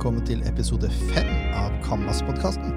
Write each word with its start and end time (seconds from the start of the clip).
velkommen 0.00 0.24
til 0.24 0.40
episode 0.48 0.88
fem 1.12 1.26
av 1.60 1.74
Canvas-podkasten. 1.84 2.70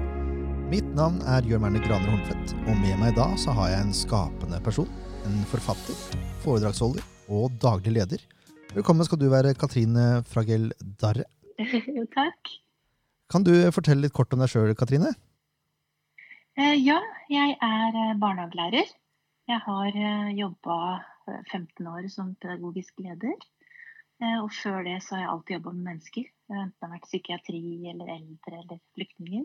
Mitt 0.68 0.90
navn 0.92 1.22
er 1.24 1.46
Jørn 1.48 1.62
Werner 1.64 1.80
Graner 1.80 2.10
Horntvedt, 2.12 2.52
og 2.68 2.74
med 2.82 2.98
meg 3.00 3.14
da 3.16 3.30
så 3.40 3.54
har 3.56 3.70
jeg 3.72 3.84
en 3.86 3.94
skapende 3.96 4.58
person. 4.60 4.90
En 5.24 5.38
forfatter, 5.48 5.96
foredragsholder 6.42 7.00
og 7.32 7.56
daglig 7.62 7.94
leder. 7.96 8.26
Velkommen 8.74 9.08
skal 9.08 9.22
du 9.22 9.24
være, 9.32 9.54
Katrine 9.56 10.20
Fragel 10.28 10.68
Darre. 11.00 11.24
Jo, 11.96 12.04
takk. 12.12 12.52
Kan 13.32 13.48
du 13.48 13.54
fortelle 13.72 14.04
litt 14.04 14.12
kort 14.12 14.36
om 14.36 14.44
deg 14.44 14.52
sjøl, 14.52 14.74
Katrine? 14.76 15.14
Eh, 16.60 16.76
ja, 16.76 17.00
jeg 17.32 17.56
er 17.56 18.00
eh, 18.02 18.14
barnehagelærer. 18.20 18.92
Jeg 19.48 19.64
har 19.64 19.96
eh, 19.96 20.30
jobba 20.42 20.76
15 21.54 21.88
år 21.88 22.04
som 22.12 22.36
pedagogisk 22.36 23.00
leder. 23.00 23.40
Eh, 24.24 24.38
og 24.40 24.50
før 24.54 24.84
det 24.86 24.98
så 25.04 25.16
har 25.16 25.24
jeg 25.24 25.32
alltid 25.32 25.56
jobba 25.58 25.74
med 25.74 25.88
mennesker. 25.90 26.30
Enten 26.52 26.72
det 26.72 26.86
har 26.86 26.94
vært 26.94 27.08
psykiatri 27.08 27.62
eller 27.90 28.12
eldre 28.14 28.60
eller 28.62 28.80
flyktninger. 28.96 29.44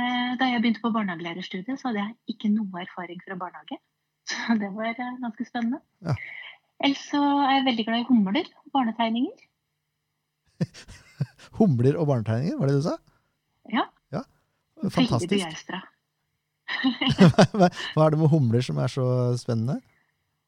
Eh, 0.00 0.32
da 0.40 0.48
jeg 0.48 0.62
begynte 0.62 0.82
på 0.84 0.92
barnehagelærerstudiet, 0.94 1.76
så 1.80 1.90
hadde 1.90 2.04
jeg 2.04 2.34
ikke 2.34 2.52
noe 2.54 2.84
erfaring 2.84 3.20
fra 3.26 3.36
barnehage. 3.40 3.80
Så 4.30 4.56
det 4.60 4.70
var 4.76 4.92
eh, 4.94 5.14
ganske 5.22 5.46
spennende. 5.48 5.80
Ja. 6.06 6.16
Ellers 6.80 7.02
så 7.10 7.20
er 7.20 7.58
jeg 7.58 7.64
veldig 7.66 7.84
glad 7.84 8.02
i 8.02 8.08
humler 8.08 8.46
og 8.62 8.70
barnetegninger. 8.72 9.46
Humler 11.58 11.98
og 12.00 12.06
barnetegninger, 12.08 12.56
var 12.56 12.70
det 12.70 12.76
det 12.76 12.80
du 12.80 12.86
sa? 12.86 12.94
Ja. 13.68 13.84
ja. 14.14 14.22
Veldig 14.80 14.94
Fantastisk. 14.94 15.34
begeistra. 15.34 15.82
Hva 17.58 17.68
hva 17.68 18.06
er 18.06 18.14
det 18.14 18.20
med 18.20 18.30
humler 18.32 18.64
som 18.64 18.78
er 18.80 18.92
så 18.92 19.04
spennende? 19.40 19.80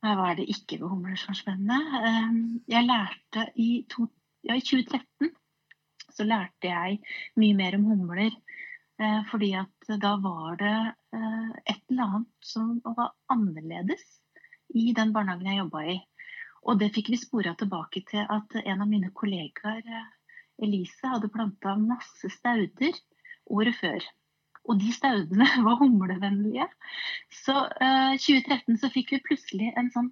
Hva 0.02 0.30
er 0.30 0.38
det 0.40 0.48
ikke 0.50 0.80
ved 0.80 0.88
humler 0.90 1.18
som 1.20 1.30
er 1.32 1.38
spennende? 1.38 1.98
Ehm, 2.08 2.40
Jeg 2.68 2.86
lærte 2.88 3.44
i, 3.56 3.68
to, 3.90 4.08
ja, 4.44 4.56
i 4.58 4.64
2013 4.64 5.30
så 6.12 6.24
lærte 6.26 6.68
jeg 6.68 6.98
mye 7.40 7.54
mer 7.56 7.76
om 7.78 7.84
humler. 7.90 8.34
eh, 9.00 9.20
Fordi 9.30 9.52
at 9.60 9.92
da 10.02 10.16
var 10.24 10.56
det 10.60 10.74
eh, 11.14 11.50
et 11.74 11.82
eller 11.90 12.16
annet 12.16 12.50
som 12.52 12.80
var 12.84 13.14
annerledes 13.30 14.02
i 14.74 14.92
den 14.96 15.12
barnehagen 15.12 15.46
jeg 15.46 15.60
jobba 15.62 15.84
i. 15.94 16.00
Og 16.66 16.78
det 16.80 16.92
fikk 16.94 17.08
vi 17.10 17.16
spora 17.22 17.54
tilbake 17.58 18.02
til 18.10 18.26
at 18.30 18.58
en 18.64 18.82
av 18.82 18.88
mine 18.90 19.10
kollegaer, 19.14 19.82
eh, 19.86 20.10
Elise, 20.62 21.06
hadde 21.08 21.30
planta 21.32 21.76
masse 21.78 22.28
stauder 22.30 22.98
året 23.50 23.78
før. 23.78 24.02
Og 24.68 24.78
de 24.80 24.92
staudene 24.94 25.46
var 25.66 25.76
humlevennlige. 25.80 26.66
Så 27.42 27.54
eh, 27.82 28.14
2013 28.18 28.78
så 28.80 28.88
fikk 28.94 29.08
vi 29.16 29.26
plutselig 29.26 29.68
en 29.76 29.90
sånn 29.94 30.10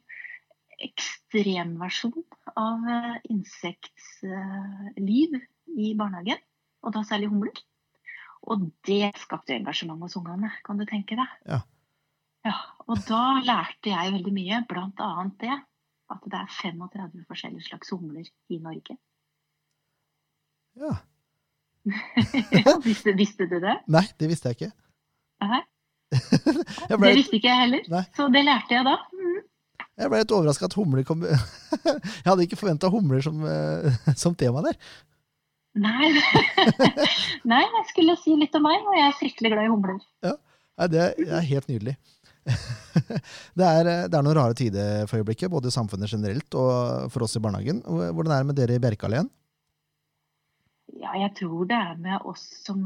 ekstremversjon 0.81 2.25
av 2.59 2.79
eh, 2.89 3.17
insektliv 3.33 5.31
i 5.77 5.95
barnehagen. 5.99 6.41
Og 6.81 6.91
da 6.97 7.01
særlig 7.07 7.29
humler. 7.33 7.57
Og 8.49 8.71
det 8.89 9.13
skapte 9.21 9.53
engasjement 9.55 10.01
hos 10.01 10.17
ungene, 10.17 10.49
kan 10.65 10.81
du 10.81 10.85
tenke 10.89 11.15
deg. 11.19 11.29
Ja. 11.47 11.61
Ja, 12.47 12.57
Og 12.89 12.97
da 13.05 13.37
lærte 13.45 13.91
jeg 13.93 14.15
veldig 14.15 14.33
mye, 14.33 14.63
blant 14.69 15.01
annet 15.05 15.37
det 15.43 15.57
at 16.11 16.25
det 16.27 16.39
er 16.41 16.55
35 16.57 17.27
forskjellige 17.29 17.69
slags 17.69 17.93
humler 17.93 18.27
i 18.51 18.59
Norge. 18.63 18.97
Ja. 20.81 20.95
Ja, 21.85 22.75
visste, 22.85 23.15
visste 23.17 23.47
du 23.49 23.59
det? 23.63 23.77
Nei, 23.91 24.05
det 24.21 24.29
visste 24.31 24.51
jeg 24.53 24.59
ikke. 24.59 24.73
Jeg 25.41 26.99
det 27.01 27.13
visste 27.17 27.39
ikke 27.39 27.49
jeg 27.49 27.63
heller. 27.65 27.85
Nei. 27.93 28.03
Så 28.17 28.27
det 28.35 28.43
lærte 28.45 28.75
jeg 28.77 28.87
da. 28.87 28.97
Mm. 29.15 29.39
jeg 30.03 30.11
ble 30.13 30.21
litt 30.23 30.35
overraska 30.35 30.67
at 30.67 30.75
humler 30.77 31.07
kom 31.07 31.23
Jeg 31.29 32.27
hadde 32.27 32.45
ikke 32.45 32.59
forventa 32.59 32.91
humler 32.93 33.23
som, 33.25 33.41
eh, 33.47 34.13
som 34.19 34.35
tema 34.39 34.65
der. 34.67 34.77
Nei. 35.81 36.11
Nei, 37.51 37.63
jeg 37.63 37.85
skulle 37.93 38.19
si 38.21 38.35
litt 38.37 38.57
om 38.59 38.67
meg, 38.67 38.83
og 38.83 38.97
jeg 38.99 39.07
er 39.07 39.19
fryktelig 39.21 39.53
glad 39.55 39.69
i 39.69 39.71
humler. 39.73 40.01
Nei, 40.27 40.89
det 40.91 41.05
er- 41.05 41.45
helt 41.47 41.69
nydelig. 41.71 41.97
Det 42.51 43.67
er, 43.67 43.85
det 44.11 44.17
er 44.17 44.25
noen 44.25 44.35
rare 44.35 44.57
tider 44.59 45.05
for 45.07 45.21
øyeblikket, 45.21 45.53
både 45.53 45.71
i 45.71 45.75
samfunnet 45.75 46.11
generelt 46.11 46.57
og 46.59 47.11
for 47.13 47.23
oss 47.27 47.37
i 47.39 47.43
barnehagen. 47.45 47.83
Hvordan 47.87 48.33
er 48.35 48.43
det 48.43 48.49
med 48.51 48.59
dere 48.59 48.79
i 48.79 48.83
Bjerkalen? 48.83 49.29
Ja, 50.99 51.13
jeg 51.15 51.31
tror 51.39 51.69
det 51.71 51.77
er 51.77 52.01
med 52.03 52.27
oss 52.27 52.43
som 52.65 52.81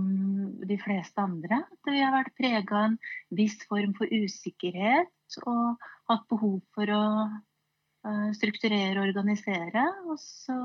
de 0.66 0.76
fleste 0.81 1.22
andre. 1.22 1.62
At 1.65 1.91
vi 1.91 2.03
har 2.03 2.12
vært 2.15 2.34
prega 2.37 2.76
av 2.76 2.87
en 2.91 2.98
viss 3.37 3.56
form 3.70 3.94
for 3.97 4.10
usikkerhet 4.10 5.38
og 5.48 5.87
hatt 6.10 6.26
behov 6.31 6.59
for 6.76 6.92
å 6.92 7.04
eh, 7.25 8.28
strukturere 8.37 8.98
og 9.00 9.09
organisere. 9.09 9.87
Og 10.10 10.19
så 10.20 10.59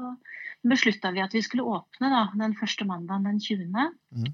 beslutta 0.67 1.13
vi 1.15 1.23
at 1.23 1.35
vi 1.35 1.43
skulle 1.45 1.67
åpne 1.69 2.11
da, 2.11 2.25
den 2.41 2.57
første 2.59 2.87
mandagen 2.89 3.29
den 3.29 3.39
20. 3.39 3.71
Mm. 3.71 4.33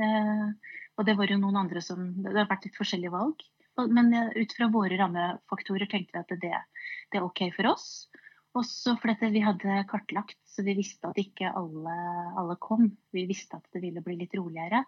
Eh, 0.00 0.72
og 0.96 1.04
det 1.08 1.16
var 1.18 1.28
jo 1.28 1.40
noen 1.40 1.60
andre 1.60 1.82
som 1.84 2.08
Det 2.24 2.32
har 2.32 2.48
vært 2.48 2.68
litt 2.68 2.80
forskjellige 2.80 3.12
valg. 3.12 3.44
Men 3.84 4.12
eh, 4.16 4.32
ut 4.40 4.56
fra 4.56 4.70
våre 4.72 4.96
rammefaktorer 4.96 5.90
tenkte 5.90 6.16
vi 6.16 6.24
at 6.24 6.40
det, 6.40 6.62
det 7.12 7.20
er 7.20 7.26
OK 7.26 7.50
for 7.56 7.74
oss. 7.74 8.08
Også 8.56 8.94
fordi 9.02 9.28
vi 9.34 9.42
hadde 9.44 9.82
kartlagt, 9.90 10.38
så 10.48 10.64
vi 10.64 10.76
visste 10.78 11.10
at 11.10 11.18
ikke 11.20 11.50
alle, 11.58 11.96
alle 12.40 12.56
kom. 12.62 12.88
Vi 13.12 13.26
visste 13.28 13.58
at 13.58 13.66
det 13.74 13.82
ville 13.84 14.02
bli 14.04 14.16
litt 14.22 14.36
roligere. 14.38 14.84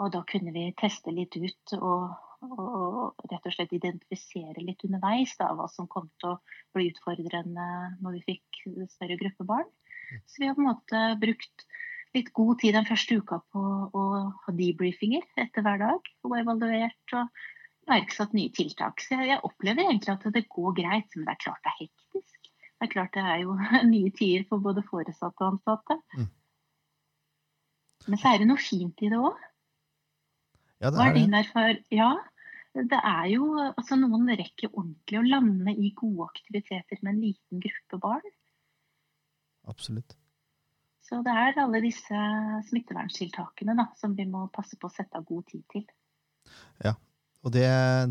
Og 0.00 0.12
da 0.14 0.22
kunne 0.28 0.52
vi 0.54 0.68
teste 0.80 1.12
litt 1.12 1.34
ut 1.36 1.74
og, 1.76 2.14
og, 2.46 2.60
og 2.60 3.26
rett 3.28 3.48
og 3.50 3.52
slett 3.52 3.74
identifisere 3.76 4.64
litt 4.64 4.84
underveis 4.86 5.34
da, 5.40 5.50
hva 5.56 5.66
som 5.68 5.90
kom 5.90 6.06
til 6.22 6.32
å 6.32 6.38
bli 6.76 6.88
utfordrende 6.92 7.66
når 8.00 8.16
vi 8.16 8.22
fikk 8.30 8.62
større 8.94 9.18
gruppe 9.20 9.46
barn. 9.48 9.68
Så 10.24 10.40
vi 10.40 10.48
har 10.48 10.56
på 10.56 10.64
en 10.64 10.70
måte 10.70 11.02
brukt 11.20 11.66
litt 12.16 12.32
god 12.34 12.58
tid 12.62 12.74
den 12.78 12.88
første 12.88 13.20
uka 13.20 13.42
på 13.52 13.64
å 13.94 14.04
ha 14.46 14.54
debriefinger 14.56 15.26
etter 15.38 15.66
hver 15.66 15.82
dag. 15.82 16.12
Og 16.24 16.38
evaluert 16.38 17.16
og 17.18 17.42
iverksatt 17.90 18.34
nye 18.36 18.54
tiltak. 18.56 19.02
Så 19.04 19.18
jeg, 19.18 19.34
jeg 19.34 19.44
opplever 19.46 19.84
egentlig 19.84 20.14
at 20.14 20.26
det 20.34 20.46
går 20.48 20.76
greit, 20.80 21.12
men 21.16 21.28
det 21.28 21.36
er 21.36 21.44
klart 21.44 21.64
det 21.66 21.74
er 21.74 21.82
hektisk. 21.84 22.39
Det 22.80 22.88
er 22.88 22.92
klart 22.94 23.12
det 23.12 23.22
er 23.28 23.42
jo 23.42 23.54
nye 23.92 24.10
tider 24.16 24.46
for 24.48 24.64
både 24.64 24.84
foresatte 24.88 25.44
og 25.44 25.54
ansatte. 25.54 25.98
Mm. 26.16 26.28
Men 28.08 28.20
så 28.20 28.32
er 28.32 28.40
det 28.40 28.48
noe 28.48 28.60
fint 28.60 29.02
i 29.04 29.10
det 29.12 29.20
òg. 29.20 29.46
Ja, 30.80 30.88
det 30.88 31.04
er 31.04 31.18
det. 31.18 31.84
Ja, 31.92 32.14
det 32.72 33.00
er 33.04 33.26
jo 33.28 33.50
altså 33.60 33.98
Noen 34.00 34.30
rekker 34.30 34.70
ordentlig 34.70 35.18
å 35.20 35.26
lande 35.26 35.74
i 35.76 35.90
gode 35.98 36.30
aktiviteter 36.30 37.02
med 37.02 37.12
en 37.12 37.20
liten 37.26 37.60
gruppe 37.60 38.00
barn. 38.00 38.32
Absolutt. 39.68 40.16
Så 41.04 41.20
det 41.26 41.34
er 41.34 41.58
alle 41.60 41.82
disse 41.84 42.24
smitteverntiltakene 42.70 43.74
da, 43.76 43.90
som 43.98 44.14
vi 44.16 44.24
må 44.30 44.46
passe 44.54 44.78
på 44.80 44.88
å 44.88 44.94
sette 44.94 45.18
av 45.18 45.26
god 45.28 45.48
tid 45.50 45.64
til. 45.72 45.84
Ja, 46.80 46.94
Og 47.44 47.52
det, 47.52 47.66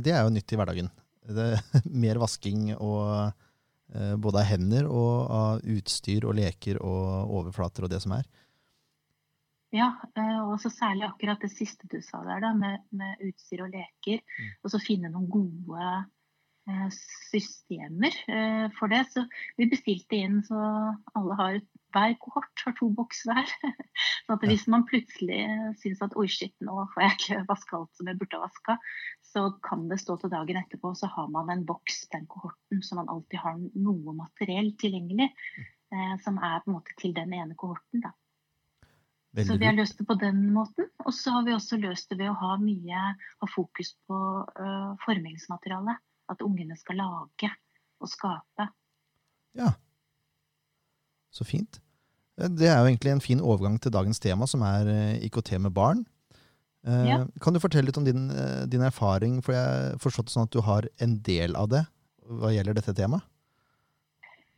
det 0.05 0.13
er 0.13 0.25
jo 0.27 0.33
nytt 0.35 0.53
i 0.53 0.59
hverdagen. 0.59 0.89
Det, 1.25 1.47
mer 2.05 2.19
vasking 2.21 2.73
og 2.75 3.31
både 3.89 4.43
av 4.43 4.45
hender 4.45 4.85
og 4.85 5.31
av 5.33 5.63
utstyr 5.65 6.27
og 6.29 6.35
leker 6.37 6.77
og 6.77 7.31
overflater 7.39 7.87
og 7.87 7.89
det 7.89 8.03
som 8.03 8.13
er. 8.19 8.27
Ja, 9.69 9.91
eh, 10.17 10.37
og 10.49 10.57
så 10.61 10.71
særlig 10.73 11.05
akkurat 11.05 11.43
det 11.45 11.51
siste 11.53 11.87
du 11.91 11.99
sa 12.01 12.23
der, 12.25 12.41
da, 12.41 12.53
med, 12.57 12.85
med 12.89 13.21
utstyr 13.27 13.67
og 13.67 13.73
leker. 13.73 14.23
Mm. 14.25 14.53
Og 14.63 14.73
så 14.73 14.81
finne 14.81 15.11
noen 15.13 15.27
gode 15.29 15.89
eh, 16.69 16.87
systemer 17.29 18.17
eh, 18.33 18.65
for 18.79 18.89
det. 18.89 19.03
Så 19.13 19.27
vi 19.59 19.69
bestilte 19.69 20.17
inn 20.17 20.41
så 20.47 20.63
alle 21.13 21.37
har 21.37 21.59
hver 21.95 22.13
kohort 22.21 22.63
har 22.65 22.75
to 22.77 22.89
bokser 22.95 23.31
hver. 23.31 23.53
Så 24.25 24.35
at 24.35 24.45
hvis 24.45 24.67
man 24.71 24.85
plutselig 24.89 25.39
syns 25.81 26.03
at 26.05 26.15
oi, 26.19 26.27
shit, 26.31 26.53
nå 26.65 26.85
får 26.93 27.05
jeg 27.05 27.17
ikke 27.17 27.41
vaska 27.49 27.79
alt 27.79 27.97
som 27.97 28.11
jeg 28.11 28.19
burde 28.19 28.37
ha 28.37 28.45
vaska, 28.45 28.77
så 29.29 29.45
kan 29.65 29.87
det 29.89 29.99
stå 30.01 30.15
til 30.21 30.31
dagen 30.33 30.57
etterpå, 30.61 30.93
så 30.97 31.09
har 31.09 31.27
man 31.33 31.49
en 31.53 31.65
boks, 31.65 32.03
den 32.13 32.29
kohorten, 32.29 32.81
så 32.85 32.97
man 32.97 33.09
alltid 33.11 33.41
har 33.41 33.57
noe 33.57 34.15
materiell 34.17 34.71
tilgjengelig. 34.81 35.29
Eh, 35.89 36.15
som 36.21 36.37
er 36.37 36.59
på 36.61 36.69
en 36.69 36.75
måte 36.77 36.93
til 37.01 37.15
den 37.17 37.33
ene 37.33 37.55
kohorten. 37.57 38.03
da. 38.03 38.13
Så 39.45 39.57
vi 39.57 39.65
har 39.65 39.73
løst 39.73 39.97
det 39.97 40.05
på 40.09 40.17
den 40.21 40.51
måten. 40.53 40.89
Og 41.05 41.13
så 41.13 41.33
har 41.33 41.45
vi 41.45 41.53
også 41.53 41.77
løst 41.81 42.09
det 42.09 42.19
ved 42.19 42.31
å 42.31 42.37
ha 42.37 42.55
mye 42.61 43.01
ha 43.41 43.49
fokus 43.49 43.93
på 44.09 44.19
uh, 44.45 44.93
formingsmaterialet. 45.05 46.01
At 46.29 46.41
ungene 46.45 46.77
skal 46.77 47.01
lage 47.01 47.49
og 47.99 48.09
skape. 48.09 48.69
Ja. 49.57 49.73
Så 51.31 51.45
fint. 51.45 51.79
Eh, 52.39 52.47
Det 52.49 52.67
er 52.67 52.79
jo 52.79 52.89
egentlig 52.89 53.11
en 53.11 53.23
fin 53.23 53.41
overgang 53.41 53.79
til 53.81 53.91
dagens 53.91 54.19
tema, 54.19 54.47
som 54.47 54.63
er 54.65 54.87
eh, 54.87 55.25
IKT 55.27 55.57
med 55.59 55.73
barn. 55.73 56.05
Eh, 56.87 57.05
Ja. 57.09 57.25
Kan 57.41 57.53
du 57.53 57.59
fortelle 57.59 57.85
litt 57.89 57.97
om 57.97 58.05
din, 58.05 58.29
din 58.69 58.81
erfaring, 58.81 59.41
for 59.43 59.53
jeg 59.53 59.63
har 59.65 59.97
forstått 59.99 60.29
det 60.29 60.35
sånn 60.35 60.47
at 60.47 60.55
du 60.55 60.61
har 60.61 60.87
en 60.99 61.19
del 61.21 61.55
av 61.55 61.69
det 61.69 61.85
hva 62.29 62.51
gjelder 62.53 62.77
dette 62.77 62.93
temaet? 62.93 63.23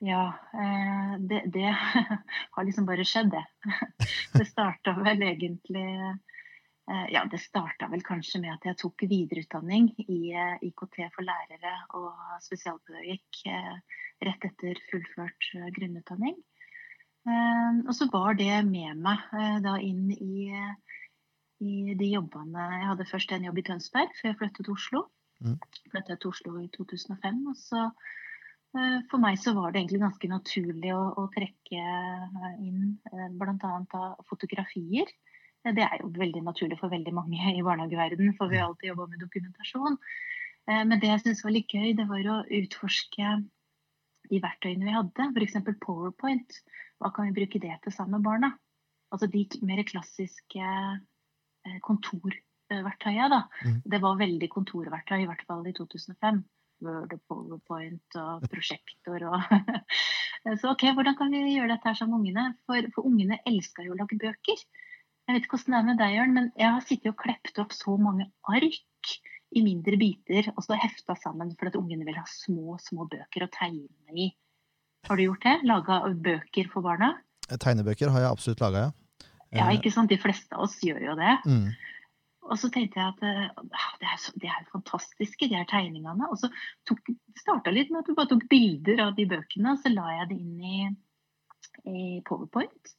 Ja, 0.02 0.34
det, 1.22 1.44
det 1.54 1.70
har 2.58 2.66
liksom 2.66 2.88
bare 2.88 3.06
skjedd, 3.06 3.30
det. 3.32 3.44
Det 4.34 4.48
starta 4.50 4.96
vel 4.98 5.22
egentlig 5.22 5.84
Ja, 7.14 7.22
det 7.30 7.38
starta 7.40 7.88
vel 7.88 8.02
kanskje 8.04 8.42
med 8.42 8.56
at 8.56 8.66
jeg 8.66 8.80
tok 8.82 9.04
videreutdanning 9.06 9.92
i 10.02 10.34
IKT 10.68 10.98
for 11.14 11.24
lærere 11.24 11.76
og 11.94 12.10
spesialpedagogikk 12.42 13.44
rett 14.26 14.48
etter 14.50 14.82
fullført 14.90 15.52
grunnutdanning. 15.78 16.36
Eh, 17.22 17.74
og 17.86 17.94
så 17.94 18.08
var 18.10 18.34
det 18.40 18.54
med 18.66 18.98
meg 18.98 19.28
eh, 19.38 19.58
da 19.62 19.76
inn 19.78 20.10
i, 20.16 20.50
i 21.62 21.94
de 21.94 22.08
jobbene 22.16 22.64
Jeg 22.80 22.88
hadde 22.90 23.10
først 23.12 23.34
en 23.36 23.46
jobb 23.46 23.60
i 23.62 23.66
Tønsberg 23.68 24.16
før 24.18 24.32
jeg 24.32 24.40
flyttet 24.40 24.66
til 24.66 24.74
Oslo. 24.74 25.04
Mm. 25.46 25.60
Flyttet 25.92 26.18
til 26.24 26.32
Oslo 26.32 26.56
i 26.64 26.66
2005. 26.74 27.44
Og 27.52 27.60
så 27.62 27.84
eh, 27.86 28.98
for 29.12 29.22
meg 29.22 29.38
så 29.42 29.54
var 29.58 29.70
det 29.70 29.84
egentlig 29.84 30.02
ganske 30.02 30.32
naturlig 30.34 30.96
å, 30.98 31.04
å 31.22 31.28
trekke 31.36 31.86
inn 32.66 32.98
bl.a. 33.38 34.04
fotografier. 34.30 35.14
Det 35.62 35.86
er 35.86 36.02
jo 36.02 36.10
veldig 36.16 36.42
naturlig 36.42 36.80
for 36.80 36.90
veldig 36.90 37.14
mange 37.14 37.54
i 37.54 37.62
barnehageverden, 37.62 38.34
for 38.34 38.50
vi 38.50 38.58
har 38.58 38.72
alltid 38.72 38.96
jobba 38.96 39.06
med 39.12 39.22
dokumentasjon. 39.22 40.00
Men 40.66 40.98
det 40.98 41.12
jeg 41.12 41.22
syntes 41.22 41.44
var 41.46 41.54
litt 41.54 41.70
gøy, 41.70 41.92
det 41.94 42.08
var 42.10 42.30
å 42.34 42.38
utforske 42.58 43.36
de 44.32 44.40
verktøyene 44.42 44.88
vi 44.88 44.96
hadde. 44.96 45.28
F.eks. 45.36 45.60
Powerpoint. 45.86 46.58
Hva 47.02 47.12
kan 47.16 47.28
vi 47.28 47.36
bruke 47.42 47.62
det 47.64 47.80
til 47.84 47.96
sammen 47.96 48.20
med 48.20 48.28
barna? 48.30 48.54
Altså 49.12 49.28
de 49.28 49.44
mer 49.68 49.84
klassiske 49.88 50.72
kontorverktøya, 51.84 52.48
kontorverktøyene. 52.72 53.42
Mm. 53.66 53.82
Det 53.92 54.00
var 54.02 54.20
veldig 54.20 54.50
kontorverktøy, 54.50 55.22
i 55.22 55.30
hvert 55.30 55.44
fall 55.48 55.68
i 55.68 55.76
2005. 55.76 56.44
Word 56.82 57.12
og 57.14 57.20
Powerpoint 57.30 58.16
og 58.18 58.46
prosjektor 58.50 59.22
og 59.30 59.44
Så 60.62 60.72
OK, 60.72 60.88
hvordan 60.98 61.14
kan 61.14 61.30
vi 61.30 61.54
gjøre 61.54 61.76
dette 61.76 61.86
her 61.86 61.94
sammen 61.94 62.16
med 62.16 62.32
ungene? 62.32 62.46
For, 62.66 62.88
for 62.96 63.06
ungene 63.06 63.38
elsker 63.46 63.86
jo 63.86 63.94
å 63.94 63.98
lage 64.00 64.18
bøker. 64.18 64.64
Jeg 65.28 65.36
vet 65.36 65.46
ikke 65.46 65.60
hvordan 65.60 65.76
det 65.76 65.80
er 65.80 65.86
med 65.86 66.00
deg, 66.02 66.16
Jørn, 66.16 66.34
men 66.34 66.48
jeg 66.58 66.74
har 66.74 66.88
sittet 66.88 67.12
og 67.12 67.20
klept 67.22 67.62
opp 67.62 67.76
så 67.78 67.94
mange 68.02 68.26
ark 68.50 69.12
i 69.54 69.62
mindre 69.62 70.00
biter 70.02 70.50
og 70.56 70.64
så 70.66 70.80
hefta 70.80 71.14
sammen 71.20 71.54
for 71.60 71.70
at 71.70 71.78
ungene 71.78 72.08
vil 72.08 72.18
ha 72.18 72.26
små, 72.26 72.80
små 72.82 73.06
bøker 73.12 73.46
å 73.46 73.52
tegne 73.54 74.18
i. 74.18 74.32
Har 75.10 75.18
du 75.18 75.24
gjort 75.26 75.46
det? 75.46 75.56
Laga 75.68 76.02
bøker 76.14 76.68
for 76.72 76.86
barna? 76.86 77.16
Tegnebøker 77.52 78.12
har 78.14 78.26
jeg 78.26 78.32
absolutt 78.32 78.62
laga, 78.64 78.84
ja. 78.88 79.26
Ja, 79.52 79.66
eh, 79.66 79.78
ikke 79.80 79.92
sant. 79.92 80.12
De 80.12 80.20
fleste 80.22 80.56
av 80.56 80.68
oss 80.68 80.78
gjør 80.86 81.02
jo 81.10 81.16
det. 81.20 81.34
Mm. 81.46 81.72
Og 82.52 82.58
så 82.60 82.70
tenkte 82.74 83.00
jeg 83.00 83.14
at 83.14 83.20
ah, 83.28 83.92
det 84.02 84.08
er, 84.08 84.18
så, 84.20 84.34
det 84.42 84.50
er 84.50 84.70
fantastiske, 84.72 85.50
de 85.52 85.58
her 85.60 85.68
tegningene. 85.70 86.30
Og 86.32 86.40
så 86.40 86.50
starta 87.40 87.74
litt 87.74 87.92
med 87.92 88.02
at 88.02 88.10
du 88.10 88.16
bare 88.18 88.32
tok 88.32 88.48
bilder 88.52 89.04
av 89.08 89.14
de 89.18 89.28
bøkene, 89.30 89.76
og 89.76 89.84
så 89.84 89.92
la 89.94 90.08
jeg 90.18 90.32
det 90.32 90.40
inn 90.40 90.64
i, 90.64 90.80
i 91.92 92.06
Powerpoint. 92.28 92.96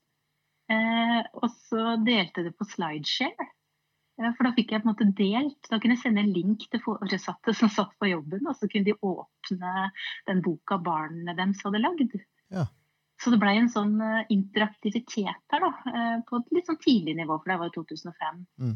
Eh, 0.73 1.21
og 1.41 1.49
så 1.69 1.97
delte 2.05 2.47
det 2.47 2.55
på 2.59 2.69
slideshare. 2.69 3.49
For 4.21 4.45
da 4.45 4.53
fikk 4.55 4.75
jeg 4.75 4.83
på 4.83 4.87
en 4.87 4.93
måte 4.93 5.09
delt. 5.17 5.59
Da 5.71 5.79
kunne 5.81 5.97
jeg 5.97 6.03
sende 6.03 6.23
en 6.23 6.35
link 6.35 6.67
til 6.71 6.83
foresatte 6.85 7.55
som 7.57 7.71
satt 7.73 7.95
på 7.99 8.11
jobben, 8.11 8.45
og 8.45 8.55
så 8.59 8.69
kunne 8.71 8.91
de 8.91 8.95
åpne 9.09 9.89
den 10.29 10.43
boka 10.45 10.79
barna 10.83 11.35
deres 11.39 11.63
hadde 11.65 11.81
lagd. 11.81 12.17
Ja. 12.53 12.67
Så 13.23 13.31
det 13.31 13.39
blei 13.43 13.55
en 13.61 13.71
sånn 13.71 13.95
uh, 14.03 14.25
interaktivitet 14.35 15.55
her, 15.55 15.63
da. 15.63 15.71
Uh, 15.87 16.17
på 16.27 16.41
et 16.41 16.57
litt 16.57 16.69
sånn 16.69 16.81
tidlig 16.83 17.15
nivå, 17.21 17.39
for 17.39 17.53
det 17.53 17.59
var 17.61 17.71
i 17.71 17.77
2005. 17.77 18.41
Mm. 18.63 18.75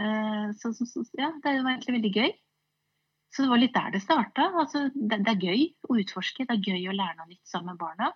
Uh, 0.00 0.46
så, 0.56 0.72
så, 0.72 0.88
så, 0.88 1.04
ja, 1.20 1.28
det 1.44 1.58
var 1.60 1.74
egentlig 1.74 1.98
veldig 1.98 2.12
gøy. 2.16 2.32
Så 3.32 3.44
det 3.44 3.52
var 3.52 3.60
litt 3.60 3.76
der 3.76 3.92
det 3.94 4.02
starta. 4.04 4.48
Altså, 4.60 4.86
det, 4.94 5.22
det, 5.24 5.34
er 5.34 5.46
gøy 5.46 5.66
å 5.88 5.98
utforske, 6.00 6.48
det 6.48 6.56
er 6.56 6.72
gøy 6.72 6.88
å 6.90 6.96
lære 6.96 7.18
noe 7.20 7.30
nytt 7.30 7.48
sammen 7.48 7.72
med 7.72 7.80
barna. 7.80 8.10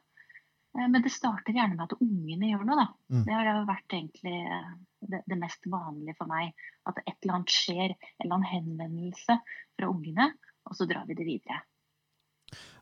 Eh, 0.77 0.89
men 0.89 1.03
det 1.03 1.13
starter 1.13 1.57
gjerne 1.57 1.77
med 1.77 1.87
at 1.89 2.01
ungene 2.01 2.51
gjør 2.51 2.67
noe. 2.69 2.83
Da. 2.83 2.87
Mm. 3.13 3.23
Det 3.27 3.37
har 3.37 3.63
vært 3.69 3.97
egentlig 3.99 4.41
eh, 4.43 4.73
det, 5.13 5.23
det, 5.25 5.39
mest 5.41 5.71
vanlige 5.73 6.17
for 6.19 6.31
meg. 6.31 6.53
At 6.89 7.01
et 7.05 7.17
eller 7.17 7.39
annet 7.39 7.55
skjer, 7.55 7.95
en 7.95 8.27
eller 8.27 8.37
annen 8.39 8.51
henvendelse 8.51 9.39
fra 9.77 9.91
ungene, 9.91 10.31
og 10.67 10.79
så 10.79 10.89
drar 10.89 11.07
vi 11.09 11.19
det 11.19 11.29
videre. 11.29 11.63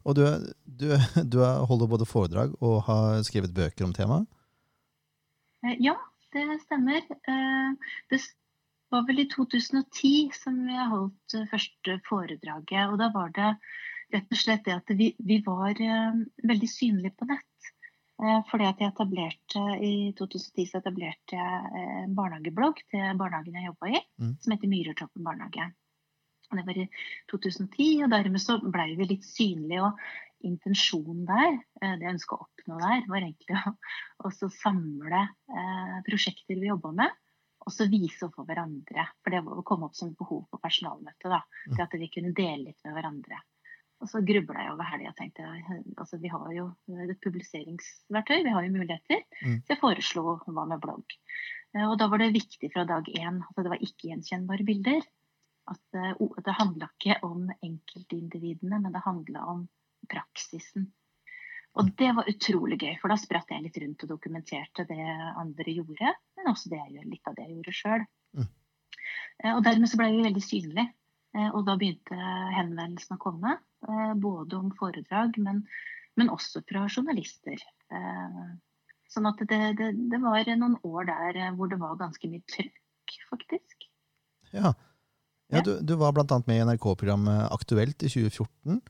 Og 0.05 0.19
du, 0.19 0.25
du, 0.65 0.89
du 1.33 1.39
holder 1.41 1.91
både 1.91 2.09
foredrag 2.09 2.57
og 2.61 2.83
har 2.89 3.23
skrevet 3.27 3.55
bøker 3.57 3.87
om 3.87 3.95
temaet? 3.97 4.27
Eh, 5.65 5.79
ja, 5.85 5.97
det 6.35 6.49
stemmer. 6.65 7.05
Det 8.11 8.19
var 8.91 9.05
vel 9.07 9.23
i 9.23 9.29
2010 9.31 10.35
som 10.37 10.59
jeg 10.69 10.91
holdt 10.91 11.37
første 11.51 11.99
foredraget. 12.09 12.91
Og 12.91 12.99
da 12.99 13.09
var 13.15 13.31
det 13.35 13.55
rett 14.15 14.35
og 14.35 14.39
slett 14.39 14.67
det 14.67 14.75
at 14.75 14.93
vi, 14.99 15.13
vi 15.19 15.39
var 15.47 15.79
veldig 15.79 16.69
synlige 16.71 17.15
på 17.19 17.31
nett. 17.31 17.54
Eh, 18.23 18.43
fordi 18.47 18.67
at 18.69 18.83
jeg 18.83 18.93
etablerte, 18.93 19.63
I 19.83 20.13
2010 20.19 20.69
så 20.71 20.81
etablerte 20.81 21.39
jeg 21.39 21.87
en 22.05 22.13
barnehageblogg 22.15 22.85
til 22.93 23.17
barnehagen 23.19 23.57
jeg 23.59 23.73
jobba 23.73 23.91
i, 23.91 24.03
mm. 24.23 24.37
som 24.45 24.55
heter 24.55 24.71
Myrertoppen 24.71 25.27
barnehage. 25.27 25.73
Og 26.51 26.61
det 26.61 26.67
var 26.69 26.79
i 26.79 26.87
2010, 27.33 27.89
og 28.05 28.13
dermed 28.13 28.43
så 28.43 28.61
blei 28.63 28.93
vi 28.99 29.09
litt 29.09 29.27
synlige. 29.27 29.89
Og 29.89 30.45
intensjonen 30.45 31.25
der, 31.27 31.59
eh, 31.81 31.97
det 31.99 32.07
jeg 32.07 32.17
ønska 32.19 32.37
å 32.37 32.47
oppnå 32.47 32.79
der, 32.83 33.05
var 33.11 33.25
egentlig 33.25 33.59
å 33.59 33.75
også 34.29 34.51
samle 34.61 35.23
eh, 35.25 35.99
prosjekter 36.07 36.61
vi 36.61 36.71
jobba 36.71 36.93
med. 37.03 37.21
Og 37.65 37.73
så 37.73 37.89
vise 37.89 38.27
opp 38.27 38.37
for 38.37 38.47
hverandre. 38.47 39.07
For 39.25 39.33
det 39.33 39.41
kom 39.65 39.87
opp 39.87 39.97
som 39.97 40.13
et 40.13 40.21
behov 40.21 40.45
på 40.53 40.61
personalmøtet. 40.61 41.31
da, 41.33 41.41
mm. 41.41 41.73
Til 41.73 41.85
at 41.87 41.99
vi 41.99 42.11
kunne 42.13 42.35
dele 42.37 42.69
litt 42.69 42.85
med 42.85 42.99
hverandre. 42.99 43.41
Og 44.03 44.11
så 44.11 44.21
grubla 44.27 44.65
jeg 44.65 44.73
over 44.75 44.89
helga 44.91 45.13
og 45.13 45.19
tenkte 45.19 45.47
altså 45.95 46.19
vi 46.21 46.31
har 46.33 46.49
jo 46.53 46.65
et 47.07 47.21
publiseringsverktøy, 47.25 48.43
vi 48.45 48.55
har 48.55 48.67
jo 48.67 48.73
muligheter. 48.75 49.23
Mm. 49.45 49.61
Så 49.63 49.75
jeg 49.75 49.81
foreslo 49.81 50.25
hva 50.45 50.67
med 50.69 50.83
blogg. 50.83 51.15
Eh, 51.77 51.87
og 51.87 51.97
da 52.01 52.09
var 52.13 52.21
det 52.21 52.35
viktig 52.35 52.73
fra 52.75 52.85
dag 52.89 53.09
én 53.15 53.41
at 53.45 53.63
det 53.63 53.71
var 53.73 53.87
ikke 53.87 54.11
gjenkjennbare 54.11 54.67
bilder. 54.67 55.07
At 55.73 55.97
det 56.45 56.59
handla 56.59 56.91
ikke 56.91 57.23
om 57.25 57.47
enkeltindividene, 57.55 58.83
men 58.83 58.93
det 58.93 59.01
handla 59.07 59.47
om 59.49 59.63
praksisen. 60.13 60.91
Og 61.75 61.91
det 61.99 62.11
var 62.15 62.29
utrolig 62.31 62.79
gøy, 62.79 62.93
for 63.01 63.11
da 63.11 63.17
spratt 63.19 63.51
jeg 63.51 63.65
litt 63.65 63.79
rundt 63.83 64.05
og 64.07 64.11
dokumenterte 64.13 64.87
det 64.87 65.07
andre 65.41 65.75
gjorde, 65.75 66.13
men 66.39 66.51
også 66.53 66.71
det 66.71 66.79
jeg, 66.79 67.07
litt 67.11 67.31
av 67.31 67.35
det 67.35 67.49
jeg 67.49 67.57
gjorde 67.57 67.75
sjøl. 67.79 68.05
Mm. 68.39 68.51
Eh, 69.43 69.55
og 69.57 69.65
dermed 69.67 69.91
så 69.91 69.99
ble 69.99 70.13
vi 70.15 70.23
veldig 70.29 70.45
synlige. 70.45 70.87
Eh, 71.35 71.49
og 71.51 71.65
da 71.67 71.75
begynte 71.81 72.15
henvendelsene 72.55 73.19
å 73.19 73.23
komme, 73.25 73.57
eh, 73.57 73.74
både 74.21 74.57
om 74.59 74.71
foredrag, 74.79 75.37
men, 75.43 75.65
men 76.19 76.33
også 76.33 76.63
fra 76.69 76.87
journalister. 76.89 77.61
Eh, 77.93 78.41
sånn 79.13 79.29
at 79.31 79.43
det, 79.45 79.61
det, 79.79 79.93
det, 80.13 80.21
var 80.23 80.49
noen 80.59 80.79
år 80.83 81.11
der 81.11 81.41
hvor 81.57 81.71
det 81.71 81.79
var 81.83 82.01
ganske 82.01 82.31
mye 82.31 82.45
trøkk, 82.51 83.17
faktisk. 83.31 83.89
Ja, 84.55 84.75
ja 85.53 85.63
du, 85.67 85.77
du 85.83 85.95
var 86.01 86.15
bl.a. 86.17 86.41
med 86.47 86.61
i 86.61 86.65
NRK-programmet 86.67 87.53
Aktuelt 87.55 88.03
i 88.03 88.11
2014. 88.11 88.81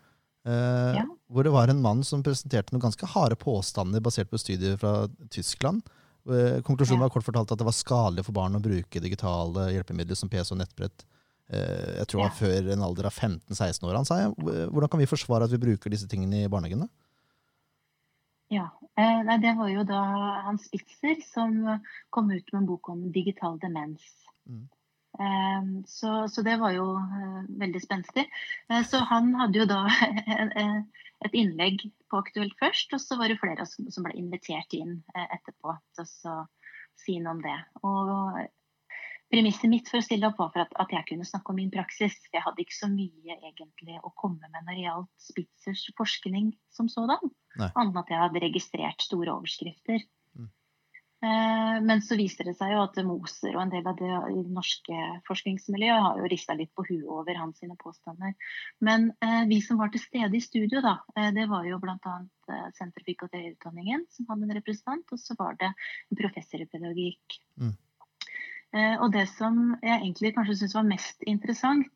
Eh, 0.45 1.01
ja. 1.01 1.05
Hvor 1.33 1.47
det 1.47 1.53
var 1.55 1.73
en 1.73 1.83
mann 1.83 2.05
som 2.05 2.23
presenterte 2.25 2.75
noen 2.75 2.85
ganske 2.85 3.09
harde 3.15 3.37
påstander 3.41 4.05
basert 4.05 4.31
på 4.31 4.41
studier 4.41 4.79
fra 4.81 5.05
Tyskland. 5.33 5.83
Konklusjonen 6.25 7.03
ja. 7.03 7.05
var 7.05 7.13
kort 7.13 7.27
fortalt 7.27 7.51
at 7.53 7.61
det 7.61 7.67
var 7.67 7.77
skadelig 7.77 8.25
for 8.25 8.37
barn 8.37 8.57
å 8.57 8.63
bruke 8.65 9.03
digitale 9.03 9.67
hjelpemidler 9.75 10.17
som 10.17 10.31
PC 10.33 10.55
og 10.55 10.63
nettbrett. 10.63 11.05
Eh, 11.53 11.97
jeg 12.01 12.09
tror 12.09 12.23
det 12.23 12.29
var 12.31 12.39
før 12.39 12.69
en 12.73 12.85
alder 12.87 13.09
av 13.11 13.17
15-16 13.17 13.85
år. 13.85 13.99
Han 13.99 14.09
sa 14.09 14.21
hvordan 14.33 14.91
kan 14.93 15.03
vi 15.03 15.11
forsvare 15.11 15.49
at 15.49 15.53
vi 15.53 15.61
bruker 15.61 15.93
disse 15.93 16.09
tingene 16.11 16.45
i 16.45 16.53
barnehagene? 16.53 16.89
Ja, 18.53 18.69
eh, 19.01 19.21
nei, 19.27 19.39
Det 19.43 19.55
var 19.59 19.69
jo 19.73 19.85
da 19.89 20.01
Hans 20.49 20.69
Spitzer 20.69 21.21
som 21.27 21.83
kom 22.11 22.31
ut 22.31 22.53
med 22.53 22.63
en 22.63 22.71
bok 22.71 22.89
om 22.89 23.11
digital 23.13 23.59
demens. 23.61 24.05
Mm. 24.49 24.69
Eh, 25.21 25.69
så, 25.87 26.25
så, 26.29 26.43
det 26.43 26.57
var 26.61 26.73
jo 26.77 26.87
veldig 27.61 27.83
spenstig. 27.83 28.27
Så 28.89 29.05
han 29.11 29.35
hadde 29.37 29.65
jo 29.65 29.69
da 29.69 29.85
et 31.25 31.37
innlegg 31.37 31.87
på 32.11 32.21
Aktuelt 32.25 32.57
først, 32.61 32.93
og 32.97 33.01
så 33.01 33.21
var 33.21 33.29
det 33.29 33.41
flere 33.41 33.69
som 33.69 34.05
ble 34.05 34.17
invitert 34.17 34.73
inn 34.77 35.01
etterpå 35.15 35.77
til 35.97 36.09
å 36.33 36.37
si 37.01 37.19
noe 37.21 37.37
om 37.37 37.41
det. 37.45 37.57
Og 37.83 38.45
Premisset 39.35 39.71
mitt 39.71 39.89
for 39.91 39.99
å 39.99 40.05
stille 40.05 40.29
opp 40.29 40.39
var 40.39 40.51
for 40.55 40.63
at, 40.63 40.75
at, 40.79 40.93
jeg 40.95 41.09
kunne 41.09 41.27
snakke 41.27 41.51
om 41.51 41.57
min 41.59 41.73
praksis. 41.75 42.15
Jeg 42.31 42.43
hadde 42.45 42.63
ikke 42.63 42.77
så 42.77 42.89
mye 42.93 43.35
egentlig 43.35 43.97
å 43.99 44.13
komme 44.15 44.47
med 44.47 44.61
når 44.63 44.77
det 44.77 44.85
gjaldt 44.85 45.29
Spitzers 45.29 45.87
forskning 45.99 46.53
som 46.75 46.91
sådan. 46.93 47.33
Annet 47.59 47.81
enn 47.83 48.03
at 48.05 48.13
jeg 48.13 48.21
hadde 48.21 48.43
registrert 48.45 49.03
store 49.03 49.35
overskrifter. 49.35 50.05
Mm. 50.39 50.51
Eh, 51.25 51.77
men 51.89 52.03
så 52.07 52.19
viser 52.19 52.47
det 52.47 52.55
seg 52.59 52.75
jo 52.75 52.83
at 52.85 52.99
Moser 53.07 53.55
og 53.57 53.63
en 53.65 53.73
del 53.73 53.87
av 53.91 53.99
det 53.99 54.11
i 54.13 54.37
det 54.39 54.55
norske 54.55 54.99
forskningsmiljøet 55.29 56.07
har 56.07 56.21
jo 56.21 56.31
rista 56.31 56.57
litt 56.59 56.71
på 56.77 56.85
huet 56.89 57.11
over 57.17 57.39
hans 57.41 57.59
sine 57.63 57.79
påstander. 57.81 58.35
Men 58.87 59.11
eh, 59.25 59.43
vi 59.51 59.59
som 59.65 59.81
var 59.83 59.91
til 59.95 60.03
stede 60.05 60.39
i 60.39 60.45
studio, 60.45 60.83
da, 60.85 60.99
eh, 61.19 61.33
det 61.35 61.49
var 61.51 61.67
jo 61.67 61.81
bl.a. 61.83 62.19
Eh, 62.55 62.69
Senter 62.79 63.03
for 63.03 63.15
IKT-utdanningen 63.15 64.07
som 64.15 64.31
hadde 64.31 64.47
en 64.47 64.59
representant, 64.61 65.11
og 65.11 65.23
så 65.23 65.35
var 65.41 65.59
det 65.59 65.73
en 65.73 66.23
professor 66.23 66.63
i 66.63 66.69
pedagogikk. 66.71 67.41
Mm. 67.63 67.75
Eh, 68.75 68.97
og 68.99 69.13
det 69.15 69.29
som 69.31 69.77
jeg 69.83 70.01
egentlig 70.01 70.33
kanskje 70.35 70.57
syns 70.63 70.75
var 70.75 70.89
mest 70.89 71.23
interessant, 71.31 71.91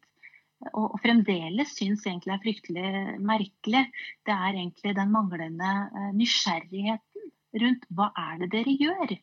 og 0.74 0.96
fremdeles 1.02 1.70
syns 1.76 2.04
egentlig 2.06 2.34
er 2.34 2.42
fryktelig 2.42 2.88
merkelig, 3.22 3.84
det 4.26 4.34
er 4.34 4.56
egentlig 4.56 4.94
den 4.96 5.12
manglende 5.14 5.72
eh, 5.86 6.08
nysgjerrigheten 6.18 7.28
rundt 7.62 7.86
hva 7.94 8.08
er 8.18 8.42
det 8.42 8.50
dere 8.54 8.74
gjør? 8.78 9.14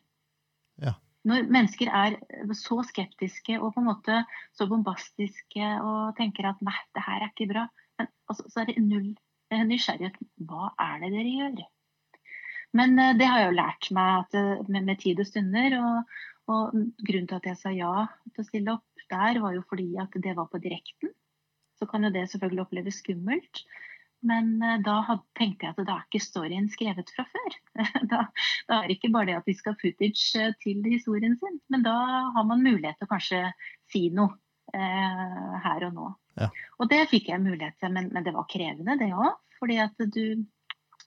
Ja. 0.84 0.94
Når 1.26 1.48
mennesker 1.52 1.90
er 1.90 2.18
så 2.56 2.80
skeptiske 2.86 3.56
og 3.58 3.72
på 3.74 3.82
en 3.82 3.88
måte 3.88 4.20
så 4.56 4.68
bombastiske 4.70 5.70
og 5.82 6.16
tenker 6.18 6.50
at 6.50 6.60
nei, 6.64 6.76
det 6.94 7.04
her 7.06 7.24
er 7.24 7.32
ikke 7.32 7.50
bra, 7.52 7.66
men 7.98 8.10
altså, 8.28 8.46
så 8.52 8.62
er 8.62 8.70
det 8.70 8.84
null 8.84 9.10
eh, 9.52 9.64
nysgjerrighet. 9.64 10.20
Hva 10.44 10.74
er 10.76 11.00
det 11.04 11.12
dere 11.16 11.34
gjør? 11.40 11.66
Men 12.76 12.98
det 13.16 13.24
har 13.24 13.40
jeg 13.40 13.48
jo 13.48 13.56
lært 13.56 13.86
meg 13.94 14.34
med, 14.68 14.82
med 14.84 14.98
tid 15.00 15.20
og 15.22 15.28
stunder. 15.28 15.76
Og, 15.80 16.16
og, 16.52 16.76
grunnen 17.02 17.28
til 17.30 17.38
at 17.38 17.48
jeg 17.50 17.58
sa 17.60 17.72
ja 17.74 18.06
til 18.32 18.42
å 18.42 18.46
stille 18.46 18.76
opp 18.76 19.06
der, 19.10 19.40
var 19.42 19.54
jo 19.54 19.64
fordi 19.70 19.88
at 20.02 20.14
det 20.22 20.34
var 20.38 20.48
på 20.50 20.60
direkten. 20.62 21.12
Så 21.76 21.88
kan 21.90 22.06
jo 22.06 22.12
det 22.14 22.26
selvfølgelig 22.30 22.64
oppleves 22.64 23.02
skummelt. 23.02 23.62
Men 24.26 24.56
uh, 24.62 24.78
da 24.82 25.18
tenkte 25.38 25.66
jeg 25.66 25.74
at 25.74 25.82
da 25.86 25.98
er 25.98 26.06
ikke 26.06 26.24
storyen 26.24 26.70
skrevet 26.72 27.12
fra 27.14 27.26
før. 27.28 27.56
da, 28.12 28.22
da, 28.68 28.80
er 28.80 28.88
det 28.88 28.96
ikke 28.96 29.12
bare 29.14 29.30
det 29.30 29.38
at 29.40 29.50
vi 29.50 29.54
skal 29.58 29.76
ha 29.76 29.80
footage 29.82 30.48
til 30.64 30.88
historien 30.88 31.36
sin, 31.38 31.60
men 31.72 31.84
da 31.86 31.94
har 32.34 32.48
man 32.48 32.64
mulighet 32.64 32.98
til 32.98 33.08
å 33.08 33.12
kanskje 33.12 33.42
si 33.92 34.06
noe 34.14 34.34
eh, 34.74 35.52
her 35.66 35.86
og 35.90 35.98
nå. 35.98 36.08
Ja. 36.40 36.50
Og 36.80 36.90
det 36.90 37.04
fikk 37.12 37.30
jeg 37.32 37.44
mulighet 37.44 37.78
til, 37.80 37.92
men, 37.94 38.10
men 38.14 38.26
det 38.26 38.34
var 38.36 38.48
krevende 38.50 38.98
det 39.00 39.12
òg. 39.12 39.36
Fordi 39.60 39.78
at 39.80 40.02
du, 40.12 40.24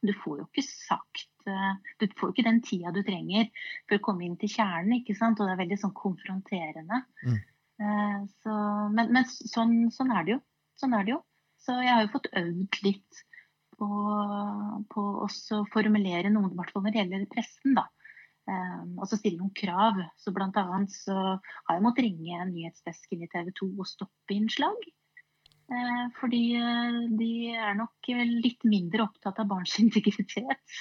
du 0.01 0.13
får 0.24 0.39
jo 0.39 0.48
ikke 0.48 0.65
sagt 0.65 1.28
eh, 1.48 1.93
Du 2.01 2.08
får 2.19 2.34
ikke 2.34 2.48
den 2.48 2.62
tida 2.65 2.91
du 2.96 3.01
trenger 3.05 3.48
for 3.88 3.98
å 3.98 4.03
komme 4.10 4.25
inn 4.27 4.38
til 4.41 4.51
kjernen, 4.51 5.00
ikke 5.00 5.15
sant. 5.17 5.39
Og 5.39 5.48
det 5.48 5.55
er 5.55 5.63
veldig 5.63 5.79
sånn 5.84 5.96
konfronterende. 5.98 7.03
Mm. 7.24 7.39
Eh, 7.79 8.19
så, 8.43 8.58
men, 8.96 9.13
men 9.15 9.27
sånn, 9.29 9.75
sånn, 9.96 10.13
er 10.15 10.27
det 10.27 10.36
jo. 10.38 10.41
Sånn 10.79 10.96
er 10.98 11.08
det 11.08 11.15
jo. 11.15 11.22
Så 11.60 11.75
jeg 11.84 11.93
har 11.93 12.05
jo 12.05 12.13
fått 12.15 12.31
øvd 12.39 12.81
litt 12.86 13.24
på, 13.79 13.88
på 14.91 15.05
å 15.24 15.29
formulere 15.72 16.31
noen, 16.34 16.51
i 16.53 16.60
hvert 16.60 16.75
fall 16.75 16.86
når 16.86 16.96
det 16.96 17.01
gjelder 17.03 17.31
pressen, 17.31 17.75
da. 17.77 17.88
Um, 18.50 18.96
og 18.98 19.05
så 19.05 19.19
stille 19.19 19.38
noen 19.38 19.53
krav. 19.55 20.00
Så 20.17 20.34
blant 20.34 20.58
annet 20.58 20.93
så 20.93 21.15
har 21.15 21.75
jeg 21.75 21.86
måttet 21.86 22.08
ringe 22.08 22.48
nyhetsdesken 22.50 23.25
i 23.25 23.29
TV 23.29 23.51
2 23.60 23.69
og 23.75 23.89
stoppe 23.89 24.36
innslag. 24.36 24.88
Eh, 25.69 26.05
fordi 26.17 26.55
eh, 26.57 26.95
de 27.19 27.33
er 27.53 27.75
nok 27.77 28.07
litt 28.41 28.63
mindre 28.65 29.03
opptatt 29.05 29.38
av 29.38 29.49
barns 29.51 29.75
integritet 29.83 30.79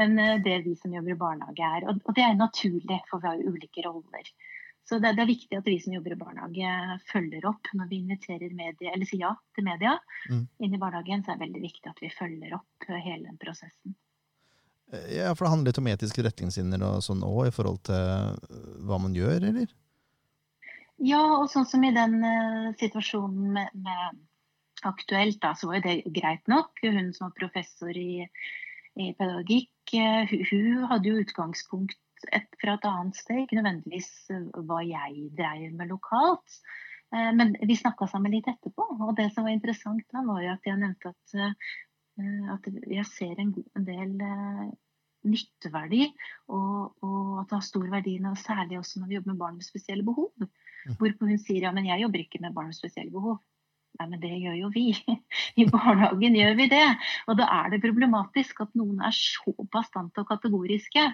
enn 0.00 0.18
eh, 0.18 0.40
det 0.42 0.56
vi 0.64 0.74
som 0.80 0.94
jobber 0.94 1.14
i 1.14 1.20
barnehage 1.20 1.68
er. 1.78 1.86
Og 1.92 2.10
det 2.16 2.24
er 2.24 2.34
naturlig, 2.38 2.98
for 3.10 3.22
vi 3.22 3.30
har 3.30 3.38
jo 3.38 3.54
ulike 3.54 3.84
roller. 3.86 4.32
Så 4.84 4.98
det, 5.00 5.14
er 5.14 5.28
viktig 5.28 5.56
at 5.56 5.68
vi 5.70 5.78
som 5.80 5.94
jobber 5.94 6.12
i 6.12 6.18
barnehage 6.20 6.72
følger 7.08 7.46
opp 7.48 7.70
når 7.72 7.86
vi 7.92 8.00
inviterer 8.02 8.50
media, 8.52 8.90
eller 8.90 9.08
sier 9.08 9.22
ja 9.22 9.30
til 9.56 9.64
media 9.64 9.94
mm. 10.28 10.42
inn 10.66 10.74
i 10.74 10.80
barnehagen. 10.82 11.22
Så 11.24 11.32
er 11.32 11.38
det 11.38 11.46
veldig 11.46 11.62
viktig 11.62 11.92
at 11.94 12.02
vi 12.02 12.10
følger 12.12 12.58
opp 12.58 12.90
hele 12.90 13.22
den 13.30 13.38
prosessen. 13.40 13.94
Ja, 15.08 15.30
For 15.32 15.46
det 15.46 15.54
handler 15.54 15.70
litt 15.70 15.80
om 15.80 15.88
etiske 15.88 16.26
retningslinjer 16.26 16.84
og 16.84 17.00
sånn 17.06 17.24
òg, 17.24 17.46
i 17.48 17.54
forhold 17.54 17.80
til 17.88 18.36
hva 18.84 19.00
man 19.00 19.16
gjør, 19.16 19.48
eller? 19.54 19.72
Ja, 21.02 21.22
og 21.40 21.48
sånn 21.50 21.66
som 21.66 21.82
i 21.82 21.90
den 21.94 22.20
uh, 22.22 22.70
situasjonen 22.78 23.50
med, 23.56 23.74
med, 23.86 24.22
Aktuelt, 24.84 25.38
da, 25.40 25.54
så 25.56 25.70
var 25.70 25.78
jo 25.78 25.84
det 25.86 26.12
greit 26.12 26.42
nok. 26.50 26.76
Hun 26.82 27.08
som 27.16 27.30
var 27.30 27.38
professor 27.38 27.96
i, 27.96 28.26
i 29.00 29.06
pedagogikk, 29.16 29.94
uh, 29.96 30.34
hun, 30.50 30.84
hadde 30.90 31.08
jo 31.08 31.22
utgangspunkt 31.22 31.96
et, 32.30 32.50
fra 32.60 32.76
et 32.76 32.84
annet 32.90 33.16
sted, 33.16 33.42
ikke 33.42 33.58
nødvendigvis 33.58 34.10
uh, 34.34 34.60
hva 34.68 34.82
jeg 34.84 35.30
dreier 35.38 35.72
med 35.72 35.94
lokalt. 35.94 36.60
Men 37.14 37.52
vi 37.62 37.76
snakka 37.78 38.08
sammen 38.10 38.32
litt 38.32 38.48
etterpå, 38.50 38.82
og 39.06 39.12
det 39.14 39.28
som 39.30 39.44
var 39.46 39.52
interessant 39.54 40.02
da, 40.10 40.24
var 40.26 40.40
jo 40.42 40.48
at 40.50 40.64
jeg 40.66 40.80
nevnte 40.80 41.12
at, 41.12 41.60
at 42.56 42.64
jeg 42.90 43.04
ser 43.06 43.38
en, 43.38 43.52
god, 43.54 43.68
en 43.78 43.84
del 43.86 44.16
nytteverdi, 45.30 46.08
og, 46.50 46.96
og, 47.04 47.20
at 47.40 47.52
det 47.52 47.56
har 47.56 47.64
stor 47.68 47.86
verdi, 47.92 48.16
særlig 48.40 48.80
også 48.80 49.00
når 49.00 49.12
vi 49.12 49.18
jobber 49.20 49.32
med 49.32 49.42
barn 49.44 49.60
med 49.60 49.68
spesielle 49.68 50.02
behov. 50.02 50.32
Mm. 50.84 50.96
Hvorpå 51.00 51.28
hun 51.30 51.40
sier 51.40 51.66
ja, 51.68 51.74
men 51.74 51.88
jeg 51.88 52.04
jobber 52.04 52.24
ikke 52.24 52.40
med 52.44 52.54
barn 52.56 52.70
med 52.70 52.78
spesielle 52.78 53.12
behov. 53.14 53.40
Nei, 53.94 54.08
men 54.10 54.18
det 54.18 54.32
gjør 54.42 54.56
jo 54.58 54.68
vi. 54.74 54.88
I 55.60 55.66
barnehagen 55.70 56.34
gjør 56.34 56.56
vi 56.58 56.66
det. 56.72 56.86
Og 57.30 57.38
da 57.38 57.46
er 57.60 57.70
det 57.70 57.82
problematisk 57.84 58.64
at 58.64 58.72
noen 58.78 58.98
er 59.06 59.14
så 59.14 59.54
bastante 59.70 60.24
og 60.24 60.28
kategoriske 60.32 61.04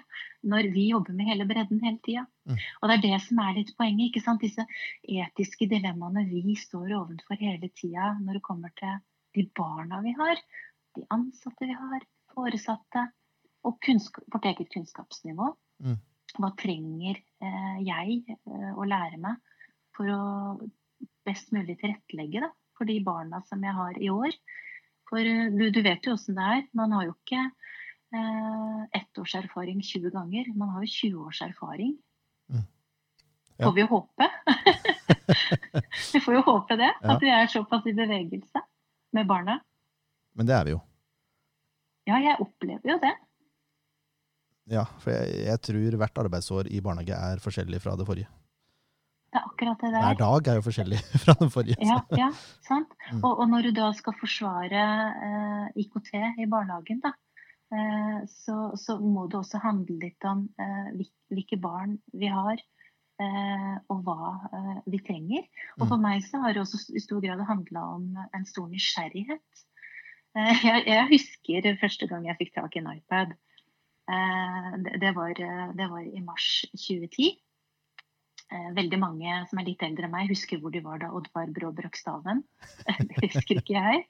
når 0.49 0.71
vi 0.73 0.87
jobber 0.89 1.13
med 1.17 1.29
hele 1.29 1.45
bredden 1.49 1.83
hele 1.85 2.01
tida. 2.01 2.25
Mm. 2.49 2.57
Og 2.57 2.89
det 2.89 2.97
er 2.97 3.03
det 3.05 3.19
som 3.27 3.43
er 3.43 3.59
litt 3.59 3.75
poenget. 3.77 4.07
ikke 4.09 4.23
sant? 4.25 4.41
Disse 4.41 4.65
etiske 5.05 5.69
dilemmaene 5.69 6.25
vi 6.31 6.57
står 6.57 6.95
overfor 6.97 7.37
hele 7.41 7.69
tida 7.77 8.15
når 8.17 8.39
det 8.39 8.45
kommer 8.49 8.73
til 8.81 8.97
de 9.37 9.45
barna 9.55 10.01
vi 10.03 10.15
har, 10.17 10.41
de 10.97 11.05
ansatte 11.13 11.69
vi 11.69 11.77
har, 11.77 12.01
foresatte, 12.33 13.05
og 13.67 13.77
vårt 14.33 14.47
eget 14.49 14.71
kunnskapsnivå. 14.73 15.53
Mm. 15.85 16.01
Hva 16.39 16.49
trenger 16.57 17.19
eh, 17.19 17.77
jeg 17.85 18.23
eh, 18.33 18.71
å 18.73 18.87
lære 18.87 19.19
meg 19.21 19.37
for 20.01 20.09
å 20.09 20.71
best 21.27 21.51
mulig 21.53 21.77
tilrettelegge 21.77 22.41
da, 22.41 22.49
for 22.77 22.89
de 22.89 22.97
barna 23.05 23.43
som 23.45 23.61
jeg 23.61 23.77
har 23.77 23.97
i 24.01 24.09
år. 24.09 24.33
For 25.09 25.21
eh, 25.21 25.49
du, 25.53 25.67
du 25.69 25.81
vet 25.85 26.05
jo 26.07 26.15
åssen 26.15 26.39
det 26.39 26.47
er. 26.55 26.63
Man 26.77 26.95
har 26.97 27.05
jo 27.05 27.13
ikke 27.13 27.41
eh, 27.45 28.81
ett 28.97 29.21
års 29.21 29.35
erfaring 29.37 29.83
20 29.85 30.15
ganger. 30.15 30.49
Man 30.57 30.73
har 30.73 30.85
jo 30.87 30.93
20 30.95 31.27
års 31.27 31.41
erfaring. 31.45 31.93
Mm. 32.49 32.65
Ja. 33.57 33.67
Får 33.67 33.75
vi 33.77 33.83
jo 33.83 33.89
håpe. 33.91 34.29
vi 36.15 36.23
får 36.25 36.39
jo 36.39 36.45
håpe 36.47 36.79
det. 36.81 36.89
Ja. 36.89 37.15
At 37.15 37.25
vi 37.25 37.33
er 37.35 37.51
såpass 37.53 37.85
i 37.85 37.97
bevegelse 37.97 38.65
med 39.13 39.29
barna. 39.29 39.59
Men 40.33 40.49
det 40.49 40.57
er 40.57 40.65
vi 40.65 40.77
jo. 40.77 40.81
Ja, 42.09 42.17
jeg 42.17 42.39
opplever 42.41 42.95
jo 42.95 43.01
det. 43.03 43.13
Ja, 44.71 44.87
for 45.03 45.13
jeg, 45.13 45.41
jeg 45.45 45.61
tror 45.67 45.97
hvert 46.01 46.21
arbeidsår 46.23 46.69
i 46.71 46.79
barnehage 46.81 47.13
er 47.13 47.41
forskjellig 47.43 47.81
fra 47.83 47.93
det 47.99 48.07
forrige. 48.07 48.40
Det 49.31 49.39
er 49.39 49.47
akkurat 49.47 49.79
det 49.79 49.93
der. 49.93 50.03
Hver 50.03 50.19
dag 50.19 50.47
er 50.51 50.57
jo 50.59 50.63
forskjellig 50.65 51.01
fra 51.23 51.35
den 51.39 51.51
forrige. 51.53 51.77
Ja, 51.87 52.01
ja 52.19 52.29
sant. 52.67 52.91
Mm. 53.11 53.21
Og, 53.23 53.31
og, 53.31 53.45
når 53.51 53.69
du 53.69 53.71
da 53.79 53.91
skal 53.95 54.17
forsvare 54.19 54.85
eh, 55.27 55.81
IKT 55.85 56.11
i 56.43 56.49
barnehagen, 56.51 56.99
da, 57.05 57.13
eh, 57.71 58.19
så, 58.27 58.57
så, 58.75 58.97
må 58.99 59.29
du 59.31 59.39
også 59.39 59.63
handle 59.63 60.01
litt 60.03 60.27
om 60.27 60.43
eh, 60.59 61.07
hvilke 61.31 61.59
barn 61.63 61.95
vi 62.11 62.31
har. 62.31 62.59
Eh, 63.21 63.73
og 63.91 64.01
hva 64.07 64.31
eh, 64.49 64.77
vi 64.89 64.99
trenger. 65.05 65.45
Og 65.79 65.85
for 65.85 65.97
mm. 65.99 66.05
meg 66.07 66.23
så 66.25 66.41
har 66.41 66.55
det 66.55 66.63
også 66.63 66.79
i 66.95 67.03
stor 67.03 67.21
grad 67.23 67.43
handla 67.45 67.83
om 67.97 68.07
en 68.23 68.47
stor 68.49 68.69
nysgjerrighet. 68.71 69.63
Eh, 70.37 70.63
jeg, 70.65 70.85
jeg, 70.87 71.07
husker 71.11 71.69
første 71.81 72.07
gang 72.09 72.25
jeg 72.29 72.39
fikk 72.39 72.53
tak 72.57 72.75
i 72.75 72.81
en 72.81 72.91
iPad. 72.95 73.37
Det, 74.11 74.97
det, 74.99 75.11
var, 75.15 75.37
det 75.77 75.85
var 75.87 76.01
i 76.03 76.19
mars 76.25 76.65
2010. 76.73 77.37
Eh, 78.51 78.71
veldig 78.75 78.97
mange 78.99 79.35
som 79.47 79.61
er 79.61 79.69
litt 79.69 79.83
eldre 79.85 80.09
enn 80.09 80.11
meg, 80.11 80.31
husker 80.31 80.59
hvor 80.59 80.73
de 80.73 80.81
var 80.83 80.99
da 80.99 81.11
Oddvar 81.15 81.51
Brå 81.55 81.69
brakk 81.75 81.95
staven. 81.95 82.43
Det 83.07 83.29
husker 83.29 83.61
ikke 83.61 83.77
jeg. 83.77 84.03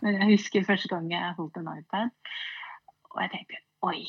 Men 0.00 0.16
jeg 0.22 0.30
husker 0.30 0.64
første 0.64 0.88
gang 0.94 1.10
jeg 1.12 1.36
holdt 1.36 1.60
en 1.60 1.68
iPad. 1.74 2.14
Og 3.12 3.20
jeg 3.20 3.32
tenkte 3.34 3.60
oi, 3.84 4.00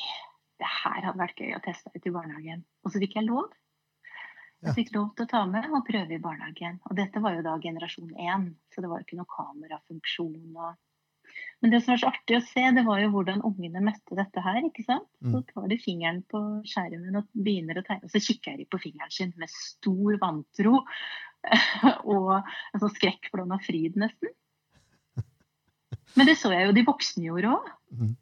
det 0.62 0.72
her 0.72 1.02
hadde 1.04 1.20
vært 1.20 1.44
gøy 1.44 1.58
å 1.58 1.62
teste 1.66 1.92
ut 1.92 2.08
i 2.08 2.14
barnehagen. 2.16 2.64
Og 2.86 2.94
så 2.94 3.04
fikk 3.04 3.18
jeg 3.20 3.28
lov. 3.28 3.52
Jeg 4.64 4.78
fikk 4.78 4.96
lov 4.96 5.10
til 5.14 5.28
å 5.28 5.30
ta 5.30 5.44
med 5.50 5.68
og 5.76 5.84
prøve 5.86 6.16
i 6.16 6.24
barnehagen. 6.24 6.80
Og 6.88 6.96
dette 6.98 7.22
var 7.22 7.36
jo 7.36 7.44
da 7.46 7.58
generasjon 7.62 8.16
én, 8.16 8.48
så 8.72 8.82
det 8.82 8.90
var 8.90 9.04
ikke 9.04 9.20
noe 9.20 9.30
kamerafunksjon. 9.36 10.56
og 10.56 10.80
men 11.64 11.72
det 11.72 11.82
som 11.82 11.94
var 11.94 12.02
så 12.02 12.10
artig 12.12 12.38
å 12.38 12.44
se, 12.46 12.64
det 12.76 12.84
var 12.86 13.00
jo 13.02 13.12
hvordan 13.14 13.44
ungene 13.48 13.84
møtte 13.84 14.18
dette 14.18 14.42
her. 14.44 14.60
ikke 14.68 14.84
sant? 14.86 15.08
Mm. 15.24 15.32
Så 15.34 15.42
tar 15.50 15.68
de 15.72 15.78
fingeren 15.82 16.20
på 16.30 16.42
skjermen 16.68 17.22
og 17.22 17.30
begynner 17.32 17.80
å 17.80 17.86
tegne, 17.88 18.06
og 18.06 18.14
så 18.14 18.22
kikker 18.22 18.60
de 18.60 18.68
på 18.70 18.82
fingeren 18.84 19.14
sin 19.14 19.32
med 19.42 19.52
stor 19.54 20.20
vantro 20.22 20.82
og 22.16 22.32
en 22.36 22.84
sånn 22.84 22.94
skrekkblanda 22.98 23.60
fryd, 23.64 23.98
nesten. 24.02 24.34
Men 26.16 26.30
det 26.30 26.38
så 26.40 26.52
jeg 26.54 26.70
jo 26.70 26.76
de 26.76 26.86
voksne 26.88 27.26
gjorde 27.28 27.56
òg. 27.56 27.72
Mm. 27.96 28.14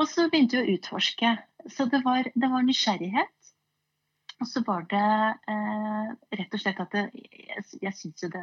Og 0.00 0.08
så 0.08 0.28
begynte 0.30 0.58
vi 0.58 0.62
å 0.62 0.76
utforske. 0.78 1.34
Så 1.70 1.86
det 1.90 2.00
var, 2.04 2.26
det 2.34 2.48
var 2.50 2.64
nysgjerrighet. 2.66 3.51
Og 4.42 4.48
så 4.50 4.62
var 4.66 4.86
det 4.90 5.08
eh, 5.52 6.06
rett 6.34 6.54
og 6.56 6.60
slett 6.60 6.80
at 6.82 6.94
det, 6.96 7.02
jeg, 7.14 7.62
jeg 7.84 7.94
syns 7.94 8.24
jo 8.24 8.30
det 8.32 8.42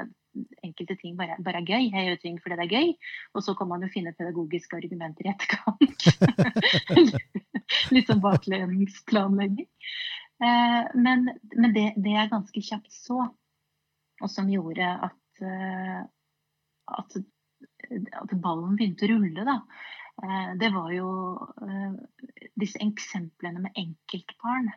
enkelte 0.63 0.95
ting 1.01 1.17
bare, 1.19 1.35
bare, 1.43 1.59
er 1.59 1.67
gøy. 1.67 1.89
Jeg 1.89 2.05
gjør 2.05 2.21
ting 2.21 2.37
fordi 2.39 2.55
det 2.55 2.67
er 2.67 2.77
gøy. 2.77 2.93
Og 3.35 3.43
så 3.43 3.55
kan 3.59 3.67
man 3.67 3.83
jo 3.83 3.91
finne 3.91 4.15
pedagogiske 4.15 4.79
argumenter 4.79 5.27
i 5.27 5.33
etterkant. 5.33 6.07
Litt 7.93 8.07
sånn 8.07 8.23
baklengsplanlegging. 8.23 9.67
Eh, 10.39 10.81
men, 10.95 11.27
men 11.57 11.75
det, 11.75 11.85
det, 11.99 12.15
jeg 12.15 12.31
ganske 12.31 12.65
kjapt 12.69 12.95
så, 12.95 13.25
og 14.19 14.31
som 14.31 14.47
gjorde 14.51 14.87
at, 15.09 15.43
eh, 15.43 16.01
at, 16.95 17.17
at 18.23 18.35
ballen 18.39 18.79
begynte 18.79 19.09
å 19.09 19.17
rulle, 19.17 19.43
da, 19.47 19.57
eh, 20.23 20.51
det 20.63 20.71
var 20.71 20.93
jo 20.95 21.09
eh, 21.67 21.97
disse 22.55 22.79
eksemplene 22.87 23.67
med 23.67 23.83
enkeltbarn. 23.83 24.71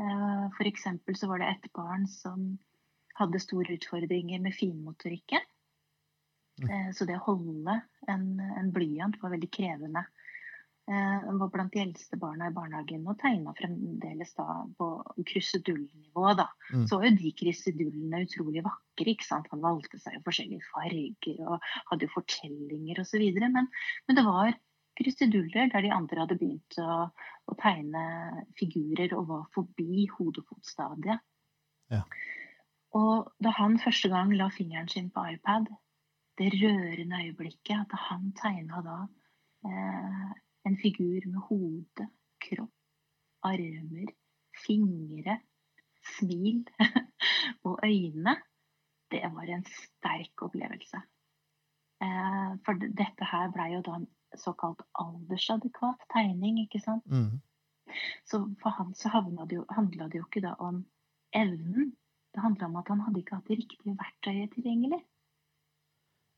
Eh, 0.00 0.46
F.eks. 0.52 0.88
så 1.20 1.28
var 1.30 1.42
det 1.42 1.50
et 1.50 1.68
barn 1.76 2.06
som 2.10 2.56
hadde 3.16 3.40
store 3.40 3.78
utfordringer 3.78 4.42
med 4.44 4.54
finmotorikken. 4.54 5.44
Mm. 6.62 6.68
Eh, 6.70 6.90
så 6.96 7.08
det 7.08 7.18
å 7.18 7.26
holde 7.30 7.80
en, 8.08 8.28
en 8.40 8.72
blyant 8.72 9.16
var 9.22 9.32
veldig 9.36 9.50
krevende. 9.52 10.04
Eh, 10.86 11.16
han 11.24 11.38
var 11.40 11.50
blant 11.50 11.72
de 11.74 11.80
eldste 11.82 12.18
barna 12.20 12.46
i 12.46 12.54
barnehagen 12.54 13.08
og 13.10 13.18
tegna 13.18 13.50
fremdeles 13.58 14.36
da 14.38 14.60
på 14.78 14.90
krusedullnivå. 15.32 16.26
Da. 16.38 16.46
Mm. 16.70 16.84
Så 16.86 17.00
var 17.00 17.08
jo 17.08 17.16
de 17.18 17.32
krusedullene 17.40 18.22
utrolig 18.28 18.62
vakre. 18.66 19.08
ikke 19.10 19.26
sant? 19.26 19.48
Han 19.50 19.64
valgte 19.64 19.98
seg 20.02 20.18
jo 20.18 20.22
forskjellige 20.28 20.68
farger 20.70 21.42
og 21.48 21.66
hadde 21.90 22.06
jo 22.06 22.14
fortellinger 22.14 23.02
osv. 23.02 23.24
Men, 23.42 23.66
men 24.06 24.20
det 24.20 24.26
var 24.28 24.54
kruseduller 24.98 25.70
der 25.72 25.84
de 25.84 25.92
andre 25.94 26.22
hadde 26.24 26.38
begynt 26.40 26.78
å, 26.82 27.06
å 27.12 27.56
tegne 27.60 28.04
figurer 28.58 29.14
og 29.18 29.28
var 29.30 29.44
forbi 29.54 30.06
hodefotstadiet. 30.16 31.22
Ja. 31.92 32.02
Og 32.96 33.32
da 33.42 33.52
han 33.58 33.78
første 33.82 34.10
gang 34.12 34.32
la 34.34 34.48
fingeren 34.54 34.88
sin 34.88 35.10
på 35.12 35.24
iPad, 35.34 35.68
det 36.38 36.52
rørende 36.56 37.20
øyeblikket 37.24 37.84
at 37.84 37.94
han 38.08 38.30
tegna 38.36 38.82
da 38.84 38.96
eh, 39.68 40.32
en 40.68 40.78
figur 40.80 41.26
med 41.30 41.40
hode, 41.48 42.08
kropp, 42.42 42.72
armer, 43.46 44.12
fingre, 44.64 45.38
smil 46.16 46.64
og 47.66 47.80
øyne, 47.84 48.36
det 49.10 49.22
var 49.34 49.52
en 49.52 49.64
sterk 49.70 50.42
opplevelse. 50.48 51.00
Eh, 52.02 52.50
for 52.66 52.80
dette 52.80 53.30
her 53.32 53.52
blei 53.54 53.70
jo 53.74 53.84
da 53.86 53.96
en 54.00 54.08
såkalt 54.40 54.82
aldersadekvat 55.00 56.06
tegning, 56.12 56.60
ikke 56.64 56.80
sant. 56.82 57.06
Mm. 57.06 57.40
Så 58.28 58.42
for 58.60 58.74
han 58.76 58.94
så 58.98 59.12
handla 59.12 59.46
det, 59.46 60.18
jo 60.18 60.26
ikke 60.26 60.44
da 60.44 60.56
om 60.62 60.82
evnen. 61.36 61.94
Det 62.34 62.42
handla 62.44 62.68
om 62.68 62.78
at 62.80 62.90
han 62.92 63.02
hadde 63.06 63.22
ikke 63.22 63.38
hatt 63.38 63.50
det 63.50 63.60
riktige 63.62 63.96
verktøyet 63.96 64.52
tilgjengelig. 64.56 65.00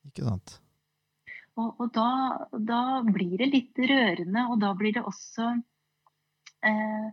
Ikke 0.09 0.29
sant. 0.29 0.59
Og, 1.59 1.73
og 1.83 1.89
da, 1.95 2.11
da, 2.55 2.83
blir 3.03 3.35
det 3.41 3.51
litt 3.51 3.81
rørende, 3.91 4.45
og 4.53 4.61
da 4.63 4.71
blir 4.79 4.95
det 4.95 5.03
også 5.03 5.49
eh, 6.69 7.09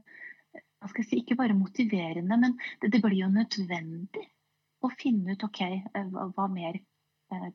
hva 0.54 0.92
skal 0.92 1.01
jeg 1.01 1.10
si, 1.10 1.22
Ikke 1.24 1.38
bare 1.39 1.58
motiverende, 1.58 2.38
men 2.38 2.54
det, 2.82 2.92
det 2.94 3.01
blir 3.01 3.24
jo 3.24 3.32
nødvendig 3.34 4.27
å 4.86 4.92
finne 4.94 5.34
ut 5.34 5.48
OK, 5.48 5.62
eh, 5.65 6.12
hva, 6.13 6.46
mer 6.51 6.77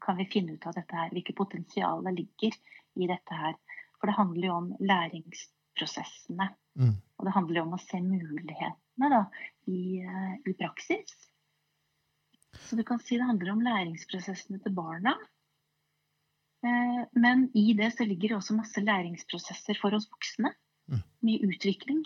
kan 0.01 0.17
vi 0.17 0.27
finne 0.27 0.57
ut 0.57 0.67
av 0.67 0.75
dette 0.77 0.97
her? 0.97 1.11
Hvilke 1.15 1.35
potensialer 1.37 2.15
ligger 2.17 2.57
i 2.99 3.09
dette 3.11 3.41
her? 3.43 3.57
For 4.01 4.11
det 4.11 4.17
handler 4.17 4.47
jo 4.49 4.57
om 4.57 4.71
læringsprosessene. 4.81 6.49
Mm. 6.81 6.95
Og 7.19 7.27
det 7.27 7.35
handler 7.35 7.61
jo 7.61 7.67
om 7.67 7.77
å 7.77 7.83
se 7.83 8.01
mulighetene 8.03 9.11
da, 9.13 9.25
i, 9.69 10.01
eh, 10.01 10.33
i, 10.49 10.55
praksis. 10.57 11.13
Så 12.67 12.79
du 12.79 12.85
kan 12.87 13.03
si 13.03 13.19
det 13.19 13.29
handler 13.29 13.53
om 13.53 13.65
læringsprosessene 13.65 14.63
til 14.65 14.75
barna. 14.75 15.15
Eh, 16.65 17.03
men 17.13 17.49
i 17.57 17.73
det 17.77 17.93
så 17.97 18.07
ligger 18.09 18.33
det 18.33 18.41
også 18.41 18.57
masse 18.57 18.83
læringsprosesser 18.85 19.79
for 19.81 19.97
oss 19.97 20.09
voksne. 20.11 20.55
Mm. 20.91 21.05
Mye 21.29 21.53
utvikling. 21.53 22.03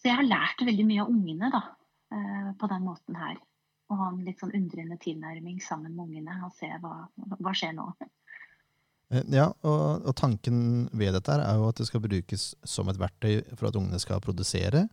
Så 0.00 0.08
jeg 0.08 0.16
har 0.16 0.26
lært 0.26 0.64
veldig 0.64 0.88
mye 0.88 1.04
av 1.04 1.12
ungene 1.12 1.52
da, 1.52 1.60
på 2.58 2.66
den 2.72 2.86
måten 2.88 3.14
her 3.20 3.36
og 3.90 3.98
ha 3.98 4.08
en 4.12 4.22
litt 4.24 4.40
sånn 4.40 4.54
undrende 4.56 4.96
tilnærming 5.02 5.60
sammen 5.64 5.96
med 5.96 6.08
ungene 6.08 6.38
og 6.46 6.54
se 6.56 6.70
hva, 6.82 6.94
hva 7.38 7.54
skjer 7.56 7.74
nå. 7.76 7.90
Eh, 9.10 9.26
ja, 9.34 9.48
og, 9.66 10.06
og, 10.06 10.14
tanken 10.18 10.88
ved 10.94 11.14
dette 11.16 11.36
er 11.42 11.58
jo 11.58 11.68
at 11.70 11.82
det 11.82 11.88
skal 11.90 12.04
brukes 12.04 12.52
som 12.62 12.90
et 12.90 13.00
verktøy 13.00 13.42
for 13.56 13.70
at 13.70 13.78
ungene 13.80 14.00
skal 14.02 14.22
produsere. 14.22 14.86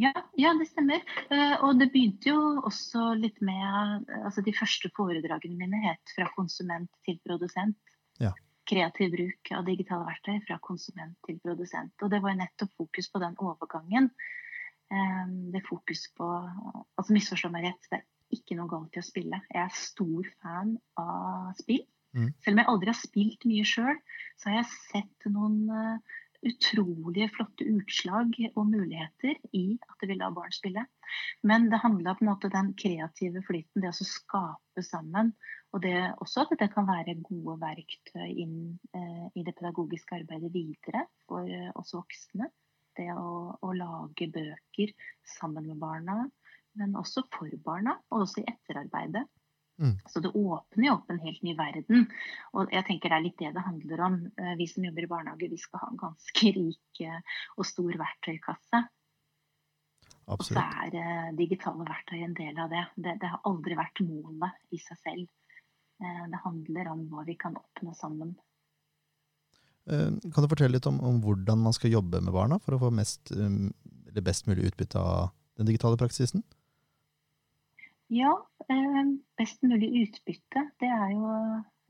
Ja, 0.00 0.10
ja, 0.34 0.50
det 0.58 0.66
stemmer. 0.72 1.04
Eh, 1.30 1.56
og 1.62 1.78
det 1.78 1.92
begynte 1.92 2.32
jo 2.32 2.38
også 2.66 3.12
litt 3.14 3.36
med 3.44 4.08
altså 4.24 4.42
De 4.42 4.54
første 4.56 4.90
foredragene 4.96 5.58
mine 5.60 5.82
het 5.84 6.14
'Fra 6.16 6.26
konsument 6.34 6.90
til 7.06 7.20
produsent'. 7.28 7.78
Ja. 8.18 8.32
Kreativ 8.66 9.12
bruk 9.12 9.52
av 9.52 9.66
digitale 9.66 10.08
verktøy 10.08 10.40
fra 10.46 10.58
konsument 10.58 11.14
til 11.26 11.38
produsent. 11.38 11.92
Og 12.02 12.10
det 12.10 12.22
var 12.22 12.34
nettopp 12.34 12.72
fokus 12.80 13.10
på 13.12 13.20
den 13.20 13.36
overgangen 13.38 14.10
Ehm, 14.92 15.54
er 15.54 15.64
fokus 15.68 16.08
på 16.16 16.26
altså 16.98 17.14
Misforstå 17.14 17.50
meg 17.52 17.68
rett, 17.68 17.88
det 17.90 18.00
er 18.00 18.36
ikke 18.36 18.58
noe 18.58 18.70
galt 18.70 18.96
i 18.96 19.02
å 19.02 19.06
spille. 19.06 19.40
Jeg 19.52 19.62
er 19.62 19.78
stor 19.78 20.28
fan 20.42 20.74
av 21.00 21.54
spill. 21.60 21.84
Mm. 22.14 22.28
Selv 22.44 22.54
om 22.54 22.60
jeg 22.62 22.70
aldri 22.72 22.92
har 22.92 23.00
spilt 23.00 23.46
mye 23.50 23.64
sjøl, 23.66 23.96
så 24.38 24.50
har 24.50 24.60
jeg 24.60 24.74
sett 24.74 25.32
noen 25.32 25.64
utrolig 25.64 26.02
utrolige 26.44 27.30
flotte 27.32 27.66
utslag 27.72 28.34
og 28.54 28.66
muligheter 28.68 29.38
i 29.56 29.64
at 29.80 30.00
det 30.00 30.10
vil 30.10 30.20
la 30.20 30.30
barn 30.34 30.52
spille. 30.52 30.84
Men 31.46 31.70
det 31.72 31.80
handla 31.82 32.14
på 32.16 32.24
en 32.24 32.30
måte 32.32 32.52
den 32.52 32.72
kreative 32.78 33.42
flyten, 33.46 33.82
det 33.82 33.92
å 33.92 34.08
skape 34.08 34.84
sammen. 34.84 35.32
Og 35.74 35.82
det 35.82 35.96
også 36.22 36.44
at 36.44 36.54
det 36.60 36.70
kan 36.74 36.86
være 36.88 37.16
gode 37.24 37.56
verktøy 37.62 38.28
inn 38.28 38.58
eh, 38.94 39.24
i 39.34 39.44
det 39.46 39.56
pedagogiske 39.56 40.20
arbeidet 40.20 40.52
videre 40.54 41.06
for 41.28 41.48
eh, 41.48 41.72
oss 41.74 41.94
voksne 41.96 42.50
det 42.98 43.10
å, 43.14 43.54
å, 43.60 43.72
lage 43.76 44.28
bøker 44.32 44.92
sammen 45.36 45.68
med 45.70 45.80
barna, 45.82 46.24
men 46.78 46.96
også 46.98 47.26
for 47.32 47.50
barna, 47.64 47.96
og 48.10 48.26
også 48.26 48.42
i 48.42 48.48
etterarbeidet. 48.50 49.24
Mm. 49.82 49.98
Så 50.06 50.20
det 50.22 50.30
åpner 50.38 50.86
jo 50.86 50.94
opp 50.94 51.08
en 51.10 51.22
helt 51.22 51.42
ny 51.42 51.54
verden. 51.58 52.04
Og 52.54 52.70
jeg 52.72 52.86
tenker 52.86 53.10
det 53.10 53.16
er 53.16 53.24
litt 53.24 53.40
det 53.40 53.52
det 53.56 53.64
handler 53.66 54.02
om. 54.06 54.18
Eh, 54.38 54.52
vi 54.60 54.68
som 54.70 54.86
jobber 54.86 55.06
i 55.06 55.10
barnehage, 55.10 55.50
vi 55.50 55.58
skal 55.58 55.82
ha 55.82 55.88
en 55.90 55.98
ganske 55.98 56.52
rik 56.58 57.00
eh, 57.02 57.40
og 57.58 57.66
stor 57.66 57.98
verktøykasse. 58.04 58.84
Absolutt. 60.24 60.38
Og 60.38 60.46
så 60.46 60.60
er 60.62 60.94
uh, 60.96 61.32
digitale 61.36 61.84
verktøy 61.84 62.22
en 62.24 62.36
del 62.38 62.60
av 62.62 62.70
det. 62.72 62.84
det. 62.96 63.18
det. 63.20 63.28
har 63.28 63.42
aldri 63.50 63.76
vært 63.76 64.00
målet 64.06 64.54
i 64.72 64.78
seg 64.80 65.00
selv. 65.02 65.26
Det 66.04 66.40
handler 66.42 66.88
om 66.90 67.04
hva 67.10 67.22
vi 67.26 67.36
kan 67.38 67.54
oppnå 67.58 67.92
sammen. 67.94 68.32
Eh, 69.90 70.10
kan 70.34 70.44
du 70.44 70.50
fortelle 70.50 70.76
litt 70.76 70.88
om, 70.90 71.00
om, 71.04 71.20
hvordan 71.24 71.60
man 71.66 71.76
skal 71.76 71.92
jobbe 71.92 72.22
med 72.24 72.34
barna 72.34 72.60
for 72.62 72.76
å 72.76 72.82
få 72.86 72.92
mest, 72.94 73.32
eller 73.34 74.24
best 74.24 74.48
mulig 74.48 74.70
utbytte 74.70 75.00
av 75.00 75.32
den 75.58 75.68
digitale 75.70 76.00
praksisen? 76.00 76.44
Ja, 78.12 78.32
eh, 78.68 79.04
best 79.38 79.62
mulig 79.62 79.90
utbytte. 80.04 80.68
Det 80.80 80.88
er 80.88 81.14
jo 81.14 81.30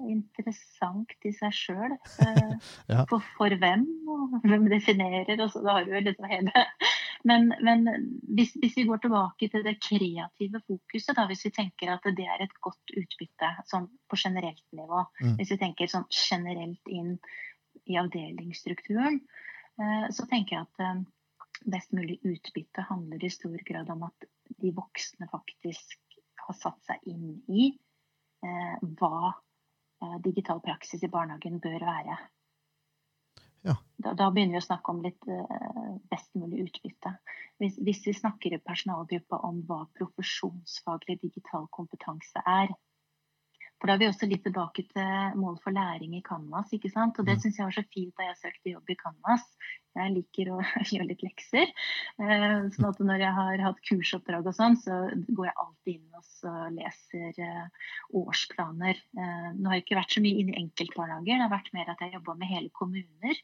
interessant 0.03 1.13
i 1.27 1.33
seg 1.35 1.55
sjøl. 1.55 1.95
Eh, 2.25 2.53
ja. 2.93 3.05
for, 3.11 3.23
for, 3.39 3.55
hvem, 3.61 3.87
og 4.11 4.37
hvem 4.45 4.69
definerer, 4.73 5.39
og 5.39 5.51
så 5.53 5.63
da 5.65 5.79
har 5.79 5.89
du 5.89 5.95
liksom 5.99 6.31
hele 6.31 6.67
Men, 7.25 7.55
men 7.65 7.87
hvis, 8.37 8.51
hvis, 8.61 8.75
vi 8.77 8.83
går 8.85 8.99
tilbake 9.01 9.49
til 9.49 9.63
det 9.65 9.79
kreative 9.81 10.61
fokuset, 10.67 11.15
da, 11.17 11.25
hvis 11.31 11.47
vi 11.47 11.55
tenker 11.57 11.95
at 11.95 12.05
det 12.19 12.27
er 12.29 12.43
et 12.45 12.59
godt 12.61 12.93
utbytte 12.93 13.49
sånn 13.71 13.87
på 14.11 14.19
generelt 14.21 14.65
nivå, 14.77 15.07
mm. 15.23 15.39
hvis 15.39 15.55
vi 15.55 15.61
tenker 15.63 15.89
sånn 15.89 16.05
generelt 16.13 16.93
inn 16.93 17.15
i 17.85 17.97
avdelingsstrukturen, 17.97 19.21
eh, 19.81 20.07
så 20.11 20.27
tenker 20.27 20.57
jeg 20.57 20.67
at 20.67 20.85
eh, 20.85 21.03
best 21.75 21.93
mulig 21.97 22.19
utbytte 22.23 22.87
handler 22.89 23.25
i 23.25 23.33
stor 23.33 23.57
grad 23.67 23.91
om 23.95 24.07
at 24.09 24.29
de 24.61 24.73
voksne 24.77 25.29
faktisk 25.31 26.19
har 26.45 26.57
satt 26.59 26.81
seg 26.89 27.09
inn 27.09 27.39
i 27.49 27.73
eh, 28.45 28.79
hva 29.01 29.33
digital 30.21 30.59
praksis 30.61 31.01
i 31.07 31.09
barnehagen 31.09 31.63
bør 31.65 31.81
være. 31.87 32.17
Ja. 33.65 33.77
Da, 33.97 34.11
da, 34.13 34.27
begynner 34.29 34.59
vi 34.59 34.61
å 34.61 34.67
snakke 34.67 34.93
om 34.93 34.99
litt 35.01 35.23
best 36.11 36.35
mulig 36.37 36.67
utbytte. 36.67 37.15
Hvis, 37.63 37.79
hvis 37.81 38.03
vi 38.11 38.13
snakker 38.19 38.53
i 38.53 38.61
personalgruppa 38.61 39.39
om 39.49 39.63
hva 39.65 39.87
profesjonsfaglig 39.97 41.17
digital 41.23 41.65
kompetanse 41.73 42.43
er, 42.45 42.75
for 43.81 43.91
da 43.91 43.95
er 43.95 44.01
vi 44.01 44.09
også 44.09 44.29
litt 44.31 44.45
tilbake 44.47 44.87
til 44.91 45.39
mål 45.41 45.57
for 45.63 45.75
læring 45.75 46.15
i 46.17 46.23
Canvas. 46.25 46.73
ikke 46.73 46.91
sant? 46.93 47.19
Og 47.19 47.27
det 47.27 47.37
mm. 47.37 47.41
syns 47.43 47.59
jeg 47.59 47.69
var 47.69 47.77
så 47.77 47.85
fint 47.93 48.15
da 48.17 48.29
jeg 48.29 48.39
søkte 48.41 48.73
jobb 48.73 48.93
i 48.93 48.97
Canvas. 49.01 49.45
Jeg 49.95 50.13
liker 50.15 50.51
å 50.55 50.59
gjøre 50.93 51.09
litt 51.11 51.25
lekser. 51.27 51.73
Eh, 52.23 52.57
sånn 52.75 52.89
at 52.89 53.03
når 53.11 53.25
jeg 53.27 53.37
har 53.39 53.65
hatt 53.67 53.83
kursoppdrag 53.91 54.49
og 54.51 54.57
sånn, 54.57 54.79
så 54.81 55.01
går 55.29 55.51
jeg 55.51 55.57
alltid 55.67 55.93
inn 55.99 56.19
og 56.21 56.73
leser 56.79 57.43
eh, 57.49 57.93
årsplaner. 58.23 59.03
Eh, 59.19 59.49
nå 59.59 59.71
har 59.71 59.79
jeg 59.79 59.87
ikke 59.87 60.01
vært 60.01 60.17
så 60.17 60.25
mye 60.25 60.43
inne 60.43 60.55
i 60.55 60.65
enkeltbarnehager, 60.65 61.35
det 61.35 61.47
har 61.47 61.55
vært 61.55 61.73
mer 61.77 61.93
at 61.93 62.05
jeg 62.05 62.17
jobba 62.17 62.39
med 62.41 62.53
hele 62.55 62.75
kommuner. 62.81 63.43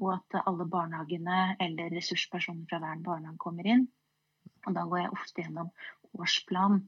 Og 0.00 0.12
at 0.14 0.42
alle 0.46 0.68
barnehagene 0.70 1.40
eller 1.60 1.90
ressurspersoner 1.96 2.68
fra 2.70 2.78
hver 2.78 3.02
barnehage 3.04 3.42
kommer 3.42 3.66
inn. 3.66 3.88
Og 4.68 4.76
da 4.76 4.84
går 4.86 5.02
jeg 5.02 5.16
ofte 5.16 5.42
gjennom 5.42 5.72
årsplan. 6.20 6.84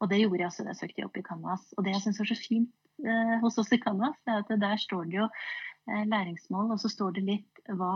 Og 0.00 0.10
det 0.10 0.20
gjorde 0.22 0.42
jeg 0.42 0.50
også 0.50 0.66
da 0.66 0.74
jeg 0.74 0.80
søkte 0.82 1.04
jobb 1.04 1.20
i 1.20 1.26
Canvas. 1.26 1.68
Og 1.76 1.86
det 1.86 1.94
jeg 1.94 2.02
syns 2.04 2.20
var 2.22 2.30
så 2.30 2.38
fint 2.40 3.06
eh, 3.06 3.36
hos 3.44 3.60
oss 3.62 3.72
i 3.74 3.80
Canvas, 3.82 4.18
er 4.26 4.42
at 4.42 4.52
der 4.64 4.76
står 4.80 5.08
det 5.08 5.20
jo 5.20 5.28
eh, 5.28 6.04
læringsmål, 6.10 6.74
og 6.74 6.82
så 6.82 6.90
står 6.92 7.16
det 7.18 7.24
litt 7.28 7.64
hva 7.78 7.94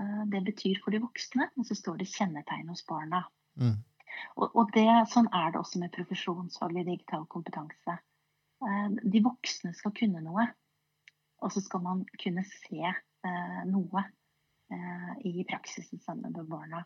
eh, 0.00 0.22
det 0.32 0.44
betyr 0.48 0.80
for 0.84 0.94
de 0.94 1.02
voksne, 1.02 1.50
og 1.56 1.68
så 1.68 1.78
står 1.78 2.00
det 2.00 2.10
kjennetegn 2.12 2.70
hos 2.72 2.84
barna. 2.88 3.24
Mm. 3.60 3.78
Og, 4.36 4.46
og 4.48 4.70
det, 4.74 4.86
sånn 5.12 5.28
er 5.34 5.52
det 5.52 5.60
også 5.60 5.82
med 5.82 5.92
profesjonsfaglig 5.94 6.86
digital 6.88 7.26
kompetanse. 7.32 7.98
Eh, 8.60 8.88
de 9.02 9.22
voksne 9.24 9.72
skal 9.76 9.94
kunne 9.96 10.22
noe, 10.24 10.46
og 11.40 11.52
så 11.54 11.62
skal 11.64 11.84
man 11.84 12.04
kunne 12.20 12.44
se 12.48 12.82
eh, 12.84 13.60
noe 13.70 14.04
eh, 14.04 15.12
i 15.28 15.46
praksisen 15.48 16.02
sammen 16.04 16.34
med 16.36 16.48
barna. 16.50 16.84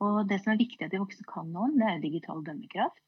Og 0.00 0.22
det 0.30 0.40
som 0.40 0.54
er 0.54 0.62
viktig 0.62 0.86
at 0.86 0.94
de 0.94 1.02
voksne 1.02 1.26
kan 1.28 1.50
noe 1.52 1.72
det 1.74 1.88
er 1.88 2.04
digital 2.04 2.44
dømmekraft. 2.46 3.02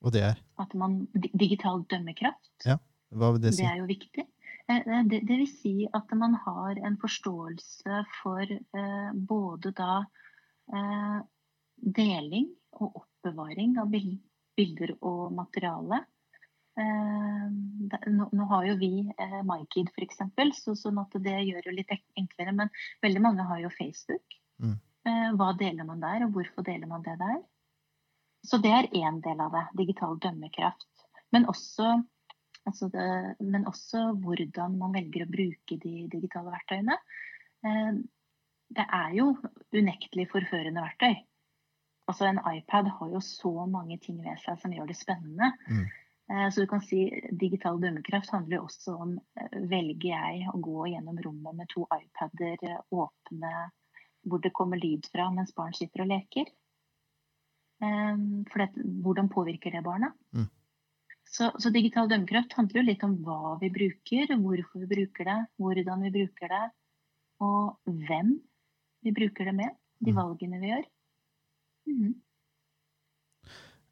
Og 0.00 0.14
det 0.14 0.22
er? 0.24 0.38
At 0.60 0.74
man, 0.78 1.02
Digital 1.14 1.84
dømmekraft. 1.90 2.52
Ja, 2.66 2.78
hva 3.12 3.34
vil 3.34 3.42
det 3.44 3.54
si? 3.54 3.64
Det 3.64 3.70
er 3.70 3.80
jo 3.82 3.88
viktig. 3.90 4.24
Eh, 4.70 4.78
eh, 4.78 5.02
det, 5.10 5.22
det, 5.28 5.36
vil 5.42 5.50
si 5.50 5.74
at 5.96 6.14
man 6.16 6.36
har 6.46 6.80
en 6.86 6.96
forståelse 7.00 8.04
for 8.20 8.54
eh, 8.54 9.10
både 9.32 9.74
da 9.76 10.00
eh, 10.72 11.20
deling 12.00 12.48
og 12.78 13.02
oppbevaring 13.02 13.76
av 13.82 13.90
bilder 13.92 14.94
og 15.00 15.34
materiale. 15.36 16.04
Eh, 16.80 17.46
nå, 17.50 18.28
nå, 18.30 18.44
har 18.52 18.68
jo 18.70 18.76
vi 18.80 18.92
eh, 19.10 19.40
MyKid 19.44 19.90
f.eks., 19.92 20.22
så, 20.62 20.76
sånn 20.78 21.00
at 21.02 21.16
det 21.24 21.38
gjør 21.48 21.66
det 21.66 21.76
litt 21.76 21.96
enklere. 21.96 22.54
Men 22.56 22.72
veldig 23.04 23.24
mange 23.26 23.48
har 23.48 23.64
jo 23.64 23.72
Facebook. 23.74 24.38
Mm. 24.62 24.76
Eh, 25.10 25.28
hva 25.36 25.52
deler 25.58 25.88
man 25.88 26.02
der, 26.04 26.26
og 26.26 26.36
hvorfor 26.36 26.64
deler 26.66 26.88
man 26.90 27.04
det 27.04 27.18
der? 27.20 27.40
Så 28.46 28.60
det 28.62 28.72
er 28.72 28.88
én 28.96 29.20
del 29.24 29.40
av 29.40 29.52
det. 29.54 29.66
Digital 29.82 30.16
dømmekraft. 30.22 30.86
Men 31.34 31.46
også, 31.50 32.00
altså 32.66 32.88
det, 32.92 33.08
men 33.40 33.66
også 33.68 34.10
hvordan 34.22 34.78
man 34.80 34.94
velger 34.96 35.26
å 35.26 35.30
bruke 35.30 35.78
de 35.82 35.94
digitale 36.12 36.54
verktøyene. 36.54 36.96
Eh, 37.66 38.00
det 38.70 38.86
er 38.86 39.16
jo 39.18 39.32
unektelig 39.74 40.28
forførende 40.30 40.84
verktøy. 40.84 41.18
Altså 42.10 42.26
En 42.26 42.40
iPad 42.56 42.90
har 42.96 43.10
jo 43.12 43.20
så 43.22 43.52
mange 43.70 43.98
ting 44.02 44.22
ved 44.24 44.38
seg 44.42 44.58
som 44.62 44.72
gjør 44.74 44.88
det 44.90 44.98
spennende. 44.98 45.52
Mm. 45.68 45.84
Eh, 46.30 46.46
så 46.50 46.62
du 46.62 46.70
kan 46.70 46.82
si 46.82 47.04
digital 47.38 47.78
dømmekraft 47.82 48.32
handler 48.34 48.58
jo 48.58 48.64
også 48.70 48.96
om 49.04 49.12
eh, 49.38 49.60
velger 49.70 50.10
jeg 50.14 50.48
å 50.50 50.58
gå 50.62 50.88
gjennom 50.94 51.20
rommet 51.26 51.60
med 51.60 51.70
to 51.70 51.86
iPader 51.94 52.80
åpne 52.90 53.52
hvor 54.28 54.42
det 54.44 54.52
kommer 54.56 54.80
lyd 54.80 55.06
fra 55.12 55.30
mens 55.32 55.54
barn 55.56 55.72
sitter 55.76 56.04
og 56.04 56.10
leker. 56.10 56.50
For 57.80 58.60
det, 58.62 58.86
hvordan 59.04 59.30
påvirker 59.32 59.72
det 59.72 59.84
barna? 59.84 60.10
Mm. 60.36 60.48
Så, 61.30 61.50
så, 61.62 61.70
digital 61.70 62.10
dømmekraft 62.10 62.56
handler 62.58 62.80
jo 62.80 62.86
litt 62.88 63.04
om 63.06 63.14
hva 63.24 63.54
vi 63.60 63.70
bruker, 63.72 64.32
hvorfor 64.42 64.82
vi 64.82 64.88
bruker 64.90 65.28
det, 65.28 65.36
hvordan 65.62 66.02
vi 66.04 66.10
bruker 66.16 66.50
det, 66.50 66.64
og 67.46 67.78
hvem 67.86 68.34
vi 69.06 69.12
bruker 69.16 69.48
det 69.48 69.54
med. 69.62 69.76
De 70.00 70.12
mm. 70.12 70.18
valgene 70.18 70.60
vi 70.60 70.72
gjør. 70.72 70.88
Mm. 71.90 72.10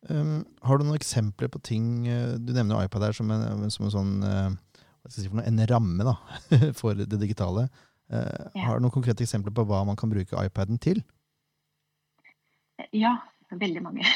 Um, 0.09 0.35
har 0.66 0.79
du 0.79 0.87
noen 0.87 0.98
eksempler 0.98 1.48
på 1.51 1.59
ting 1.66 2.07
eh, 2.07 2.37
Du 2.38 2.53
nevner 2.55 2.77
jo 2.77 2.87
iPad 2.87 3.09
her 3.09 3.16
som 3.16 3.33
en, 3.35 3.64
som 3.74 3.88
en 3.88 3.90
sånn 3.90 4.12
hva 4.22 5.11
skal 5.11 5.24
jeg 5.24 5.24
si 5.24 5.31
for 5.33 5.40
noe, 5.40 5.48
en 5.48 5.64
ramme 5.70 6.07
da, 6.07 6.14
for 6.81 6.98
det 6.98 7.18
digitale. 7.20 7.68
Uh, 8.12 8.48
ja. 8.55 8.66
Har 8.66 8.79
du 8.79 8.85
noen 8.87 8.94
konkrete 8.94 9.24
eksempler 9.24 9.55
på 9.55 9.64
hva 9.68 9.85
man 9.87 9.98
kan 9.98 10.11
bruke 10.12 10.44
iPaden 10.44 10.81
til? 10.83 11.01
Ja, 12.94 13.16
veldig 13.57 13.83
mange. 13.85 14.05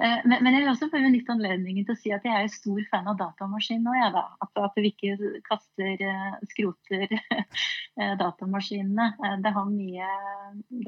Eh, 0.00 0.20
men, 0.24 0.40
men, 0.42 0.54
jeg 0.54 0.64
vil 0.64 0.70
også 0.72 0.88
få 0.90 0.98
benytte 0.98 1.30
anledningen 1.34 1.84
til 1.86 1.94
å 1.94 1.98
si 2.00 2.12
at 2.14 2.24
jeg 2.26 2.34
er 2.34 2.50
stor 2.50 2.80
fan 2.90 3.06
av 3.10 3.18
datamaskin 3.20 3.84
nå. 3.84 3.92
Ja, 3.94 4.08
at, 4.42 4.50
at, 4.58 4.78
vi 4.80 4.90
ikke 4.90 5.38
kaster, 5.46 6.02
eh, 6.02 6.32
skroter 6.50 7.14
eh, 8.00 8.14
datamaskinene. 8.18 9.06
Det, 9.44 9.52
mye, 9.70 10.08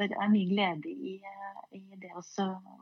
det, 0.00 0.08
er 0.10 0.32
mye 0.32 0.48
glede 0.50 0.90
i, 0.90 1.14
i, 1.78 1.82
det 2.02 2.12
å 2.18 2.24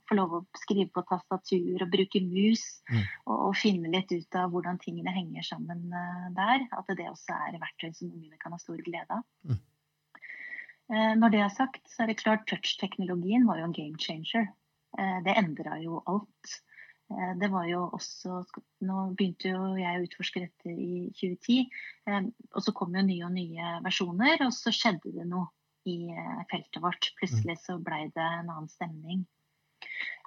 få 0.08 0.16
lov 0.16 0.38
å 0.38 0.42
skrive 0.62 0.88
på 0.94 1.04
tastatur 1.10 1.84
og 1.84 1.92
bruke 1.92 2.24
mus. 2.24 2.64
Mm. 2.88 3.04
Og, 3.26 3.36
og, 3.36 3.52
finne 3.60 3.92
litt 3.92 4.16
ut 4.16 4.40
av 4.40 4.48
hvordan 4.54 4.80
tingene 4.82 5.12
henger 5.14 5.46
sammen 5.46 5.86
der. 6.36 6.66
At 6.72 6.88
det 6.96 7.10
også 7.10 7.36
er 7.36 7.60
verktøy 7.60 7.92
som 7.92 8.08
ungene 8.08 8.40
kan 8.40 8.56
ha 8.56 8.60
stor 8.62 8.80
glede 8.80 9.20
av. 9.20 9.28
Mm. 9.44 9.60
Når 10.92 11.32
det 11.32 11.38
er 11.40 11.48
sagt, 11.48 11.80
så 11.88 12.02
er 12.04 12.10
det 12.10 12.18
klart 12.20 12.42
touch-teknologien 12.50 13.46
var 13.48 13.56
jo 13.56 13.70
en 13.70 13.76
game 13.76 13.96
changer. 13.98 14.50
Eh, 14.98 15.18
det 15.24 15.34
endra 15.38 15.78
jo 15.82 16.02
alt. 16.06 16.60
Eh, 17.10 17.32
det 17.40 17.50
var 17.52 17.66
jo 17.68 17.82
også 17.96 18.42
Nå 18.86 19.08
begynte 19.18 19.50
jo 19.50 19.74
jeg 19.78 19.98
å 19.98 20.04
utforske 20.06 20.44
dette 20.44 20.70
i 20.70 21.08
2010. 21.18 21.66
Eh, 22.08 22.30
og 22.52 22.64
så 22.66 22.74
kom 22.76 22.94
jo 22.94 23.04
nye 23.06 23.26
og 23.26 23.34
nye 23.34 23.74
versjoner, 23.84 24.46
og 24.46 24.54
så 24.54 24.72
skjedde 24.74 25.14
det 25.16 25.26
noe 25.30 25.50
i 25.84 26.08
feltet 26.48 26.80
vårt. 26.80 27.10
Plutselig 27.18 27.58
så 27.60 27.76
blei 27.76 28.06
det 28.14 28.24
en 28.24 28.48
annen 28.48 28.70
stemning. 28.72 29.26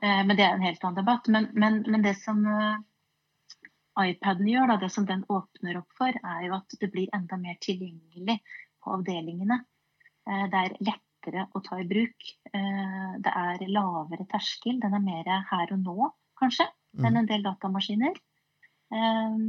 Men 0.04 0.36
det 0.38 0.43
er 0.46 0.52
en 0.54 0.62
helt 0.62 0.84
annen 0.86 1.00
debatt. 1.00 1.26
Men, 1.34 1.48
men, 1.58 1.80
men 1.89 2.04
det 2.06 2.13
som 2.20 2.43
iPaden 3.98 4.52
gjør, 4.52 4.70
da, 4.70 4.76
det 4.84 4.91
som 4.93 5.08
den 5.10 5.24
åpner 5.34 5.80
opp 5.80 5.98
for, 5.98 6.13
er 6.13 6.43
jo 6.46 6.60
at 6.60 6.78
det 6.78 6.91
blir 6.93 7.10
enda 7.17 7.39
mer 7.41 7.58
tilgjengelig 7.65 8.38
på 8.86 8.93
avdelingene. 9.00 9.58
Det 10.28 10.60
er 10.60 10.76
lettere 10.84 11.48
å 11.56 11.62
ta 11.63 11.80
i 11.80 11.88
bruk. 11.88 12.28
Eh, 12.54 13.13
det 13.24 13.32
er 13.32 13.63
lavere 13.72 14.28
terskel. 14.32 14.80
Den 14.84 14.98
er 14.98 15.04
mer 15.04 15.32
her 15.52 15.74
og 15.76 15.80
nå, 15.84 16.12
kanskje, 16.40 16.68
mm. 16.98 17.08
enn 17.08 17.22
en 17.22 17.30
del 17.30 17.46
datamaskiner. 17.46 18.20
Eh, 18.92 19.40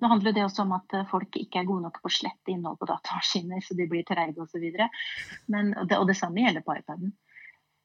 nå 0.00 0.08
handler 0.08 0.32
det 0.32 0.44
også 0.46 0.64
om 0.64 0.76
at 0.78 0.94
folk 1.10 1.36
ikke 1.36 1.60
er 1.60 1.66
gode 1.68 1.84
nok 1.84 1.98
på 2.00 2.08
å 2.08 2.14
slette 2.14 2.52
innhold 2.52 2.78
på 2.80 2.88
datamaskiner, 2.88 3.60
så 3.64 3.76
de 3.76 3.88
blir 3.88 4.06
treige 4.08 4.40
osv. 4.40 4.62
Og, 4.64 5.92
og 5.98 6.06
det 6.08 6.16
samme 6.16 6.46
gjelder 6.46 6.64
på 6.64 6.78
iPaden. 6.78 7.12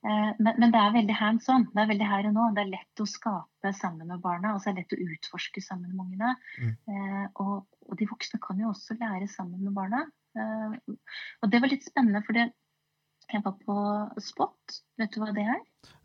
Eh, 0.06 0.32
men, 0.38 0.54
men, 0.62 0.72
det 0.72 0.80
er 0.80 0.94
veldig 0.96 1.18
hands 1.18 1.50
on. 1.52 1.68
Det 1.74 1.82
er 1.82 1.92
veldig 1.92 2.10
her 2.12 2.30
og 2.30 2.36
nå. 2.38 2.50
Det 2.56 2.64
er 2.64 2.72
lett 2.72 3.04
å 3.04 3.10
skape 3.10 3.72
sammen 3.76 4.12
med 4.12 4.24
barna, 4.24 4.54
og 4.54 4.62
så 4.62 4.72
er 4.72 4.78
det 4.78 4.86
lett 4.86 4.96
å 4.96 5.08
utforske 5.16 5.64
sammen 5.66 5.96
med 5.96 6.06
ungene. 6.06 6.36
Mm. 6.62 7.32
Og, 7.42 7.56
og, 7.88 7.98
de 8.00 8.08
voksne 8.12 8.40
kan 8.44 8.62
jo 8.62 8.72
også 8.72 9.00
lære 9.00 9.28
sammen 9.32 9.66
med 9.66 9.76
barna. 9.76 10.06
Og 10.36 11.52
det 11.52 11.62
var 11.64 11.72
litt 11.72 11.86
spennende, 11.88 12.22
for 12.26 12.38
jeg 12.40 13.44
var 13.46 13.56
på 13.62 13.78
Spot. 14.22 14.80
Vet 15.00 15.14
du 15.16 15.22
hva 15.22 15.32
det 15.36 15.46
er? 15.48 15.62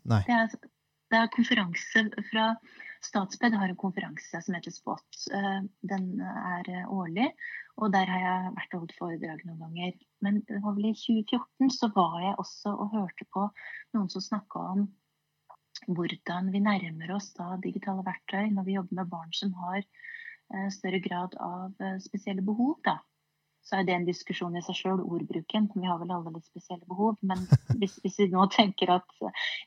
Nei. 0.09 0.21
Det 0.27 0.37
er, 0.37 0.71
det 1.11 1.19
er 1.19 1.33
konferanse 1.35 2.05
fra 2.31 2.53
Statsped 3.01 3.55
har 3.57 3.71
en 3.71 3.79
konferanse 3.81 4.41
som 4.45 4.55
heter 4.55 4.73
Spot. 4.73 5.21
Eh, 5.33 5.61
den 5.89 6.07
er 6.21 6.67
årlig, 6.85 7.31
og 7.81 7.93
der 7.95 8.09
har 8.13 8.25
jeg 8.25 8.51
vært 8.57 8.75
og 8.75 8.83
holdt 8.83 8.97
foredrag 8.99 9.45
noen 9.47 9.61
ganger. 9.63 9.95
Men 10.21 10.41
det 10.45 10.61
var 10.61 10.75
vel 10.77 10.91
i 10.91 10.97
2014 10.99 11.73
så 11.73 11.89
var 11.95 12.19
jeg 12.21 12.37
også 12.43 12.75
og 12.75 12.93
hørte 12.93 13.27
på 13.33 13.47
noen 13.95 14.11
som 14.13 14.25
snakka 14.25 14.65
om 14.75 14.85
hvordan 15.87 16.51
vi 16.53 16.61
nærmer 16.61 17.15
oss 17.15 17.31
da 17.33 17.55
digitale 17.63 18.03
verktøy 18.05 18.51
når 18.53 18.67
vi 18.67 18.75
jobber 18.75 18.99
med 18.99 19.09
barn 19.09 19.31
som 19.33 19.55
har 19.63 19.79
eh, 19.81 20.67
større 20.69 21.01
grad 21.01 21.37
av 21.41 21.81
eh, 21.81 21.97
spesielle 22.05 22.45
behov. 22.45 22.77
da 22.85 22.99
så 23.61 23.77
er 23.77 23.87
det 23.87 23.95
en 23.95 24.07
diskusjon 24.07 24.55
i 24.57 24.63
seg 24.65 24.77
sjøl, 24.77 25.01
ordbruken. 25.05 25.69
Vi 25.75 25.87
har 25.87 25.99
vel 26.01 26.13
alle 26.13 26.33
litt 26.35 26.47
spesielle 26.49 26.85
behov. 26.89 27.17
Men 27.21 27.43
hvis, 27.79 27.99
hvis 28.03 28.17
vi 28.23 28.29
nå 28.33 28.47
tenker 28.53 28.95
at 28.97 29.17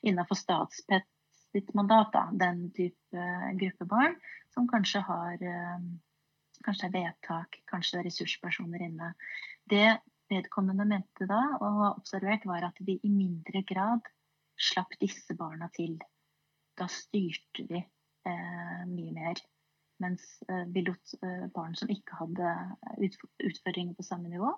innenfor 0.03 0.39
Statspet 0.39 1.07
sitt 1.55 1.71
mandat, 1.77 2.11
da, 2.13 2.25
den 2.35 2.67
type 2.75 3.15
uh, 3.15 3.51
gruppe 3.59 3.87
barn 3.87 4.17
som 4.53 4.67
kanskje 4.71 5.05
har 5.07 5.39
uh, 5.39 5.79
Kanskje 6.65 6.87
det 6.89 6.97
er 6.97 7.09
vedtak, 7.11 7.57
kanskje 7.69 7.97
det 7.97 7.99
er 7.99 8.05
ressurspersoner 8.07 8.83
inne. 8.87 9.09
Det 9.69 9.89
vedkommende 10.31 10.85
mente 10.87 11.27
da, 11.29 11.41
og 11.59 11.81
har 11.81 11.97
observert, 11.99 12.45
var 12.49 12.63
at 12.65 12.79
vi 12.87 12.95
i 13.03 13.11
mindre 13.11 13.61
grad 13.67 14.07
slapp 14.57 14.95
disse 15.01 15.35
barna 15.37 15.67
til. 15.75 15.97
Da 16.79 16.87
styrte 16.89 17.67
vi 17.69 17.81
eh, 17.81 18.81
mye 18.87 19.13
mer. 19.13 19.43
Mens 20.03 20.23
eh, 20.49 20.65
vi 20.75 20.83
lot 20.83 21.13
eh, 21.23 21.45
barn 21.55 21.75
som 21.79 21.91
ikke 21.91 22.17
hadde 22.19 22.51
utfordringer 22.99 23.95
på 23.95 24.03
samme 24.03 24.31
nivå, 24.31 24.51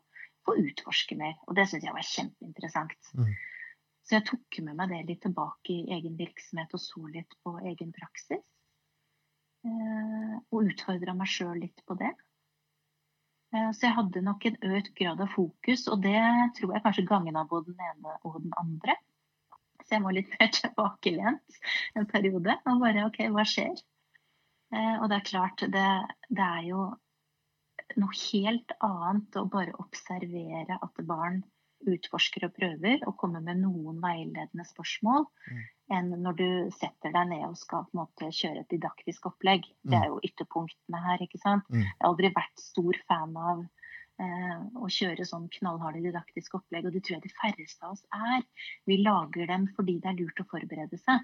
få 0.48 0.56
utforske 0.64 1.18
mer. 1.20 1.36
Og 1.46 1.58
det 1.58 1.68
syns 1.70 1.86
jeg 1.86 1.94
var 1.94 2.08
kjempeinteressant. 2.12 3.12
Mm. 3.14 3.34
Så 4.08 4.18
jeg 4.18 4.28
tok 4.30 4.60
med 4.66 4.78
meg 4.80 4.94
det 4.94 5.02
litt 5.10 5.22
tilbake 5.26 5.74
i 5.74 5.98
egen 5.98 6.16
virksomhet 6.18 6.74
og 6.74 6.82
så 6.82 7.04
litt 7.12 7.36
på 7.44 7.58
egen 7.70 7.92
praksis. 7.94 8.42
Eh, 9.68 10.38
og 10.50 10.72
utfordra 10.72 11.14
meg 11.18 11.30
sjøl 11.30 11.60
litt 11.66 11.86
på 11.86 12.00
det. 12.00 12.14
Så 13.48 13.86
jeg 13.86 13.96
hadde 13.96 14.22
nok 14.26 14.44
en 14.44 14.58
økt 14.76 14.90
grad 15.00 15.22
av 15.24 15.30
fokus, 15.32 15.86
og 15.88 16.02
det 16.04 16.20
tror 16.58 16.74
jeg 16.76 16.84
kanskje 16.84 17.06
gangen 17.08 17.38
av 17.40 17.48
både 17.48 17.72
den 17.72 17.86
ene 17.94 18.18
og 18.28 18.42
den 18.42 18.52
andre. 18.60 18.98
Så 19.86 19.96
jeg 19.96 20.04
må 20.04 20.12
litt 20.12 20.34
mer 20.36 20.50
tilbakelent 20.58 21.60
en 21.96 22.10
periode 22.12 22.58
og 22.68 22.82
bare 22.84 23.06
OK, 23.08 23.22
hva 23.32 23.46
skjer? 23.48 23.80
Eh, 24.76 24.96
og 25.02 25.10
det 25.10 25.20
er 25.20 25.28
klart, 25.28 25.64
det, 25.74 25.90
det, 26.28 26.48
er 26.48 26.64
jo 26.68 26.88
noe 27.96 28.18
helt 28.32 28.74
annet 28.84 29.38
å 29.40 29.46
bare 29.52 29.78
observere 29.80 30.80
at 30.82 31.06
barn 31.08 31.44
utforsker 31.88 32.48
og 32.48 32.56
prøver 32.58 33.04
og 33.08 33.16
kommer 33.22 33.44
med 33.44 33.62
noen 33.62 34.00
veiledende 34.02 34.66
spørsmål, 34.66 35.28
mm. 35.48 35.66
enn 35.94 36.14
når 36.24 36.38
du 36.40 36.48
setter 36.74 37.14
deg 37.14 37.30
ned 37.30 37.46
og 37.48 37.58
skal 37.60 37.86
på 37.86 37.96
en 37.96 38.02
måte 38.02 38.32
kjøre 38.34 38.64
et 38.64 38.74
didaktisk 38.74 39.30
opplegg. 39.30 39.68
Mm. 39.86 39.92
Det 39.94 40.00
er 40.00 40.08
jo 40.12 40.22
ytterpunktene 40.26 41.04
her, 41.06 41.24
ikke 41.24 41.42
sant. 41.42 41.68
Mm. 41.70 41.84
Jeg 41.86 41.94
har 41.94 42.10
aldri 42.10 42.34
vært 42.36 42.64
stor 42.66 43.00
fan 43.08 43.38
av 43.38 43.64
eh, 44.26 44.58
å 44.82 44.92
kjøre 44.98 45.30
sånn 45.30 45.48
knallharde 45.60 46.04
didaktiske 46.04 46.60
opplegg, 46.60 46.90
og 46.90 46.98
det 46.98 47.06
tror 47.06 47.20
jeg 47.20 47.28
de 47.28 47.36
færreste 47.38 47.86
av 47.86 47.96
oss 47.96 48.06
er. 48.34 48.44
Vi 48.90 49.00
lager 49.04 49.54
dem 49.54 49.70
fordi 49.78 50.00
det 50.02 50.12
er 50.12 50.20
lurt 50.20 50.44
å 50.44 50.50
forberede 50.50 51.00
seg. 51.06 51.24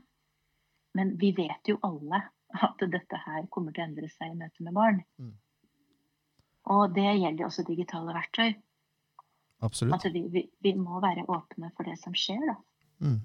Men 0.93 1.15
vi 1.17 1.33
vet 1.33 1.73
jo 1.73 1.79
alle 1.81 2.21
at 2.61 2.83
dette 2.91 3.19
her 3.25 3.47
kommer 3.53 3.73
til 3.73 3.83
å 3.83 3.87
endre 3.87 4.09
seg 4.11 4.33
i 4.33 4.37
møte 4.37 4.65
med 4.65 4.75
barn. 4.77 5.01
Mm. 5.21 5.33
Og 6.73 6.95
det 6.95 7.09
gjelder 7.09 7.47
også 7.47 7.65
digitale 7.67 8.15
verktøy. 8.15 8.53
Absolutt. 9.63 9.95
At 9.95 10.13
vi, 10.13 10.23
vi, 10.31 10.43
vi, 10.63 10.73
må 10.75 10.99
være 11.03 11.25
åpne 11.31 11.71
for 11.75 11.87
det 11.87 11.97
som 12.01 12.15
skjer, 12.15 12.43
da. 12.49 12.57
Mm. 13.03 13.19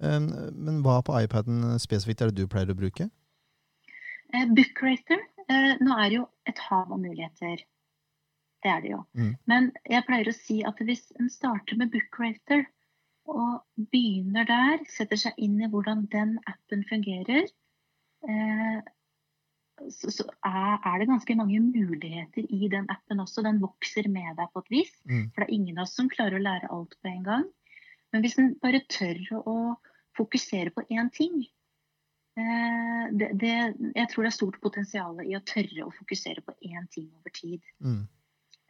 Um, 0.00 0.28
men 0.56 0.80
hva 0.84 1.00
på 1.04 1.16
iPaden 1.20 1.76
spesifikt 1.80 2.22
er 2.24 2.30
det 2.30 2.40
du 2.40 2.50
pleier 2.50 2.72
å 2.72 2.76
bruke? 2.76 3.10
Uh, 4.32 4.46
Bookrater. 4.56 5.20
Uh, 5.50 5.76
nå 5.82 5.96
er 5.96 6.06
det 6.08 6.20
jo 6.20 6.26
et 6.48 6.62
hav 6.70 6.88
av 6.88 7.00
muligheter. 7.00 7.64
Det 8.64 8.72
er 8.72 8.84
det 8.84 8.92
jo. 8.94 9.02
Mm. 9.16 9.32
Men 9.48 9.70
jeg 9.88 10.06
pleier 10.08 10.28
å 10.28 10.36
si 10.36 10.60
at 10.68 10.80
hvis 10.84 11.06
en 11.20 11.28
starter 11.32 11.80
med 11.80 11.92
Bookrater 11.92 12.66
og 13.30 13.60
begynner 13.92 14.48
der, 14.48 14.80
setter 14.90 15.20
seg 15.20 15.36
inn 15.40 15.60
i 15.60 15.68
hvordan 15.70 16.06
den 16.12 16.38
appen 16.48 16.82
fungerer, 16.88 17.44
Eh, 17.44 17.59
så, 19.88 20.10
så 20.12 20.26
er, 20.44 20.74
er, 20.84 20.98
det 21.00 21.08
ganske 21.08 21.36
mange 21.38 21.60
muligheter 21.60 22.44
i 22.48 22.68
den 22.72 22.88
appen 22.92 23.22
også. 23.22 23.44
Den 23.46 23.60
vokser 23.62 24.08
med 24.12 24.36
deg 24.38 24.50
på 24.52 24.64
et 24.64 24.74
vis. 24.74 24.92
Mm. 25.08 25.30
For 25.30 25.42
det 25.42 25.48
er 25.48 25.56
ingen 25.56 25.78
av 25.78 25.86
oss 25.86 25.96
som 25.96 26.10
klarer 26.12 26.36
å 26.38 26.44
lære 26.44 26.70
alt 26.74 26.96
på 27.00 27.10
en 27.12 27.24
gang. 27.26 27.46
Men 28.12 28.24
hvis 28.24 28.36
en 28.42 28.52
bare 28.62 28.82
tør 28.90 29.22
å 29.46 29.56
fokusere 30.18 30.74
på 30.74 30.84
én 30.90 31.08
ting 31.14 31.36
eh, 32.36 33.04
det, 33.14 33.30
det, 33.38 33.52
Jeg 33.94 34.08
tror 34.10 34.26
det 34.26 34.32
er 34.32 34.36
stort 34.36 34.58
potensial 34.62 35.20
i 35.24 35.36
å 35.38 35.44
tørre 35.46 35.86
å 35.86 35.94
fokusere 35.94 36.42
på 36.44 36.56
én 36.66 36.88
ting 36.92 37.08
over 37.20 37.32
tid. 37.34 37.62
Mm. 37.78 38.02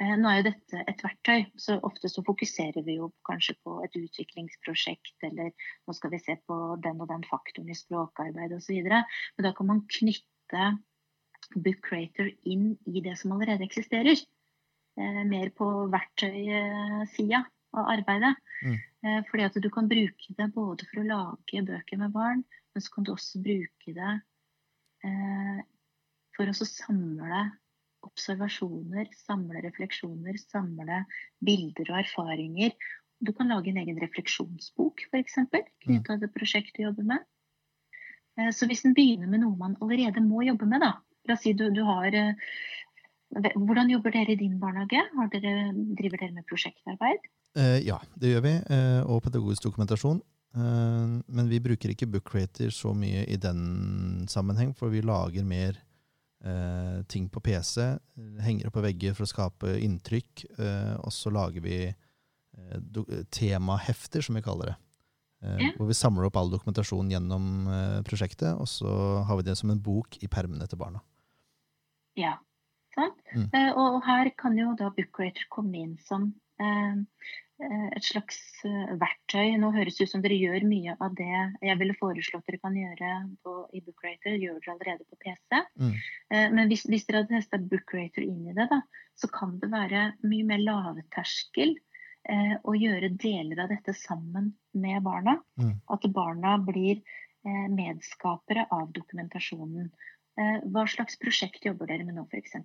Eh, 0.00 0.14
nå 0.16 0.30
er 0.30 0.38
jo 0.38 0.46
dette 0.46 0.82
et 0.88 1.02
verktøy, 1.04 1.42
så 1.60 1.76
ofte 1.84 2.08
så 2.08 2.22
fokuserer 2.24 2.84
vi 2.86 2.96
jo 2.96 3.10
kanskje 3.28 3.52
på 3.60 3.74
et 3.84 3.96
utviklingsprosjekt, 4.00 5.12
eller 5.28 5.50
nå 5.52 5.96
skal 5.96 6.14
vi 6.14 6.22
se 6.22 6.38
på 6.48 6.56
den 6.80 7.02
og 7.04 7.10
den 7.10 7.26
faktoren 7.28 7.68
i 7.68 7.76
språkarbeid 7.76 8.54
osv. 8.56 8.78
Men 8.80 9.44
da 9.44 9.52
kan 9.56 9.68
man 9.68 9.84
knytte 9.98 10.70
Book 11.52 11.82
Creator 11.84 12.30
inn 12.48 12.72
i 12.88 13.04
det 13.04 13.18
som 13.20 13.36
allerede 13.36 13.66
eksisterer. 13.68 14.16
Eh, 14.96 15.22
mer 15.28 15.52
på 15.56 15.68
verktøysida 15.92 17.44
av 17.76 17.92
arbeidet. 17.98 18.32
Mm. 18.64 18.80
Eh, 19.04 19.22
fordi 19.28 19.48
at 19.50 19.60
du 19.60 19.68
kan 19.72 19.88
bruke 19.90 20.36
det 20.38 20.50
både 20.56 20.88
for 20.88 21.02
å 21.02 21.08
lage 21.12 21.66
bøker 21.68 22.00
med 22.00 22.16
barn, 22.16 22.46
men 22.72 22.84
så 22.84 22.96
kan 22.96 23.04
du 23.04 23.12
også 23.12 23.44
bruke 23.44 23.96
det 23.96 24.18
for 26.36 26.44
å 26.44 26.66
samle 26.68 27.38
observasjoner, 28.06 29.10
samle 29.26 29.62
refleksjoner, 29.64 30.38
samle 30.40 31.04
bilder 31.44 31.92
og 31.92 32.00
erfaringer. 32.02 32.74
Du 33.20 33.32
kan 33.36 33.52
lage 33.52 33.72
en 33.72 33.80
egen 33.82 34.00
refleksjonsbok 34.00 35.04
f.eks. 35.10 35.36
knytta 35.84 36.16
til 36.16 36.22
det 36.22 36.30
prosjektet 36.34 36.80
du 36.80 36.86
jobber 36.86 37.08
med. 37.14 37.26
Eh, 38.38 38.50
så 38.54 38.68
hvis 38.70 38.84
en 38.86 38.96
begynner 38.96 39.30
med 39.30 39.44
noe 39.44 39.58
man 39.58 39.76
allerede 39.84 40.22
må 40.24 40.44
jobbe 40.46 40.68
med, 40.70 40.84
da. 40.84 40.94
La 41.28 41.36
oss 41.36 41.44
si 41.44 41.52
du, 41.56 41.68
du 41.74 41.82
har 41.88 42.14
eh, 42.16 42.34
Hvordan 43.30 43.92
jobber 43.92 44.10
dere 44.10 44.32
i 44.34 44.40
din 44.40 44.56
barnehage? 44.58 45.04
Dere, 45.30 45.52
driver 45.94 46.18
dere 46.18 46.34
med 46.34 46.46
prosjektarbeid? 46.50 47.28
Eh, 47.54 47.76
ja, 47.86 48.00
det 48.18 48.32
gjør 48.32 48.42
vi. 48.42 48.54
og 49.06 49.22
pedagogisk 49.22 49.68
dokumentasjon. 49.68 50.18
men 51.30 51.46
vi 51.46 51.60
bruker 51.62 51.92
ikke 51.92 52.08
Book 52.10 52.24
Creator 52.26 52.72
så 52.74 52.90
mye 52.90 53.22
i 53.30 53.36
den 53.36 54.26
sammenheng, 54.26 54.74
for 54.74 54.90
vi 54.90 55.00
lager 55.00 55.44
mer 55.44 55.78
eh, 56.44 57.00
ting 57.08 57.28
på 57.32 57.40
PC, 57.40 57.86
henger 58.40 58.68
opp 58.68 58.76
på 58.78 58.84
vegger 58.84 59.16
for 59.16 59.26
å 59.26 59.30
skape 59.30 59.74
inntrykk. 59.84 60.44
Eh, 60.58 60.94
og 61.00 61.12
så 61.14 61.32
lager 61.34 61.64
vi 61.64 61.78
eh, 61.88 63.18
temahefter, 63.32 64.24
som 64.24 64.38
vi 64.38 64.44
kaller 64.44 64.72
det. 64.72 64.76
Eh, 65.44 65.56
ja. 65.64 65.70
Hvor 65.76 65.88
vi 65.88 65.96
samler 65.96 66.28
opp 66.28 66.36
all 66.36 66.52
dokumentasjon 66.52 67.10
gjennom 67.12 67.50
eh, 67.72 67.98
prosjektet, 68.06 68.52
og 68.54 68.68
så 68.68 68.92
har 69.28 69.40
vi 69.40 69.48
det 69.48 69.56
som 69.60 69.72
en 69.72 69.82
bok 69.82 70.20
i 70.20 70.28
permene 70.28 70.68
til 70.68 70.80
barna. 70.80 71.02
Ja, 72.18 72.36
sant. 72.96 73.20
Mm. 73.32 73.48
Eh, 73.56 73.70
og 73.78 74.02
her 74.08 74.32
kan 74.38 74.58
jo 74.58 74.74
da 74.78 74.92
Bookrater 74.94 75.48
komme 75.52 75.84
inn 75.84 75.96
som 76.04 76.32
et 77.96 78.06
slags 78.06 78.38
eh, 78.64 78.92
verktøy. 79.00 79.56
Nå 79.60 79.70
høres 79.74 79.98
det 79.98 80.06
ut 80.06 80.12
som 80.14 80.22
dere 80.24 80.38
gjør 80.38 80.64
mye 80.68 80.96
av 80.96 81.14
det 81.18 81.28
jeg 81.66 81.78
ville 81.80 81.96
foreslått 81.98 82.46
dere 82.48 82.60
kan 82.62 82.76
gjøre 82.78 83.12
på, 83.44 83.54
i 83.76 83.82
Bookrater. 83.84 84.38
Gjør 84.40 84.58
dere 84.58 84.74
allerede 84.74 85.06
på 85.06 85.18
PC. 85.20 85.60
Mm. 85.80 85.94
Eh, 86.32 86.46
men 86.56 86.70
hvis, 86.72 86.86
hvis, 86.88 87.06
dere 87.08 87.22
hadde 87.22 87.36
testa 87.36 87.60
Bookrater 87.60 88.26
inn 88.26 88.48
i 88.50 88.56
det, 88.56 88.66
da, 88.72 88.80
så 89.18 89.30
kan 89.32 89.58
det 89.62 89.72
være 89.72 90.06
mye 90.24 90.48
mer 90.48 90.62
lavterskel 90.64 91.74
eh, 91.76 92.54
å 92.62 92.76
gjøre 92.76 93.12
deler 93.20 93.64
av 93.64 93.74
dette 93.74 93.96
sammen 93.98 94.54
med 94.72 95.02
barna. 95.06 95.36
Mm. 95.60 95.76
At 95.92 96.08
barna 96.16 96.56
blir 96.64 97.02
eh, 97.02 97.66
medskapere 97.72 98.66
av 98.72 98.88
dokumentasjonen. 98.96 99.92
Eh, 100.40 100.58
hva 100.72 100.86
slags 100.88 101.18
prosjekt 101.20 101.66
jobber 101.66 101.90
dere 101.90 102.08
med 102.08 102.16
nå, 102.16 102.26
f.eks.? 102.30 102.56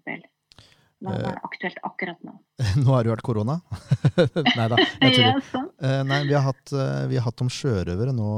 Hva 1.04 1.16
er 1.18 1.26
eh, 1.28 1.42
aktuelt 1.44 1.82
akkurat 1.84 2.22
nå? 2.24 2.36
Nå 2.82 2.94
har 2.94 3.04
det 3.04 3.10
jo 3.10 3.16
vært 3.16 3.26
korona. 3.28 3.58
nei 4.58 4.68
da. 4.72 4.78
Eh, 4.80 6.02
nei, 6.08 6.22
vi 6.30 6.36
har, 6.38 6.46
hatt, 6.46 6.72
eh, 6.72 7.04
vi 7.12 7.20
har 7.20 7.28
hatt 7.28 7.44
om 7.44 7.52
sjørøvere 7.52 8.16
nå 8.16 8.30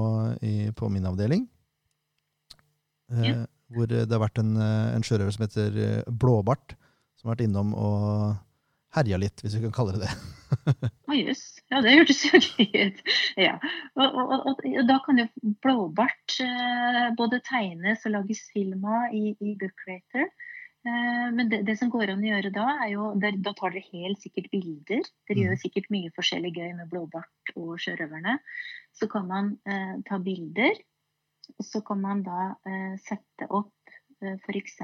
i, 0.42 0.56
på 0.78 0.90
min 0.94 1.06
avdeling. 1.10 1.46
Ja. 3.24 3.46
Hvor 3.72 3.88
det 3.88 4.08
har 4.10 4.24
vært 4.24 4.42
en, 4.42 4.58
en 4.60 5.06
sjørøver 5.06 5.36
som 5.36 5.46
heter 5.46 5.78
Blåbart, 6.12 6.76
som 7.20 7.28
har 7.28 7.36
vært 7.36 7.46
innom 7.46 7.72
og 7.78 8.36
herja 8.98 9.20
litt, 9.20 9.44
hvis 9.44 9.56
vi 9.58 9.64
kan 9.68 9.76
kalle 9.76 9.96
det 9.96 10.08
det. 10.08 10.90
Å 11.12 11.16
jøss. 11.16 11.46
Ja, 11.72 11.82
det 11.84 11.94
hørtes 11.94 12.24
jo 12.26 12.40
gøy 12.40 12.90
ut. 12.90 13.02
Ja. 13.40 13.56
Og, 14.00 14.06
og, 14.08 14.34
og, 14.38 14.52
og, 14.64 14.84
da 14.88 14.98
kan 15.06 15.22
jo 15.22 15.28
Blåbart 15.64 16.38
både 17.20 17.42
tegnes 17.48 18.04
og 18.08 18.16
lages 18.16 18.44
film 18.56 18.88
av 18.88 19.16
i, 19.16 19.36
i 19.44 19.56
Book 19.60 19.76
Creator. 19.84 20.28
Eh, 20.28 20.57
men 21.34 21.50
det, 21.52 21.62
det, 21.68 21.76
som 21.80 21.90
går 21.94 22.14
an 22.14 22.24
å 22.24 22.30
gjøre 22.30 22.52
da, 22.56 22.66
er 22.84 22.92
jo 22.94 23.12
Da 23.18 23.54
tar 23.58 23.74
dere 23.74 23.84
helt 23.92 24.22
sikkert 24.24 24.50
bilder. 24.54 25.08
Dere 25.30 25.44
gjør 25.44 25.56
mm. 25.58 25.62
sikkert 25.64 25.90
mye 25.94 26.12
forskjellig 26.16 26.52
gøy 26.56 26.70
med 26.78 26.92
blåbart 26.92 27.54
og 27.56 27.76
sjørøverne. 27.84 28.38
Så 28.96 29.10
kan 29.12 29.28
man 29.30 29.56
eh, 29.70 29.98
ta 30.08 30.20
bilder. 30.24 30.78
Og 31.56 31.66
så 31.66 31.82
kan 31.86 32.02
man 32.04 32.24
da 32.26 32.54
eh, 32.68 32.96
sette 33.02 33.48
opp 33.48 33.94
eh, 34.24 34.36
f.eks. 34.36 34.82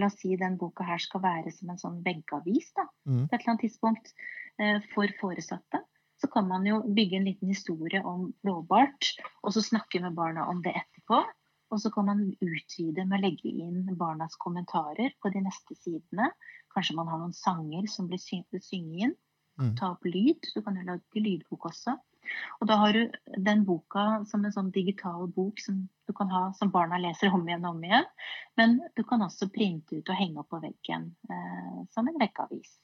La 0.00 0.10
oss 0.10 0.18
si 0.20 0.36
den 0.40 0.58
boka 0.60 0.86
her 0.86 1.00
skal 1.02 1.24
være 1.24 1.52
som 1.54 1.72
en 1.72 1.80
sånn 1.80 2.00
veggavis 2.06 2.72
da, 2.76 2.86
mm. 3.08 3.24
på 3.26 3.32
et 3.32 3.38
eller 3.40 3.54
annet 3.54 3.64
tidspunkt 3.66 4.12
eh, 4.60 4.78
for 4.94 5.16
foresatte. 5.22 5.84
Så 6.20 6.28
kan 6.28 6.44
man 6.50 6.66
jo 6.68 6.82
bygge 6.84 7.16
en 7.16 7.28
liten 7.30 7.48
historie 7.48 8.02
om 8.04 8.28
blåbart, 8.44 9.14
og 9.40 9.54
så 9.56 9.64
snakke 9.64 10.02
med 10.04 10.18
barna 10.18 10.44
om 10.52 10.60
det 10.64 10.74
etterpå. 10.76 11.22
Og 11.70 11.80
så 11.80 11.90
kan 11.94 12.08
man 12.08 12.22
utvide 12.42 13.04
med 13.06 13.20
å 13.20 13.22
legge 13.22 13.50
inn 13.50 13.84
barnas 13.98 14.36
kommentarer 14.42 15.14
på 15.22 15.30
de 15.30 15.42
neste 15.44 15.76
sidene. 15.78 16.32
Kanskje 16.74 16.96
man 16.98 17.10
har 17.10 17.20
noen 17.22 17.36
sanger 17.36 17.86
som 17.90 18.08
blir 18.10 18.20
synget 18.22 18.70
inn. 18.74 19.14
Mm. 19.60 19.74
Ta 19.78 19.92
opp 19.94 20.06
lyd. 20.08 20.50
Du 20.54 20.62
kan 20.66 20.78
jo 20.78 20.86
lage 20.86 21.22
lydbok 21.22 21.70
også. 21.70 21.94
Og 22.60 22.68
da 22.68 22.76
har 22.82 22.94
du 22.94 23.16
den 23.42 23.64
boka 23.66 24.24
som 24.30 24.44
en 24.44 24.54
sånn 24.54 24.70
digital 24.74 25.26
bok 25.34 25.62
som 25.62 25.80
du 26.06 26.14
kan 26.16 26.30
ha, 26.32 26.42
som 26.58 26.70
barna 26.74 26.98
leser 27.00 27.32
om 27.34 27.46
igjen 27.48 27.64
og 27.66 27.78
om 27.78 27.86
igjen. 27.86 28.06
Men 28.60 28.78
du 28.98 29.02
kan 29.06 29.22
også 29.26 29.50
printe 29.54 29.98
ut 29.98 30.10
og 30.10 30.18
henge 30.18 30.42
opp 30.42 30.50
på 30.52 30.62
veggen 30.62 31.10
eh, 31.30 31.80
som 31.94 32.10
en 32.10 32.20
veggavis. 32.20 32.78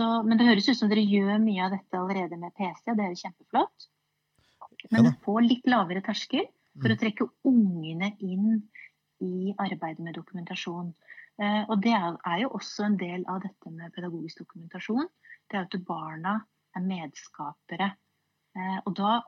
Men 0.00 0.38
det 0.40 0.46
høres 0.46 0.70
ut 0.70 0.78
som 0.78 0.88
dere 0.88 1.02
gjør 1.04 1.40
mye 1.42 1.66
av 1.66 1.74
dette 1.74 1.98
allerede 1.98 2.38
med 2.40 2.54
PC, 2.56 2.94
det 2.96 3.04
er 3.04 3.10
jo 3.12 3.20
kjempeflott. 3.20 3.88
Men 4.94 5.10
ja, 5.10 5.12
få 5.20 5.34
litt 5.44 5.66
lavere 5.68 6.00
terskel 6.04 6.46
for 6.78 6.92
å 6.92 6.96
mm. 6.96 7.00
trekke 7.00 7.28
ungene 7.48 8.12
inn 8.22 8.60
i 9.24 9.54
arbeidet 9.58 10.04
med 10.04 10.16
dokumentasjon. 10.16 10.92
Eh, 11.40 11.64
og 11.68 11.80
det 11.84 11.96
er 11.96 12.38
jo 12.42 12.52
også 12.56 12.86
en 12.86 13.00
del 13.00 13.24
av 13.30 13.42
dette 13.44 13.72
med 13.72 13.92
pedagogisk 13.96 14.42
dokumentasjon. 14.44 15.08
Det 15.48 15.58
er 15.58 15.66
at 15.66 15.76
barna 15.86 16.36
er 16.76 16.86
medskapere. 16.86 17.92
Eh, 18.56 18.78
og 18.84 18.94
da 18.98 19.18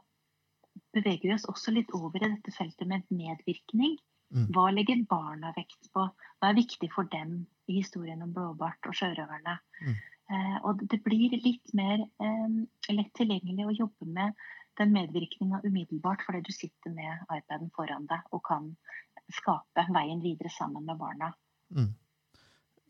beveger 0.94 1.28
vi 1.28 1.34
oss 1.36 1.48
også 1.48 1.74
litt 1.74 1.92
over 1.96 2.20
i 2.20 2.30
dette 2.30 2.54
feltet 2.54 2.88
med 2.88 3.08
medvirkning. 3.12 3.98
Mm. 4.32 4.48
Hva 4.54 4.70
legger 4.72 5.04
barna 5.08 5.52
vekt 5.56 5.90
på? 5.92 6.06
Hva 6.08 6.50
er 6.50 6.60
viktig 6.60 6.88
for 6.94 7.08
dem 7.12 7.42
i 7.68 7.80
historien 7.80 8.24
om 8.24 8.32
Blåbart 8.32 8.88
og 8.88 8.96
sjørøverne? 8.96 9.58
Mm. 9.84 10.00
Eh, 10.32 10.58
og 10.68 10.84
det 10.88 11.02
blir 11.04 11.36
litt 11.44 11.72
mer 11.76 12.06
lett 12.92 13.12
tilgjengelig 13.18 13.68
å 13.68 13.78
jobbe 13.84 14.08
med 14.08 14.36
den 14.80 14.92
medvirkninga 14.94 15.60
umiddelbart 15.64 16.22
fordi 16.26 16.42
du 16.46 16.52
sitter 16.54 16.92
med 16.94 17.26
iPaden 17.28 17.72
foran 17.76 18.06
deg 18.10 18.24
og 18.32 18.42
kan 18.46 18.70
skape 19.32 19.84
veien 19.94 20.22
videre 20.24 20.52
sammen 20.52 20.86
med 20.88 20.98
barna. 21.00 21.32
Mm. 21.72 21.92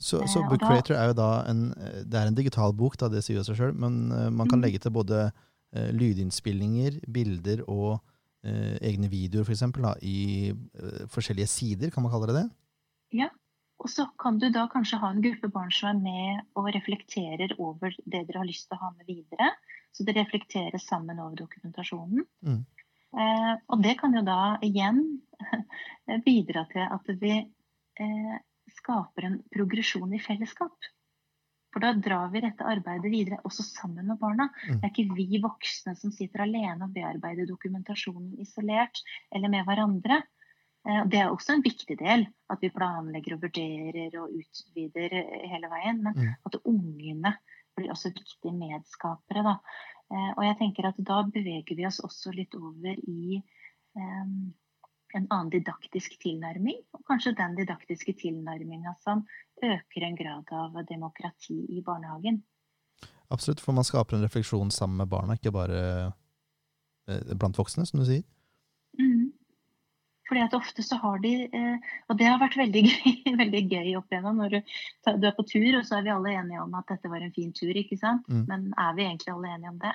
Så, 0.02 0.22
så 0.26 0.40
eh, 0.40 0.48
Book 0.50 0.62
Creator 0.64 0.96
er 0.98 1.10
jo 1.10 1.18
da 1.18 1.30
en, 1.50 1.66
det 2.10 2.18
er 2.18 2.30
en 2.30 2.38
digital 2.38 2.72
bok, 2.74 2.96
da, 2.98 3.10
det 3.12 3.22
sier 3.22 3.38
jo 3.38 3.44
seg 3.46 3.58
sjøl, 3.58 3.76
men 3.78 4.08
uh, 4.10 4.30
man 4.34 4.48
kan 4.50 4.58
mm. 4.58 4.64
legge 4.64 4.80
til 4.82 4.94
både 4.94 5.28
uh, 5.30 5.90
lydinnspillinger, 5.94 6.98
bilder 7.06 7.62
og 7.70 8.00
uh, 8.00 8.74
egne 8.82 9.10
videoer, 9.12 9.46
f.eks., 9.46 9.62
i 10.02 10.50
uh, 10.50 11.04
forskjellige 11.12 11.52
sider, 11.52 11.94
kan 11.94 12.02
man 12.02 12.14
kalle 12.14 12.32
det 12.32 12.40
det? 12.40 12.48
Ja, 13.22 13.28
og 13.82 13.90
så 13.90 14.08
kan 14.22 14.38
du 14.42 14.48
da 14.54 14.66
kanskje 14.72 14.98
ha 15.02 15.12
en 15.12 15.22
gruppe 15.22 15.50
barn 15.54 15.70
som 15.74 15.92
er 15.92 16.02
med 16.02 16.58
og 16.58 16.70
reflekterer 16.74 17.54
over 17.58 17.94
det 18.02 18.26
dere 18.28 18.42
har 18.42 18.48
lyst 18.48 18.68
til 18.68 18.78
å 18.78 18.82
ha 18.84 18.90
med 18.94 19.06
videre. 19.10 19.52
Så 19.92 20.06
det 20.08 20.16
reflekteres 20.16 20.86
sammen 20.88 21.20
over 21.20 21.36
dokumentasjonen. 21.36 22.24
Mm. 22.46 22.62
Eh, 23.12 23.52
og 23.68 23.82
det 23.84 23.98
kan 24.00 24.14
jo 24.16 24.22
da 24.24 24.56
igjen 24.64 25.02
bidra 26.26 26.64
til 26.70 26.86
at 26.86 27.12
vi 27.20 27.34
eh, 27.36 28.34
skaper 28.72 29.28
en 29.28 29.38
progresjon 29.52 30.14
i 30.16 30.22
fellesskap. 30.22 30.92
For 31.72 31.80
da 31.80 31.94
drar 31.96 32.28
vi 32.32 32.42
dette 32.44 32.68
arbeidet 32.68 33.12
videre 33.12 33.40
også 33.48 33.64
sammen 33.64 34.08
med 34.08 34.20
barna. 34.20 34.48
Mm. 34.68 34.80
Det 34.80 34.88
er 34.88 34.92
ikke 34.92 35.16
vi 35.16 35.40
voksne 35.44 35.96
som 35.96 36.12
sitter 36.12 36.44
alene 36.44 36.88
og 36.88 36.92
bearbeider 36.92 37.48
dokumentasjonen 37.48 38.34
isolert 38.44 39.00
eller 39.32 39.52
med 39.52 39.68
hverandre. 39.68 40.22
Eh, 40.88 41.04
det 41.12 41.20
er 41.20 41.32
også 41.32 41.56
en 41.56 41.64
viktig 41.64 41.96
del, 42.00 42.26
at 42.52 42.64
vi 42.64 42.72
planlegger 42.72 43.36
og 43.36 43.44
vurderer 43.44 44.20
og 44.20 44.36
utvider 44.40 45.16
hele 45.52 45.72
veien. 45.72 46.00
Men 46.04 46.16
mm. 46.16 46.36
at 46.48 46.60
ungene 46.64 47.36
blir 47.76 47.92
også 47.92 48.12
viktige 48.12 48.54
medskapere. 48.56 49.44
Da. 49.46 49.56
Eh, 50.12 50.30
og 50.36 50.42
jeg 50.46 50.58
tenker 50.60 50.88
at 50.88 50.98
da 50.98 51.22
beveger 51.28 51.78
vi 51.78 51.86
oss 51.88 52.02
også 52.04 52.34
litt 52.36 52.54
over 52.58 52.98
i 53.08 53.40
um, 53.96 54.52
en 55.12 55.26
annen 55.28 55.50
didaktisk 55.52 56.16
tilnærming, 56.22 56.78
og 56.96 57.04
kanskje 57.08 57.34
den 57.36 57.56
didaktiske 57.58 58.14
tilnærminga 58.20 58.94
som 59.04 59.26
øker 59.62 60.06
en 60.06 60.16
grad 60.16 60.52
av 60.56 60.78
demokrati 60.88 61.58
i 61.68 61.82
barnehagen. 61.84 62.42
Absolutt, 63.32 63.60
for 63.64 63.76
man 63.76 63.86
skaper 63.88 64.16
en 64.16 64.24
refleksjon 64.24 64.72
sammen 64.72 65.00
med 65.00 65.10
barna, 65.12 65.36
ikke 65.36 65.52
bare 65.54 65.82
eh, 67.08 67.34
blant 67.36 67.58
voksne, 67.58 67.86
som 67.88 68.00
du 68.00 68.06
sier. 68.08 68.24
Mm. 69.00 69.32
Fordi 70.32 70.46
at 70.46 70.54
ofte 70.56 70.80
så 70.80 70.96
har 70.96 71.18
de 71.20 71.30
eh, 71.44 71.90
Og 72.08 72.16
det 72.16 72.24
har 72.24 72.38
vært 72.40 72.56
veldig 72.56 72.82
gøy, 72.88 73.34
veldig 73.36 73.60
gøy 73.68 73.90
opp 73.98 74.14
igjennom 74.14 74.38
når 74.40 74.54
du, 74.54 74.70
du, 75.10 75.26
er 75.28 75.34
på 75.36 75.44
tur, 75.44 75.68
og 75.76 75.84
så 75.84 75.98
er 75.98 76.06
vi 76.06 76.14
alle 76.14 76.32
enige 76.40 76.62
om 76.62 76.72
at 76.78 76.88
dette 76.88 77.10
var 77.12 77.20
en 77.20 77.34
fin 77.36 77.50
tur, 77.52 77.72
ikke 77.76 77.98
sant. 78.00 78.24
Mm. 78.32 78.46
Men 78.48 78.64
er 78.80 78.96
vi 78.96 79.04
egentlig 79.04 79.34
alle 79.34 79.52
enige 79.52 79.72
om 79.74 79.82
det? 79.82 79.92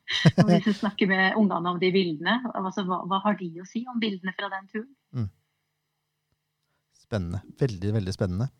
Hvis 0.52 0.68
vi 0.68 0.76
snakker 0.78 1.10
med 1.10 1.40
ungene 1.40 1.74
om 1.74 1.82
de 1.82 1.90
bildene, 1.94 2.36
altså, 2.54 2.86
hva, 2.86 3.00
hva, 3.10 3.18
har 3.26 3.38
de 3.40 3.50
å 3.58 3.66
si 3.66 3.82
om 3.90 3.98
bildene 4.02 4.34
fra 4.38 4.52
den 4.54 4.70
turen? 4.70 4.90
Mm. 5.16 5.28
Spennende. 7.02 7.42
Veldig, 7.58 7.94
veldig 7.98 8.14
spennende. 8.14 8.50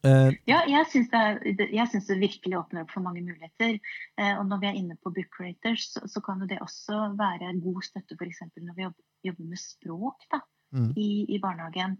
Uh, 0.00 0.30
ja, 0.48 0.62
jeg 0.64 0.86
syns 0.88 1.10
det, 1.12 1.56
det, 1.58 2.16
virkelig 2.22 2.56
åpner 2.56 2.84
opp 2.84 2.92
for 2.94 3.04
mange 3.04 3.20
muligheter. 3.24 3.76
Uh, 4.16 4.38
og 4.38 4.46
når 4.48 4.62
vi 4.62 4.68
er 4.70 4.78
inne 4.78 4.96
på 4.96 5.12
book 5.12 5.28
creators, 5.34 5.90
så, 5.92 6.06
så 6.08 6.22
kan 6.24 6.40
det 6.48 6.60
også 6.64 7.10
være 7.18 7.52
god 7.60 7.82
støtte 7.84 8.16
f.eks. 8.16 8.40
når 8.56 8.76
vi 8.78 8.86
jobber, 8.86 9.04
jobber, 9.28 9.50
med 9.52 9.60
språk 9.60 10.26
da, 10.32 10.40
mm. 10.72 10.90
i, 10.96 11.10
i, 11.28 11.40
barnehagen. 11.42 11.98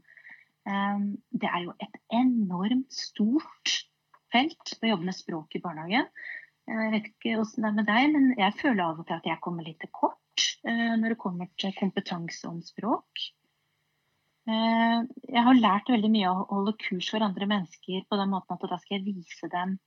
Um, 0.65 1.19
det 1.33 1.51
er 1.51 1.65
jo 1.67 1.77
et 1.81 2.01
enormt 2.15 2.93
stort 2.93 3.77
felt 4.33 4.77
å 4.81 4.93
jobbe 4.93 5.09
med 5.09 5.17
språk 5.17 5.59
i 5.59 5.63
barnehagen. 5.65 6.09
Jeg 6.71 6.93
vet 6.95 7.09
ikke 7.11 7.39
åssen 7.43 7.65
det 7.65 7.71
er 7.73 7.79
med 7.81 7.89
deg, 7.89 8.09
men 8.15 8.33
jeg 8.39 8.57
føler 8.61 8.85
av 8.85 9.01
og 9.03 9.09
til 9.09 9.19
at 9.19 9.27
jeg 9.27 9.43
kommer 9.45 9.67
litt 9.67 9.81
til 9.83 9.93
kort 9.93 10.47
uh, 10.65 10.97
når 10.97 11.13
det 11.13 11.21
kommer 11.21 11.53
til 11.61 11.77
kompetanse 11.77 12.49
om 12.49 12.63
språk. 12.65 13.29
Eh, 14.51 14.99
jeg 15.31 15.45
har 15.47 15.61
lært 15.61 15.93
veldig 15.93 16.11
mye 16.11 16.33
å 16.33 16.43
holde 16.51 16.75
kurs 16.81 17.11
for 17.13 17.23
andre 17.25 17.47
mennesker 17.51 18.03
på 18.09 18.19
den 18.19 18.33
måten 18.33 18.57
at 18.57 18.67
da 18.73 18.79
skal 18.81 18.99
jeg 18.99 19.15
vise 19.15 19.51
dem 19.53 19.79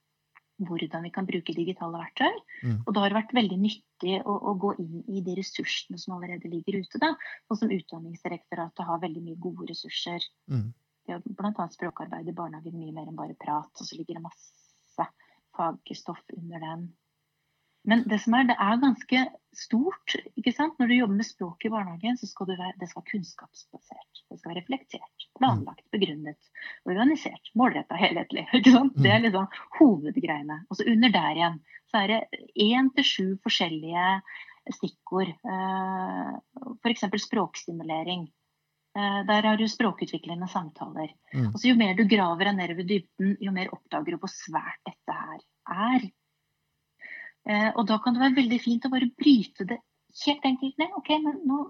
hvordan 0.64 1.04
vi 1.04 1.12
kan 1.12 1.28
bruke 1.28 1.56
digitale 1.56 2.00
verktøy. 2.00 2.38
Mm. 2.62 2.78
Og 2.86 2.94
da 2.94 3.04
har 3.04 3.12
det 3.12 3.18
vært 3.18 3.36
veldig 3.36 3.58
nyttig 3.60 4.20
å, 4.22 4.36
å, 4.38 4.54
gå 4.62 4.76
inn 4.84 5.02
i 5.12 5.24
de 5.26 5.36
ressursene 5.40 6.00
som 6.00 6.16
allerede 6.16 6.52
ligger 6.52 6.80
ute. 6.80 7.02
Da. 7.02 7.12
Og 7.50 7.60
som 7.60 7.74
Utdanningsdirektoratet 7.74 8.88
har 8.88 9.02
veldig 9.02 9.24
mye 9.26 9.42
gode 9.44 9.68
ressurser. 9.74 10.24
Mm. 10.54 10.70
De 11.04 11.16
har 11.16 11.26
bl.a. 11.26 11.68
språkarbeid 11.74 12.30
i 12.30 12.38
barnehagen 12.38 12.78
mye 12.78 12.96
mer 12.96 13.10
enn 13.10 13.18
bare 13.18 13.36
prat. 13.40 13.72
Og 13.76 13.90
så 13.90 13.98
ligger 13.98 14.22
det 14.22 14.28
masse 14.30 15.10
fagstoff 15.58 16.22
under 16.38 16.64
den. 16.64 16.86
Men 17.90 18.04
det 18.08 18.20
som 18.24 18.36
er, 18.38 18.46
det 18.48 18.56
er 18.64 18.80
ganske 18.80 19.24
stort. 19.54 20.16
ikke 20.40 20.54
sant? 20.56 20.78
Når 20.80 20.90
du 20.90 20.96
jobber 20.96 21.20
med 21.20 21.28
språk 21.28 21.66
i 21.68 21.72
barnehagen, 21.74 22.18
så 22.20 22.30
skal 22.30 22.50
være, 22.54 22.72
det 22.80 22.90
skal 22.90 23.02
være 23.02 23.12
kunnskapsbasert. 23.12 24.22
Det 24.32 24.40
skal 24.40 24.54
være 24.54 24.62
reflektert, 24.62 25.26
planlagt, 25.40 25.84
begrunnet, 25.94 26.40
organisert, 26.90 27.52
målretta, 27.60 28.00
helhetlig. 28.00 28.48
ikke 28.60 28.76
sant? 28.76 28.96
Det 28.96 29.12
er 29.12 29.20
mm. 29.20 29.28
liksom 29.28 29.50
hovedgreiene. 29.80 30.62
Og 30.70 30.80
så 30.80 30.88
under 30.96 31.14
der 31.14 31.42
igjen 31.42 31.60
så 31.92 32.02
er 32.02 32.14
det 32.14 32.46
én 32.64 32.90
til 32.96 33.10
sju 33.10 33.26
forskjellige 33.44 34.08
stikkord. 34.80 35.36
F.eks. 36.80 37.06
For 37.10 37.28
språkstimulering. 37.28 38.26
Eh, 38.94 39.20
der 39.28 39.48
har 39.50 39.58
du 39.58 39.68
språkutviklende 39.68 40.48
samtaler. 40.48 41.12
Mm. 41.34 41.52
Så 41.58 41.68
Jo 41.68 41.76
mer 41.76 41.96
du 41.98 42.06
graver 42.08 42.50
deg 42.50 42.58
ned 42.60 42.76
ved 42.78 42.90
dybden, 42.90 43.38
jo 43.42 43.52
mer 43.52 43.72
oppdager 43.74 44.14
du 44.14 44.22
hvor 44.22 44.32
svært 44.32 44.82
dette 44.86 45.16
her 45.18 45.40
er. 45.68 46.12
Eh, 47.50 47.70
og 47.76 47.88
da 47.90 47.98
kan 48.00 48.16
det 48.16 48.24
være 48.24 48.40
veldig 48.40 48.60
fint 48.64 48.86
å 48.88 48.92
bare 48.94 49.12
bryte 49.20 49.68
det 49.68 49.80
helt 50.24 50.46
enkelt 50.48 50.78
ned. 50.80 50.94
Ok, 51.00 51.10
men 51.24 51.42
nå 51.48 51.64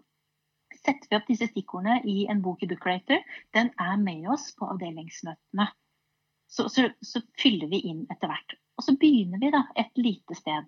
setter 0.74 1.10
vi 1.10 1.18
opp 1.18 1.30
disse 1.30 1.48
stikkordene 1.50 2.02
i 2.10 2.26
en 2.32 2.44
bok 2.46 2.66
i 2.66 2.70
Bookrater. 2.70 3.24
Den 3.56 3.72
er 3.82 3.96
med 4.02 4.28
oss 4.34 4.52
på 4.58 4.68
avdelingsmøtene. 4.74 5.70
Så, 6.54 6.68
så, 6.70 6.90
så, 7.02 7.24
fyller 7.42 7.72
vi 7.72 7.80
inn 7.90 8.04
etter 8.14 8.30
hvert. 8.30 8.58
Og 8.78 8.86
så 8.86 8.94
begynner 9.00 9.42
vi 9.42 9.50
da 9.54 9.64
et 9.80 9.98
lite 9.98 10.38
sted. 10.38 10.68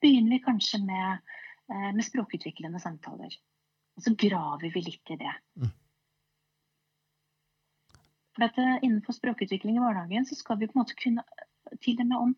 Begynner 0.00 0.36
vi 0.36 0.44
kanskje 0.44 0.80
med, 0.84 1.34
eh, 1.68 1.90
med 1.92 2.06
språkutviklende 2.06 2.80
samtaler. 2.80 3.34
Og 3.98 4.06
så 4.06 4.14
graver 4.16 4.72
vi 4.72 4.84
litt 4.86 5.12
i 5.12 5.18
det. 5.20 5.34
Mm. 5.58 5.74
For 8.32 8.46
dette, 8.46 8.66
Innenfor 8.86 9.16
språkutvikling 9.16 9.76
i 9.76 9.82
barnehagen 9.82 10.24
så 10.28 10.38
skal 10.38 10.60
vi 10.60 10.70
på 10.70 10.78
en 10.78 10.84
måte 10.84 10.96
kunne 10.96 11.26
til 11.84 12.00
og 12.02 12.10
med 12.10 12.18
om 12.18 12.34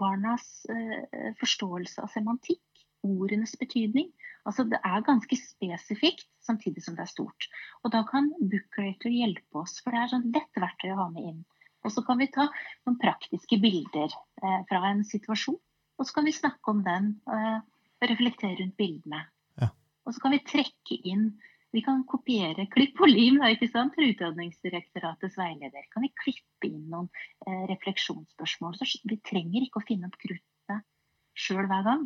barnas 0.00 0.46
eh, 0.70 1.32
forståelse 1.40 2.04
av 2.04 2.12
semantikk, 2.12 2.62
ordenes 3.04 3.56
betydning. 3.60 4.10
Altså 4.44 4.64
Det 4.68 4.80
er 4.84 5.04
ganske 5.04 5.36
spesifikt, 5.40 6.28
samtidig 6.44 6.84
som 6.84 6.96
det 6.96 7.04
er 7.04 7.12
stort. 7.12 7.48
Og 7.82 7.92
Da 7.92 8.04
kan 8.08 8.32
Bookrater 8.40 9.12
hjelpe 9.12 9.64
oss, 9.64 9.80
for 9.82 9.92
det 9.92 10.02
er 10.02 10.14
sånn 10.14 10.32
lett 10.32 10.60
verktøy 10.60 10.92
å 10.92 11.02
ha 11.02 11.10
med 11.12 11.28
inn. 11.32 11.44
Og 11.84 11.92
så 11.92 12.00
kan 12.04 12.16
vi 12.20 12.30
ta 12.32 12.48
noen 12.48 12.98
praktiske 13.00 13.60
bilder 13.60 14.08
eh, 14.08 14.60
fra 14.68 14.82
en 14.90 15.04
situasjon, 15.04 15.60
og 15.98 16.08
så 16.08 16.16
kan 16.16 16.28
vi 16.28 16.36
snakke 16.36 16.72
om 16.72 16.84
den. 16.86 17.14
Eh, 17.28 17.62
reflektere 18.08 18.58
rundt 18.60 18.76
bildene. 18.76 19.24
Ja. 19.60 19.70
Og 20.04 20.14
så 20.14 20.22
kan 20.24 20.34
vi 20.34 20.42
trekke 20.44 20.98
inn 21.08 21.28
vi 21.74 21.82
kan 21.82 22.04
kopiere 22.06 22.68
klipp 22.70 23.00
og 23.02 23.10
lim 23.10 23.40
da, 23.42 23.50
ikke 23.50 23.68
sant, 23.72 23.96
fra 23.96 24.06
Utdanningsdirektoratets 24.06 25.38
veileder. 25.40 25.86
Kan 25.90 26.04
vi 26.06 26.12
klippe 26.22 26.68
inn 26.68 26.84
noen 26.92 27.08
eh, 27.48 27.64
refleksjonsspørsmål? 27.72 28.76
Så 28.78 29.02
vi 29.10 29.18
trenger 29.26 29.64
ikke 29.64 29.82
å 29.82 29.88
finne 29.88 30.10
opp 30.10 30.18
kruttet 30.22 30.84
sjøl 31.34 31.66
hver 31.66 31.82
gang. 31.88 32.04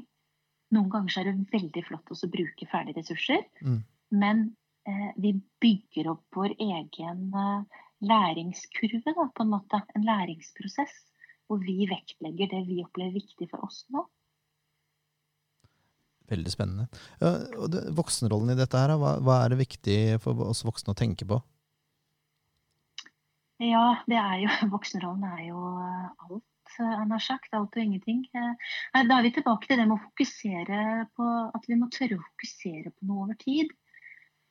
Noen 0.72 0.88
ganger 0.92 1.20
er 1.20 1.28
det 1.28 1.52
veldig 1.52 1.84
flott 1.84 2.12
å 2.12 2.30
bruke 2.32 2.70
ferdige 2.70 3.02
ressurser. 3.02 3.44
Mm. 3.60 3.82
Men 4.22 4.42
eh, 4.88 5.10
vi 5.20 5.34
bygger 5.60 6.14
opp 6.14 6.24
vår 6.36 6.56
egen 6.56 7.28
eh, 7.28 7.78
læringskurve, 8.08 9.04
da, 9.04 9.28
på 9.28 9.44
en 9.44 9.52
måte. 9.52 9.84
En 9.96 10.08
læringsprosess. 10.08 10.96
Hvor 11.48 11.60
vi 11.64 11.86
vektlegger 11.88 12.50
det 12.52 12.66
vi 12.68 12.82
opplever 12.84 13.16
viktig 13.16 13.46
for 13.48 13.64
oss 13.64 13.86
nå. 13.92 14.02
Veldig 16.28 16.52
spennende. 16.52 16.88
Og 17.56 17.70
det, 17.72 17.86
voksenrollen 17.96 18.52
i 18.52 18.58
dette, 18.58 18.76
her, 18.76 18.92
hva, 19.00 19.14
hva, 19.24 19.38
er 19.44 19.54
det 19.54 19.62
viktig 19.62 19.98
for 20.20 20.48
oss 20.50 20.60
voksne 20.66 20.92
å 20.92 20.98
tenke 20.98 21.24
på? 21.28 21.40
Ja, 23.58 23.98
det 24.06 24.18
er 24.20 24.36
jo, 24.44 24.50
voksenrollen 24.74 25.24
er 25.26 25.42
jo 25.48 25.62
alt, 26.28 26.44
han 26.76 27.10
har 27.10 27.22
sagt. 27.24 27.50
Alt 27.56 27.74
og 27.74 27.82
ingenting. 27.82 28.22
Eh, 28.36 28.54
da 29.08 29.18
er 29.18 29.26
vi 29.26 29.34
tilbake 29.34 29.66
til 29.66 29.80
det 29.80 29.88
med 29.88 29.96
å 29.96 30.04
fokusere 30.04 30.82
på 31.16 31.28
at 31.56 31.68
vi 31.68 31.78
må 31.80 31.90
tørre 31.94 32.20
å 32.20 32.26
fokusere 32.30 32.92
på 32.92 33.08
noe 33.08 33.26
over 33.26 33.38
tid. 33.40 33.72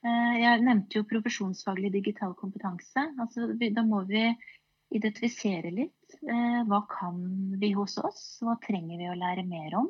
Eh, 0.06 0.34
jeg 0.42 0.66
nevnte 0.66 1.00
jo 1.00 1.08
profesjonsfaglig 1.10 1.94
digital 1.96 2.36
kompetanse. 2.38 3.06
Altså, 3.22 3.54
da 3.56 3.86
må 3.86 4.04
vi 4.10 4.26
identifisere 4.98 5.72
litt. 5.74 6.18
Eh, 6.24 6.60
hva 6.68 6.82
kan 6.92 7.22
vi 7.62 7.72
hos 7.78 7.98
oss? 8.02 8.26
Hva 8.44 8.58
trenger 8.63 9.00
vi 9.00 9.10
å 9.12 9.18
lære 9.20 9.48
mer 9.48 9.80
om? 9.84 9.90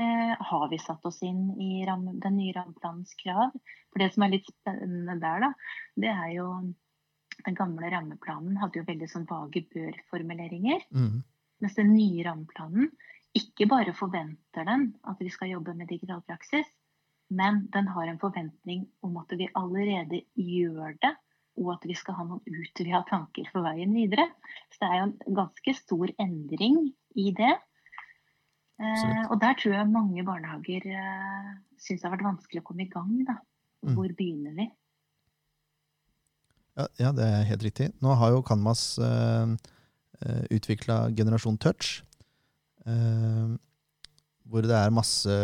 Eh, 0.00 0.34
har 0.50 0.68
vi 0.70 0.78
satt 0.80 1.04
oss 1.08 1.22
inn 1.26 1.50
i 1.60 1.84
den 1.86 2.36
nye 2.36 2.54
rammeplanens 2.56 3.14
krav. 3.20 3.52
For 3.92 4.02
det 4.02 4.12
som 4.14 4.24
er 4.24 4.34
litt 4.34 4.48
spennende 4.48 5.18
der, 5.20 5.48
da, 5.48 5.52
det 5.96 6.14
er 6.14 6.30
jo 6.38 6.48
Den 7.42 7.56
gamle 7.56 7.88
rammeplanen 7.90 8.58
hadde 8.60 8.76
jo 8.78 8.84
veldig 8.86 9.06
sånn 9.08 9.24
vage 9.26 9.62
bør-formuleringer. 9.72 10.82
Mm. 10.94 11.22
Mens 11.64 11.78
den 11.78 11.88
nye 11.94 12.26
rammeplanen 12.26 12.90
ikke 13.34 13.66
bare 13.70 13.94
forventer 13.96 14.68
den 14.68 14.90
at 15.08 15.18
vi 15.18 15.30
skal 15.32 15.50
jobbe 15.54 15.72
med 15.74 15.88
digital 15.90 16.20
praksis, 16.28 16.68
men 17.32 17.64
den 17.72 17.88
har 17.88 18.06
en 18.06 18.20
forventning 18.20 18.84
om 19.00 19.16
at 19.22 19.32
vi 19.40 19.48
allerede 19.58 20.20
gjør 20.36 20.92
det, 21.00 21.14
og 21.56 21.74
at 21.74 21.86
vi 21.88 21.96
skal 21.96 22.18
ha 22.18 22.26
noen 22.28 22.60
utvida 22.62 23.02
tanker 23.08 23.48
for 23.52 23.64
veien 23.64 23.92
videre. 23.96 24.28
Så 24.72 24.84
det 24.84 24.90
er 24.90 24.98
jo 24.98 25.06
en 25.08 25.38
ganske 25.40 25.74
stor 25.80 26.12
endring 26.20 26.78
i 27.16 27.32
det. 27.36 27.54
Eh, 28.82 29.24
og 29.30 29.38
der 29.42 29.56
tror 29.58 29.76
jeg 29.76 29.90
mange 29.90 30.24
barnehager 30.26 30.86
eh, 30.90 31.50
syns 31.78 32.02
det 32.02 32.08
har 32.08 32.16
vært 32.16 32.28
vanskelig 32.30 32.62
å 32.62 32.66
komme 32.66 32.86
i 32.86 32.92
gang. 32.92 33.12
da. 33.28 33.38
Mm. 33.82 33.96
Hvor 33.96 34.14
begynner 34.18 34.54
vi? 34.58 34.68
Ja, 36.78 36.86
ja, 37.00 37.10
det 37.12 37.26
er 37.26 37.48
helt 37.50 37.66
riktig. 37.66 37.90
Nå 38.00 38.14
har 38.16 38.32
jo 38.32 38.44
Canvas 38.46 38.94
uh, 39.02 39.52
eh, 40.24 40.44
utvikla 40.56 41.10
Generasjon 41.16 41.58
Touch. 41.60 42.00
Eh, 42.86 43.52
hvor 44.48 44.64
det 44.66 44.76
er 44.76 44.94
masse 44.94 45.34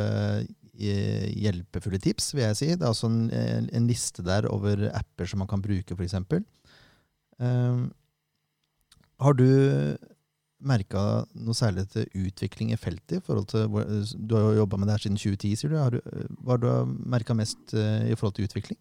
hjelpefulle 0.79 1.99
tips, 1.99 2.31
vil 2.37 2.45
jeg 2.45 2.59
si. 2.59 2.69
Det 2.79 2.87
er 2.87 2.93
også 2.93 3.11
en, 3.11 3.69
en 3.75 3.89
liste 3.89 4.23
der 4.23 4.47
over 4.51 4.87
apper 4.95 5.27
som 5.27 5.43
man 5.43 5.51
kan 5.51 5.63
bruke, 5.65 5.97
f.eks. 5.97 6.15
Eh, 7.43 7.81
har 9.19 9.39
du 9.39 9.49
merka 10.59 11.25
noe 11.39 11.57
særlig 11.57 11.87
til 11.93 12.09
utvikling 12.27 12.73
i 12.75 12.79
feltet? 12.81 13.19
i 13.19 13.25
forhold 13.25 13.47
til, 13.47 13.69
Du 14.29 14.35
har 14.35 14.43
jo 14.43 14.61
jobba 14.63 14.77
med 14.77 14.89
det 14.89 14.97
her 14.97 15.05
siden 15.07 15.17
2010, 15.17 15.55
sier 15.57 15.71
du. 15.71 15.77
Har 15.79 15.91
du 15.91 16.01
hva 16.43 16.57
har 16.57 16.63
du 16.63 16.95
merka 17.07 17.35
mest 17.35 17.75
eh, 17.75 18.11
i 18.11 18.17
forhold 18.17 18.35
til 18.35 18.49
utvikling? 18.49 18.79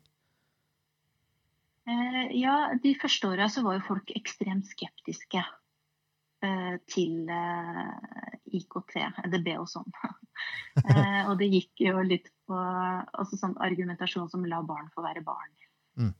Eh, 1.87 2.23
ja, 2.39 2.73
De 2.83 2.95
første 3.01 3.27
åra 3.27 3.47
var 3.47 3.77
jo 3.77 3.87
folk 3.87 4.11
ekstremt 4.15 4.67
skeptiske 4.67 5.43
eh, 6.43 6.75
til 6.87 7.29
IKT, 8.47 8.95
EDB 9.25 9.53
og 9.57 9.67
sånn. 9.69 9.91
og 11.29 11.37
det 11.37 11.51
gikk 11.51 11.85
jo 11.87 12.01
litt 12.01 12.31
på 12.47 12.57
altså 12.57 13.37
sånn 13.37 13.57
argumentasjon 13.57 14.29
som 14.29 14.45
la 14.45 14.61
barn 14.61 14.89
få 14.95 15.05
være 15.05 15.25
barn. 15.25 15.53
Mm. 15.97 16.13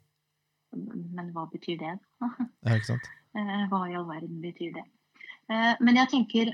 Men 1.18 1.32
hva 1.34 1.47
betyr 1.49 1.80
det? 1.82 1.95
ja, 2.22 2.76
ikke 2.76 2.93
sant? 2.93 3.10
Hva 3.70 3.84
i 3.86 3.93
all 3.93 4.08
verden 4.10 4.39
betyr 4.41 4.72
det? 4.74 4.84
Men 5.48 5.95
jeg 5.95 6.10
tenker 6.12 6.50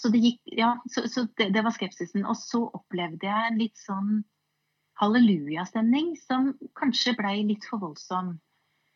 Så 0.00 0.08
det 0.08 0.22
gikk 0.22 0.52
Ja, 0.56 0.70
så, 0.88 1.02
så 1.12 1.26
det, 1.36 1.50
det, 1.52 1.62
var 1.64 1.74
skepsisen. 1.76 2.24
Og 2.24 2.38
så 2.40 2.62
opplevde 2.64 3.28
jeg 3.28 3.50
en 3.50 3.58
litt 3.60 3.80
sånn 3.80 4.22
hallelujastemning 4.98 6.14
som 6.18 6.52
kanskje 6.78 7.14
blei 7.18 7.42
litt 7.46 7.66
for 7.68 7.82
voldsom. 7.82 8.32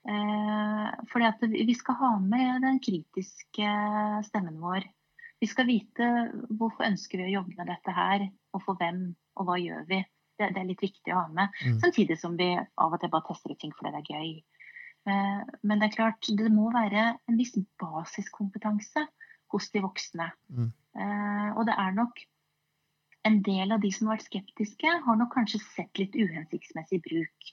Eh, 0.09 0.89
fordi 1.13 1.29
at 1.29 1.45
vi 1.47 1.75
skal 1.79 1.99
ha 2.01 2.11
med 2.19 2.65
den 2.65 2.81
kritiske 2.83 3.75
stemmen 4.27 4.59
vår. 4.63 4.87
Vi 5.43 5.49
skal 5.51 5.67
vite 5.67 6.09
hvorfor 6.51 6.87
ønsker 6.87 7.23
vi 7.23 7.31
å 7.31 7.37
jobbe 7.39 7.55
med 7.59 7.71
dette 7.71 7.95
her, 7.95 8.27
og 8.55 8.65
for 8.65 8.79
hvem, 8.79 9.13
og 9.39 9.49
hva 9.49 9.59
gjør 9.59 9.87
vi. 9.89 10.01
Det, 10.39 10.49
det 10.55 10.63
er 10.63 10.69
litt 10.69 10.83
viktig 10.83 11.15
å 11.15 11.21
ha 11.21 11.29
med. 11.35 11.55
Mm. 11.67 11.79
Samtidig 11.83 12.19
som 12.19 12.37
vi 12.39 12.51
av 12.57 12.95
og 12.95 12.99
til 13.03 13.11
bare 13.13 13.27
tester 13.29 13.55
ut 13.55 13.61
ting 13.63 13.75
fordi 13.77 13.95
det 13.95 14.03
er 14.03 14.13
gøy. 14.17 14.31
Eh, 15.09 15.41
men 15.63 15.81
det 15.81 15.89
er 15.89 15.97
klart, 15.97 16.29
det 16.39 16.53
må 16.53 16.71
være 16.75 17.09
en 17.29 17.41
viss 17.41 17.57
basiskompetanse 17.81 19.07
hos 19.53 19.71
de 19.75 19.83
voksne. 19.85 20.29
Mm. 20.49 20.71
Eh, 20.97 21.51
og 21.57 21.67
det 21.69 21.75
er 21.79 21.97
nok 21.97 22.23
en 23.29 23.43
del 23.47 23.75
av 23.75 23.83
de 23.83 23.91
som 23.95 24.09
har 24.09 24.19
vært 24.19 24.31
skeptiske, 24.31 24.95
har 25.05 25.19
nok 25.19 25.35
kanskje 25.35 25.63
sett 25.63 26.01
litt 26.01 26.17
uhensiktsmessig 26.19 27.03
bruk. 27.05 27.53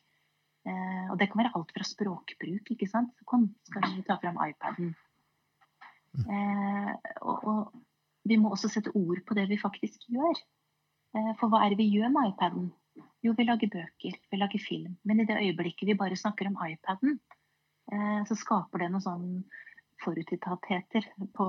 Eh, 0.68 1.06
og 1.10 1.20
det 1.20 1.30
kan 1.30 1.43
være 1.43 1.54
alt 1.58 1.74
fra 1.76 1.86
språkbruk, 1.88 2.74
ikke 2.74 2.89
sant. 2.89 3.14
Så 3.18 3.28
kom, 3.30 3.50
skal 3.70 3.86
vi 3.93 4.06
ta 4.08 4.18
fram 4.22 4.39
iPaden. 4.45 4.95
Eh, 6.20 6.93
og, 7.22 7.38
og, 7.38 7.62
vi 8.28 8.36
må 8.38 8.52
også 8.54 8.70
sette 8.70 8.91
ord 8.97 9.22
på 9.26 9.38
det 9.38 9.47
vi 9.50 9.58
faktisk 9.62 10.04
gjør. 10.12 10.41
Eh, 11.16 11.32
for 11.39 11.50
hva 11.50 11.64
er 11.64 11.74
det 11.74 11.80
vi 11.82 11.89
gjør 11.93 12.12
med 12.14 12.34
iPaden? 12.34 12.70
Jo, 13.24 13.34
vi 13.36 13.45
lager 13.47 13.72
bøker, 13.72 14.18
vi 14.32 14.39
lager 14.39 14.62
film. 14.64 14.97
Men 15.08 15.22
i 15.22 15.28
det 15.30 15.38
øyeblikket 15.39 15.88
vi 15.88 15.97
bare 15.97 16.18
snakker 16.20 16.50
om 16.50 16.60
iPaden, 16.66 17.20
så 18.28 18.36
skaper 18.38 18.84
det 18.84 18.92
noen 18.94 19.04
sånn 19.04 19.30
forutinntattheter 20.04 21.08
på 21.36 21.48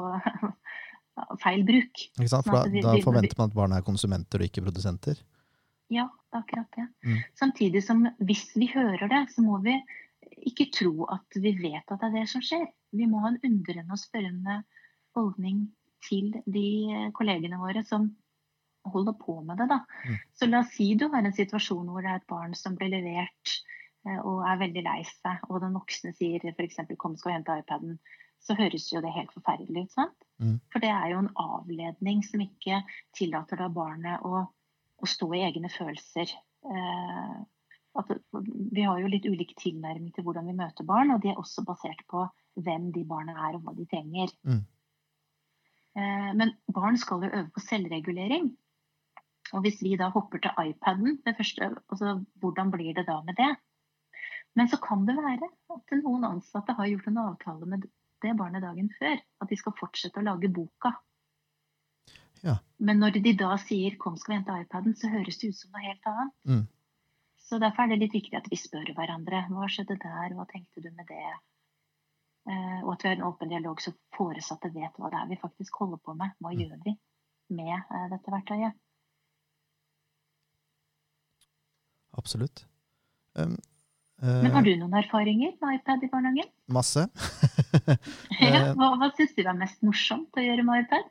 feil 1.42 1.64
bruk. 1.68 2.04
Ikke 2.16 2.30
sant? 2.30 2.48
For 2.48 2.70
da, 2.70 2.82
da 2.86 2.94
forventer 3.04 3.38
man 3.38 3.50
at 3.50 3.56
barna 3.56 3.80
er 3.80 3.86
konsumenter 3.86 4.42
og 4.42 4.50
ikke 4.50 4.64
produsenter? 4.66 5.20
Ja, 5.90 6.06
det 6.30 6.38
er 6.38 6.44
akkurat 6.44 6.78
det. 6.78 6.86
Mm. 7.06 7.18
Samtidig 7.38 7.82
som 7.84 8.04
hvis 8.22 8.46
vi 8.54 8.70
hører 8.70 9.10
det, 9.10 9.24
så 9.34 9.42
må 9.42 9.58
vi 9.64 9.74
ikke 10.46 10.70
tro 10.74 11.08
at 11.10 11.40
vi 11.42 11.52
vet 11.58 11.84
at 11.90 11.98
det 11.98 12.08
er 12.08 12.16
det 12.20 12.26
som 12.30 12.44
skjer. 12.44 12.68
Vi 12.94 13.08
må 13.10 13.22
ha 13.24 13.32
en 13.32 13.40
undrende 13.46 13.96
og 13.96 14.00
spørrende 14.00 14.62
holdning 15.18 15.66
til 16.06 16.32
de 16.46 17.10
kollegene 17.16 17.58
våre 17.60 17.82
som 17.86 18.08
holder 18.88 19.16
på 19.20 19.40
med 19.44 19.58
det. 19.60 19.66
Da. 19.72 19.82
Mm. 20.06 20.20
Så 20.38 20.48
la 20.48 20.62
oss 20.62 20.72
si 20.76 20.92
du 20.98 21.08
har 21.12 21.26
en 21.26 21.36
situasjon 21.36 21.90
hvor 21.90 22.06
det 22.06 22.14
er 22.14 22.22
et 22.22 22.30
barn 22.30 22.54
som 22.56 22.78
blir 22.78 22.92
levert 22.94 23.52
eh, 23.52 23.79
og 24.08 24.42
er 24.48 24.60
veldig 24.62 24.82
lei 24.86 25.00
seg, 25.04 25.44
og 25.50 25.60
den 25.64 25.76
voksne 25.76 26.14
sier 26.16 26.44
f.eks. 26.54 26.80
'kom, 26.96 27.16
skal 27.20 27.36
hente 27.36 27.58
iPaden', 27.60 27.98
så 28.40 28.56
høres 28.56 28.88
jo 28.92 29.02
det 29.04 29.12
helt 29.12 29.32
forferdelig 29.36 29.84
ut. 29.84 29.92
sant? 29.92 30.26
Mm. 30.40 30.56
For 30.72 30.80
det 30.80 30.88
er 30.88 31.10
jo 31.12 31.20
en 31.20 31.32
avledning 31.36 32.22
som 32.24 32.40
ikke 32.40 32.80
tillater 33.16 33.60
da 33.60 33.68
barnet 33.68 34.24
å, 34.24 34.46
å 34.96 35.06
stå 35.08 35.28
i 35.36 35.44
egne 35.44 35.68
følelser. 35.72 36.32
Eh, 36.64 37.36
at, 38.00 38.12
vi 38.72 38.86
har 38.86 39.00
jo 39.02 39.10
litt 39.10 39.28
ulik 39.28 39.52
tilnærming 39.60 40.14
til 40.14 40.24
hvordan 40.24 40.48
vi 40.48 40.56
møter 40.56 40.88
barn, 40.88 41.12
og 41.12 41.20
de 41.22 41.32
er 41.32 41.40
også 41.40 41.66
basert 41.68 42.00
på 42.08 42.24
hvem 42.60 42.90
de 42.94 43.04
barna 43.04 43.36
er 43.48 43.58
og 43.58 43.66
hva 43.66 43.76
de 43.76 43.86
trenger. 43.90 44.32
Mm. 44.48 44.64
Eh, 46.00 46.30
men 46.40 46.56
barn 46.72 46.96
skal 47.00 47.26
jo 47.26 47.32
øve 47.34 47.48
på 47.52 47.64
selvregulering. 47.66 48.52
Og 49.50 49.64
hvis 49.64 49.80
vi 49.82 49.96
da 49.98 50.08
hopper 50.14 50.38
til 50.38 50.70
iPaden, 50.70 51.18
det 51.26 51.34
første, 51.36 51.72
altså, 51.90 52.20
hvordan 52.40 52.70
blir 52.70 52.94
det 52.94 53.08
da 53.08 53.18
med 53.26 53.36
det? 53.36 53.50
Men 54.58 54.68
så 54.68 54.80
kan 54.82 55.04
det 55.06 55.14
være 55.16 55.46
at 55.74 55.94
noen 56.02 56.26
ansatte 56.26 56.74
har 56.78 56.88
gjort 56.90 57.06
en 57.10 57.22
avtale 57.22 57.68
med 57.70 57.86
det 58.24 58.34
barnet 58.38 58.64
dagen 58.64 58.90
før. 58.98 59.20
At 59.40 59.52
de 59.52 59.58
skal 59.60 59.76
fortsette 59.78 60.20
å 60.20 60.26
lage 60.26 60.50
boka. 60.52 60.94
Ja. 62.42 62.56
Men 62.80 63.00
når 63.02 63.20
de 63.20 63.32
da 63.36 63.54
sier 63.60 63.96
'kom, 63.96 64.16
skal 64.16 64.32
vi 64.32 64.38
hente 64.38 64.58
iPaden', 64.64 64.96
så 64.96 65.08
høres 65.12 65.38
det 65.38 65.48
ut 65.48 65.56
som 65.56 65.70
noe 65.72 65.84
helt 65.84 66.06
annet. 66.06 66.34
Mm. 66.44 66.66
Så 67.36 67.58
derfor 67.58 67.82
er 67.82 67.88
det 67.88 67.98
litt 67.98 68.14
viktig 68.14 68.36
at 68.36 68.50
vi 68.50 68.56
spør 68.56 68.92
hverandre. 68.94 69.46
Hva 69.50 69.68
skjedde 69.68 69.98
der? 69.98 70.34
Hva 70.34 70.46
tenkte 70.50 70.82
du 70.82 70.90
med 70.90 71.06
det? 71.08 71.30
Eh, 72.48 72.80
og 72.84 72.92
at 72.92 73.02
vi 73.04 73.08
har 73.08 73.16
en 73.16 73.26
åpen 73.28 73.50
dialog 73.50 73.80
så 73.82 73.92
foresatte 74.16 74.70
vet 74.74 74.96
hva 74.96 75.10
det 75.10 75.18
er 75.18 75.28
vi 75.28 75.40
faktisk 75.40 75.74
holder 75.82 75.98
på 76.04 76.14
med. 76.14 76.30
Hva 76.40 76.52
mm. 76.54 76.60
gjør 76.60 76.78
vi 76.84 76.94
med 77.58 77.74
eh, 77.74 78.06
dette 78.14 78.32
verktøyet? 78.32 78.78
Absolutt. 82.20 82.64
Um, 83.34 83.56
men 84.20 84.52
har 84.52 84.66
du 84.66 84.74
noen 84.76 84.98
erfaringer 85.00 85.54
med 85.62 85.78
iPad 85.78 86.02
i 86.04 86.10
barnehagen? 86.12 86.50
Masse. 86.68 87.06
ja, 88.42 88.74
hva 88.76 88.92
hva 89.00 89.08
syns 89.16 89.32
du 89.36 89.42
var 89.46 89.56
mest 89.56 89.80
morsomt 89.86 90.36
å 90.36 90.44
gjøre 90.44 90.66
med 90.66 90.84
iPad? 90.84 91.08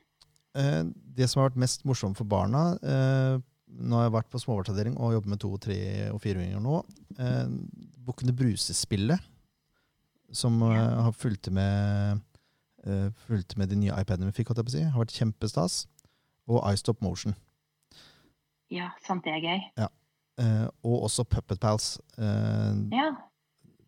Eh, 0.57 0.83
det 1.17 1.27
som 1.29 1.41
har 1.41 1.51
vært 1.51 1.61
mest 1.61 1.83
morsomt 1.85 2.17
for 2.17 2.25
barna 2.25 2.71
eh, 2.81 3.35
Nå 3.69 3.99
har 3.99 4.07
jeg 4.07 4.15
vært 4.15 4.31
på 4.33 4.39
småbarnsavdeling 4.41 4.95
og 4.97 5.13
jobber 5.13 5.29
med 5.29 5.41
to, 5.43 5.51
tre 5.61 5.77
og 6.09 6.17
fireåringer 6.23 6.63
nå. 6.63 6.79
Eh, 7.21 7.51
Bukkene 8.07 8.33
Bruse-spillet, 8.33 9.21
som 10.33 10.57
har 10.65 11.11
fulgt 11.13 11.51
med, 11.53 12.23
fulgt 13.27 13.53
med 13.61 13.69
de 13.69 13.77
nye 13.77 13.99
iPadene 14.01 14.31
vi 14.31 14.39
fikk, 14.39 14.55
si, 14.73 14.81
har 14.81 14.97
vært 14.97 15.13
kjempestas. 15.13 15.83
Og 16.49 16.65
iStop 16.73 17.03
Motion. 17.05 17.37
Ja, 18.73 18.89
sant 19.05 19.29
det 19.29 19.35
er 19.37 19.45
gøy. 19.45 19.61
Ja. 19.77 19.91
Uh, 20.39 20.67
og 20.87 21.09
også 21.09 21.25
Puppet 21.27 21.59
Pals. 21.59 21.97
Uh, 22.15 22.71
ja. 22.95 23.09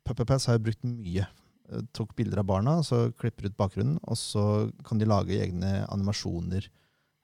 Puppet 0.08 0.28
Pals 0.28 0.48
har 0.50 0.58
jeg 0.58 0.66
brukt 0.66 0.84
mye. 0.84 1.28
Uh, 1.72 1.86
tok 1.96 2.12
bilder 2.18 2.42
av 2.42 2.50
barna, 2.50 2.74
så 2.84 3.06
klipper 3.20 3.48
ut 3.48 3.56
bakgrunnen, 3.60 4.02
og 4.04 4.20
så 4.20 4.44
kan 4.88 5.00
de 5.00 5.08
lage 5.08 5.40
egne 5.40 5.82
animasjoner 5.88 6.68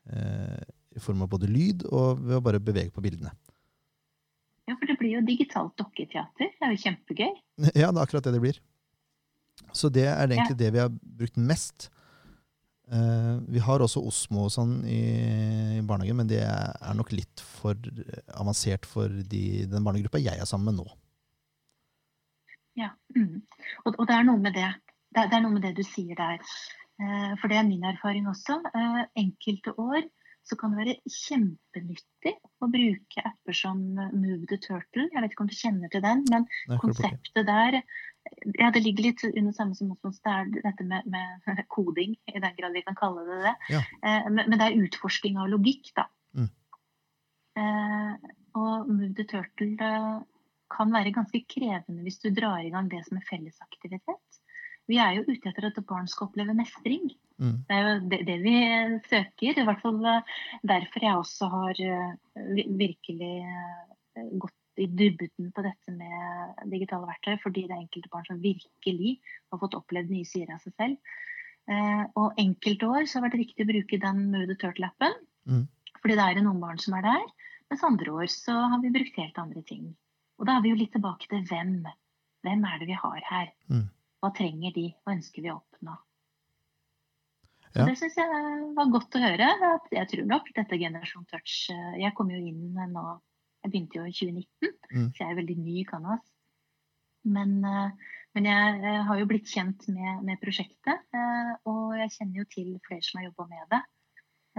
i 0.08 1.02
form 1.04 1.26
av 1.26 1.28
både 1.34 1.50
lyd 1.52 1.82
og 1.92 2.22
ved 2.22 2.38
å 2.38 2.44
bare 2.46 2.62
bevege 2.64 2.94
på 2.96 3.02
bildene. 3.04 3.34
Ja, 4.68 4.78
for 4.78 4.88
det 4.88 4.96
blir 5.02 5.18
jo 5.18 5.24
digitalt 5.28 5.74
dokketeater. 5.80 6.54
Det 6.56 6.64
er 6.64 6.72
jo 6.72 6.80
kjempegøy. 6.86 7.34
Ja, 7.82 7.90
det 7.90 7.98
er 7.98 8.04
akkurat 8.06 8.24
det 8.24 8.38
det 8.38 8.44
blir. 8.46 8.62
Så 9.76 9.92
det 9.92 10.06
er 10.08 10.24
egentlig 10.30 10.56
ja. 10.56 10.62
det 10.62 10.72
vi 10.78 10.80
har 10.80 10.94
brukt 11.20 11.36
mest. 11.36 11.90
Uh, 12.88 13.44
vi 13.52 13.60
har 13.60 13.84
også 13.84 14.00
Osmo 14.08 14.46
og 14.46 14.54
sånn 14.54 14.78
i, 14.88 15.02
i, 15.76 15.82
barnehagen, 15.84 16.22
men 16.22 16.30
det 16.30 16.40
er 16.40 16.96
nok 16.96 17.12
litt 17.12 17.44
for 17.44 17.76
avansert 18.40 18.88
for 18.88 19.12
de, 19.12 19.44
den 19.68 19.84
barnegruppa 19.84 20.22
jeg 20.24 20.40
er 20.40 20.48
sammen 20.48 20.72
med 20.72 20.80
nå. 20.80 20.88
Ja, 22.80 22.94
mm. 23.18 23.42
og, 23.84 23.92
og, 23.92 24.06
det 24.08 24.16
er 24.16 24.28
noe 24.30 24.40
med 24.40 24.56
det. 24.56 24.70
Det 25.12 25.26
det 25.32 25.36
er 25.36 25.44
noe 25.44 25.58
med 25.58 25.66
det 25.68 25.74
du 25.76 25.84
sier 25.84 26.16
der. 26.16 26.40
Uh, 27.02 27.34
for 27.42 27.52
det 27.52 27.60
er 27.60 27.68
min 27.68 27.84
erfaring 27.92 28.30
også. 28.32 28.62
Uh, 28.72 29.04
enkelte 29.20 29.76
år 29.76 30.08
så 30.48 30.56
kan 30.60 30.74
det 30.74 30.80
være 30.80 31.12
kjempenyttig 31.12 32.34
å 32.64 32.70
bruke 32.72 33.24
apper 33.28 33.56
som 33.58 33.82
Move 33.98 34.46
the 34.48 34.60
Turtle. 34.64 35.08
Jeg 35.12 35.24
vet 35.24 35.34
ikke 35.34 35.44
om 35.44 35.50
du 35.52 35.58
kjenner 35.58 35.92
til 35.92 36.04
den, 36.06 36.24
men 36.32 36.48
konseptet 36.80 37.48
der 37.48 37.82
ja, 38.60 38.72
det 38.72 38.84
ligger 38.84 39.10
litt 39.10 39.24
under 39.28 39.54
samme 39.56 39.76
som 39.76 39.92
hos 40.04 40.22
det 40.24 40.34
er 40.34 40.50
dette 40.56 40.86
med, 40.88 41.08
med, 41.12 41.62
koding, 41.74 42.16
i 42.28 42.40
den 42.40 42.56
grad 42.58 42.76
vi 42.76 42.84
kan 42.86 42.98
kalle 43.00 43.26
det 43.28 43.42
det. 43.44 43.54
Ja. 43.76 43.84
Eh, 44.02 44.30
men, 44.30 44.44
men, 44.46 44.58
det 44.58 44.68
er 44.68 44.88
utforsking 44.88 45.40
av 45.42 45.52
logikk, 45.52 45.92
da. 45.98 46.08
Mm. 46.38 46.50
Eh, 47.62 48.34
og 48.58 48.90
Move 48.90 49.14
the 49.18 49.28
Turtle 49.30 49.90
eh, 49.90 50.12
kan 50.74 50.92
være 50.94 51.16
ganske 51.16 51.44
krevende 51.48 52.04
hvis 52.04 52.20
du 52.24 52.30
drar 52.36 52.60
i 52.64 52.72
gang 52.74 52.90
det 52.92 53.04
som 53.08 53.20
er 53.20 53.28
fellesaktivitet. 53.30 54.42
Vi 54.88 55.00
er 55.04 55.18
jo 55.18 55.26
ute 55.28 55.52
etter 55.52 55.70
at 55.70 55.80
barn 55.88 56.08
skal 56.12 56.30
oppleve 56.30 56.56
mestring. 56.58 57.10
Mm. 57.38 57.58
Det 57.68 57.76
er 57.76 57.84
jo 57.84 57.96
det, 58.12 58.22
det, 58.28 58.38
vi 58.44 58.56
søker. 59.10 59.60
I 59.60 59.66
hvert 59.68 59.84
fall 59.84 60.00
eh, 60.10 60.38
derfor 60.74 61.06
jeg 61.06 61.22
også 61.24 61.52
har 61.54 61.84
eh, 61.84 62.64
virkelig 62.80 63.34
gått 64.42 64.56
i 64.78 64.88
dybden 64.90 65.52
på 65.54 65.64
dette 65.66 65.94
med 65.94 66.60
digitale 66.72 67.10
verktøy, 67.10 67.38
fordi 67.42 67.66
det 67.66 67.74
er 67.74 67.82
enkelte 67.82 68.12
barn 68.14 68.28
som 68.28 68.42
virkelig 68.42 69.16
har 69.52 69.62
fått 69.62 69.78
opplevd 69.78 70.14
nye 70.14 70.28
sider 70.28 70.54
av 70.54 70.62
seg 70.64 70.76
selv. 70.78 71.16
Eh, 71.68 72.04
og 72.16 72.38
enkelte 72.40 72.88
år 72.88 73.08
så 73.08 73.18
har 73.18 73.26
det 73.26 73.30
vært 73.32 73.42
riktig 73.42 73.66
å 73.66 73.72
bruke 73.72 74.02
den 74.06 74.22
Mood 74.32 74.54
Turtle-appen, 74.62 75.18
mm. 75.50 75.66
fordi 76.00 76.18
det 76.20 76.28
er 76.28 76.44
noen 76.46 76.62
barn 76.64 76.80
som 76.82 76.96
er 76.98 77.08
der. 77.08 77.26
Mens 77.68 77.84
andre 77.84 78.14
år 78.22 78.30
så 78.32 78.56
har 78.72 78.80
vi 78.84 78.94
brukt 78.96 79.20
helt 79.20 79.42
andre 79.42 79.64
ting. 79.68 79.90
Og 80.38 80.48
da 80.48 80.58
er 80.58 80.64
vi 80.64 80.72
jo 80.72 80.80
litt 80.80 80.94
tilbake 80.96 81.28
til 81.28 81.44
hvem. 81.50 81.82
Hvem 82.46 82.68
er 82.70 82.80
det 82.80 82.88
vi 82.88 82.96
har 83.02 83.24
her? 83.28 83.50
Mm. 83.68 83.88
Hva 84.22 84.34
trenger 84.36 84.74
de? 84.76 84.90
Hva 85.04 85.16
ønsker 85.18 85.46
vi 85.46 85.54
å 85.54 85.60
oppnå? 85.60 85.96
Ja. 87.76 87.86
Det 87.86 87.98
syns 88.00 88.16
jeg 88.18 88.44
var 88.78 88.92
godt 88.94 89.16
å 89.18 89.22
høre. 89.22 89.50
Jeg 89.94 90.10
tror 90.10 90.30
nok 90.30 90.48
dette 90.56 90.80
Generasjon 90.82 91.28
Touch 91.30 91.68
eh, 91.74 91.98
Jeg 92.02 92.16
kom 92.18 92.32
jo 92.34 92.40
inn 92.42 92.72
nå 92.74 93.08
jeg 93.68 93.74
begynte 93.74 94.00
jo 94.00 94.06
i 94.08 94.14
2019, 94.16 94.76
mm. 94.94 95.08
så 95.12 95.24
jeg 95.24 95.34
er 95.34 95.40
veldig 95.42 95.58
ny 95.60 95.74
i 95.82 95.88
Canvas. 95.88 96.24
Men, 97.28 97.58
eh, 97.66 98.14
Men 98.38 98.46
jeg 98.46 98.82
eh, 98.86 99.04
har 99.08 99.18
jo 99.18 99.26
blitt 99.26 99.50
kjent 99.50 99.88
med, 99.90 100.20
med 100.28 100.38
prosjektet, 100.38 101.08
og 101.66 101.96
jeg 101.98 102.12
kjenner 102.14 102.44
jo 102.44 102.44
til 102.52 102.68
flere 102.86 103.02
som 103.02 103.18
har 103.18 103.26
jobba 103.32 103.46
med 103.50 103.72
det. 103.72 103.80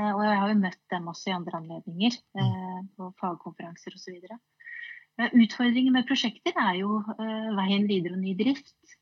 Og 0.02 0.22
jeg 0.24 0.38
har 0.40 0.50
jo 0.50 0.56
møtt 0.58 0.80
dem 0.90 1.06
også 1.12 1.30
i 1.30 1.34
andre 1.36 1.60
anledninger, 1.60 2.16
eh, 2.42 2.80
på 2.96 3.10
fagkonferanser 3.20 3.94
osv. 3.94 4.18
Utfordringen 5.28 5.94
med 5.94 6.08
prosjekter 6.10 6.58
er 6.58 6.80
jo 6.80 6.98
veien 7.60 7.86
videre 7.86 8.18
og 8.18 8.24
ny 8.24 8.34
drift. 8.40 8.97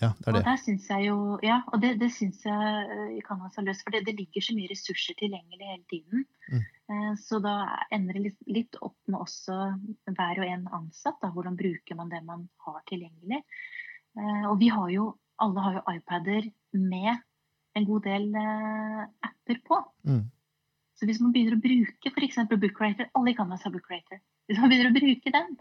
Ja, 0.00 0.12
det 0.18 0.28
er 0.28 0.32
Og 0.32 0.36
det. 0.38 0.44
der 0.46 0.56
synes 0.62 0.84
jeg 0.90 1.06
jo, 1.08 1.16
ja, 1.42 1.56
og 1.72 1.80
det, 1.82 1.96
det 2.00 2.08
syns 2.14 2.44
jeg 2.46 2.88
eh, 2.94 3.20
Canvas 3.26 3.56
har 3.58 3.64
løst. 3.66 3.82
For 3.82 3.90
det, 3.94 4.04
det 4.06 4.14
ligger 4.18 4.44
så 4.44 4.54
mye 4.54 4.70
ressurser 4.70 5.16
tilgjengelig 5.18 5.66
hele 5.72 5.84
tiden. 5.90 6.24
Mm. 6.52 6.62
Eh, 6.92 7.12
Så 7.18 7.40
da 7.42 7.54
ender 7.94 8.14
det 8.18 8.34
litt, 8.46 8.78
opp 8.82 8.96
med 9.10 9.18
også 9.20 9.56
hver 10.06 10.38
og 10.42 10.46
en 10.46 10.68
ansatt. 10.80 11.18
Da, 11.22 11.32
hvordan 11.34 11.56
bruker 11.58 11.98
man 11.98 12.12
det 12.12 12.22
man 12.24 12.46
har 12.66 12.80
tilgjengelig. 12.90 13.42
Eh, 14.18 14.44
Og 14.50 14.58
vi 14.62 14.68
har 14.70 14.88
jo, 14.94 15.08
alle 15.42 15.60
har 15.66 15.78
jo 15.80 15.84
iPader 15.96 16.50
med 16.72 17.16
en 17.78 17.84
god 17.86 18.02
del 18.02 18.32
apper 19.22 19.58
på. 19.66 19.76
Mm. 20.08 20.24
Så 20.98 21.06
hvis 21.06 21.20
man 21.22 21.30
begynner 21.34 21.54
å 21.58 21.62
bruke 21.62 22.10
f.eks. 22.10 22.38
Bookrater 22.50 23.10
alle 23.14 23.30
i 23.30 23.36
Canvas 23.38 23.62
har 23.62 23.70
Bookwriter. 23.74 24.18
Hvis 24.48 24.58
man 24.58 24.70
begynner 24.72 24.90
å 24.90 24.96
bruke 24.96 25.30
den, 25.34 25.52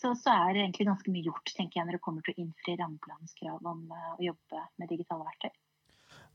så, 0.00 0.12
så 0.18 0.32
er 0.32 0.54
det 0.54 0.64
egentlig 0.64 0.88
ganske 0.88 1.12
mye 1.12 1.28
gjort 1.28 1.52
tenker 1.54 1.80
jeg, 1.80 1.86
når 1.86 1.98
det 1.98 2.02
kommer 2.04 2.24
til 2.26 2.34
å 2.34 2.42
innfri 2.42 2.74
rammeplanens 2.80 3.36
krav 3.38 3.62
om 3.62 3.86
eh, 3.92 4.10
å 4.16 4.26
jobbe 4.32 4.64
med 4.80 4.92
digitale 4.92 5.28
verktøy. 5.28 5.54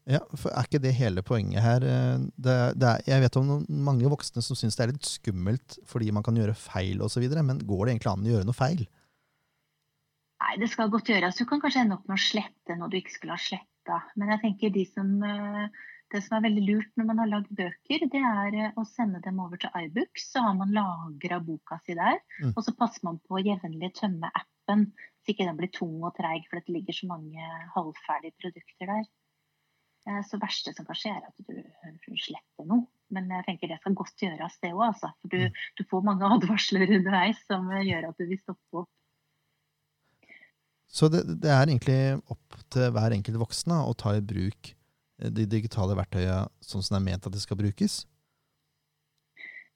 Ja, 0.10 0.24
for 0.34 0.50
Er 0.50 0.66
ikke 0.66 0.82
det 0.82 0.96
hele 0.98 1.22
poenget 1.22 1.62
her? 1.62 1.84
Eh, 1.86 2.24
Det, 2.36 2.56
det 2.82 2.88
er, 2.90 3.04
jeg 3.06 3.26
vet 3.26 3.38
om 3.38 3.52
mange 3.70 4.10
voksne 4.10 4.42
som 4.42 4.58
syns 4.58 4.80
det 4.80 4.88
er 4.88 4.94
litt 4.96 5.10
skummelt 5.10 5.78
fordi 5.90 6.10
man 6.16 6.26
kan 6.26 6.38
gjøre 6.38 6.58
feil 6.58 7.04
osv., 7.06 7.28
men 7.42 7.62
går 7.68 7.86
det 7.86 7.96
egentlig 7.96 8.14
an 8.14 8.26
å 8.26 8.34
gjøre 8.34 8.50
noe 8.50 8.58
feil? 8.58 8.88
Nei, 10.42 10.56
det 10.58 10.72
skal 10.72 10.90
godt 10.90 11.12
gjøres. 11.12 11.38
Du 11.38 11.46
kan 11.46 11.62
kanskje 11.62 11.84
ende 11.84 12.00
opp 12.00 12.08
med 12.10 12.18
å 12.18 12.24
slette 12.24 12.76
noe 12.80 12.90
du 12.90 12.98
ikke 12.98 13.14
skulle 13.14 13.36
ha 13.38 13.42
sletta. 13.42 14.00
Men 14.18 14.34
jeg 14.34 14.42
tenker 14.42 14.74
de 14.74 14.88
som, 14.90 15.12
eh, 15.24 15.68
det 16.12 16.22
som 16.26 16.38
er 16.38 16.44
veldig 16.46 16.64
lurt 16.68 16.92
når 17.00 17.08
man 17.08 17.22
har 17.24 17.30
lagd 17.32 17.52
bøker, 17.56 18.06
det 18.12 18.22
er 18.22 18.58
eh, 18.60 18.74
å 18.80 18.84
sende 18.88 19.22
dem 19.24 19.40
over 19.44 19.60
til 19.62 19.72
iBooks. 19.86 20.28
Så 20.34 20.44
har 20.44 20.56
man 20.60 20.74
lagra 20.76 21.40
boka 21.44 21.80
si 21.86 21.96
der. 21.98 22.20
Mm. 22.42 22.54
Og 22.56 22.62
så 22.66 22.76
passer 22.78 23.06
man 23.08 23.20
på 23.26 23.40
å 23.40 23.44
jevnlig 23.44 23.94
tømme 24.00 24.32
appen, 24.36 24.88
så 25.22 25.34
ikke 25.34 25.48
den 25.48 25.60
blir 25.60 25.72
tung 25.74 25.98
og 26.04 26.16
treig, 26.18 26.48
for 26.50 26.60
det 26.60 26.74
ligger 26.76 26.98
så 26.98 27.10
mange 27.12 27.50
halvferdige 27.76 28.36
produkter 28.42 28.92
der. 28.96 29.10
Så 30.02 30.22
Så 30.32 30.40
verste 30.42 30.74
som 30.74 30.88
kan 30.88 30.98
skje, 30.98 31.12
er 31.14 31.28
at 31.28 31.52
du 32.08 32.16
sletter 32.18 32.66
noe. 32.66 32.88
Men 33.14 33.28
jeg 33.30 33.46
tenker 33.46 33.70
det 33.70 33.78
skal 33.82 33.94
godt 34.00 34.24
gjøres, 34.24 34.56
det 34.64 34.72
òg. 34.74 34.86
Altså. 34.88 35.12
For 35.22 35.30
du, 35.30 35.38
Mm. 35.46 35.60
du 35.78 35.84
får 35.92 36.04
mange 36.08 36.26
advarsler 36.36 36.96
underveis 36.98 37.38
som 37.46 37.70
eh, 37.72 37.86
gjør 37.86 38.10
at 38.10 38.18
du 38.18 38.26
vil 38.26 38.40
stoppe 38.42 38.84
opp. 38.84 38.90
Så 40.92 41.08
det, 41.08 41.22
det 41.40 41.52
er 41.52 41.70
egentlig 41.70 42.02
opp 42.28 42.58
til 42.74 42.90
hver 42.92 43.14
enkelt 43.16 43.40
voksne 43.40 43.78
å 43.88 43.94
ta 43.96 44.16
i 44.18 44.24
bruk 44.26 44.74
eh, 44.74 44.81
de 45.30 45.46
digitale 45.46 45.96
verktøyene 45.98 46.48
sånn 46.66 46.84
som 46.84 46.96
det 46.96 47.02
er 47.02 47.08
ment 47.10 47.28
at 47.28 47.36
de 47.36 47.44
skal 47.44 47.60
brukes. 47.60 48.02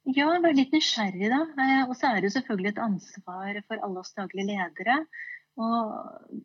Ja, 0.05 0.27
vær 0.37 0.53
litt 0.53 0.73
nysgjerrig, 0.73 1.29
da. 1.33 1.41
Eh, 1.57 1.83
Og 1.89 1.95
så 1.97 2.11
er 2.11 2.19
det 2.19 2.29
jo 2.29 2.35
selvfølgelig 2.37 2.73
et 2.75 2.83
ansvar 2.83 3.61
for 3.65 3.81
alle 3.81 4.01
oss 4.03 4.13
daglige 4.13 4.51
ledere. 4.51 4.99
Og 5.57 6.43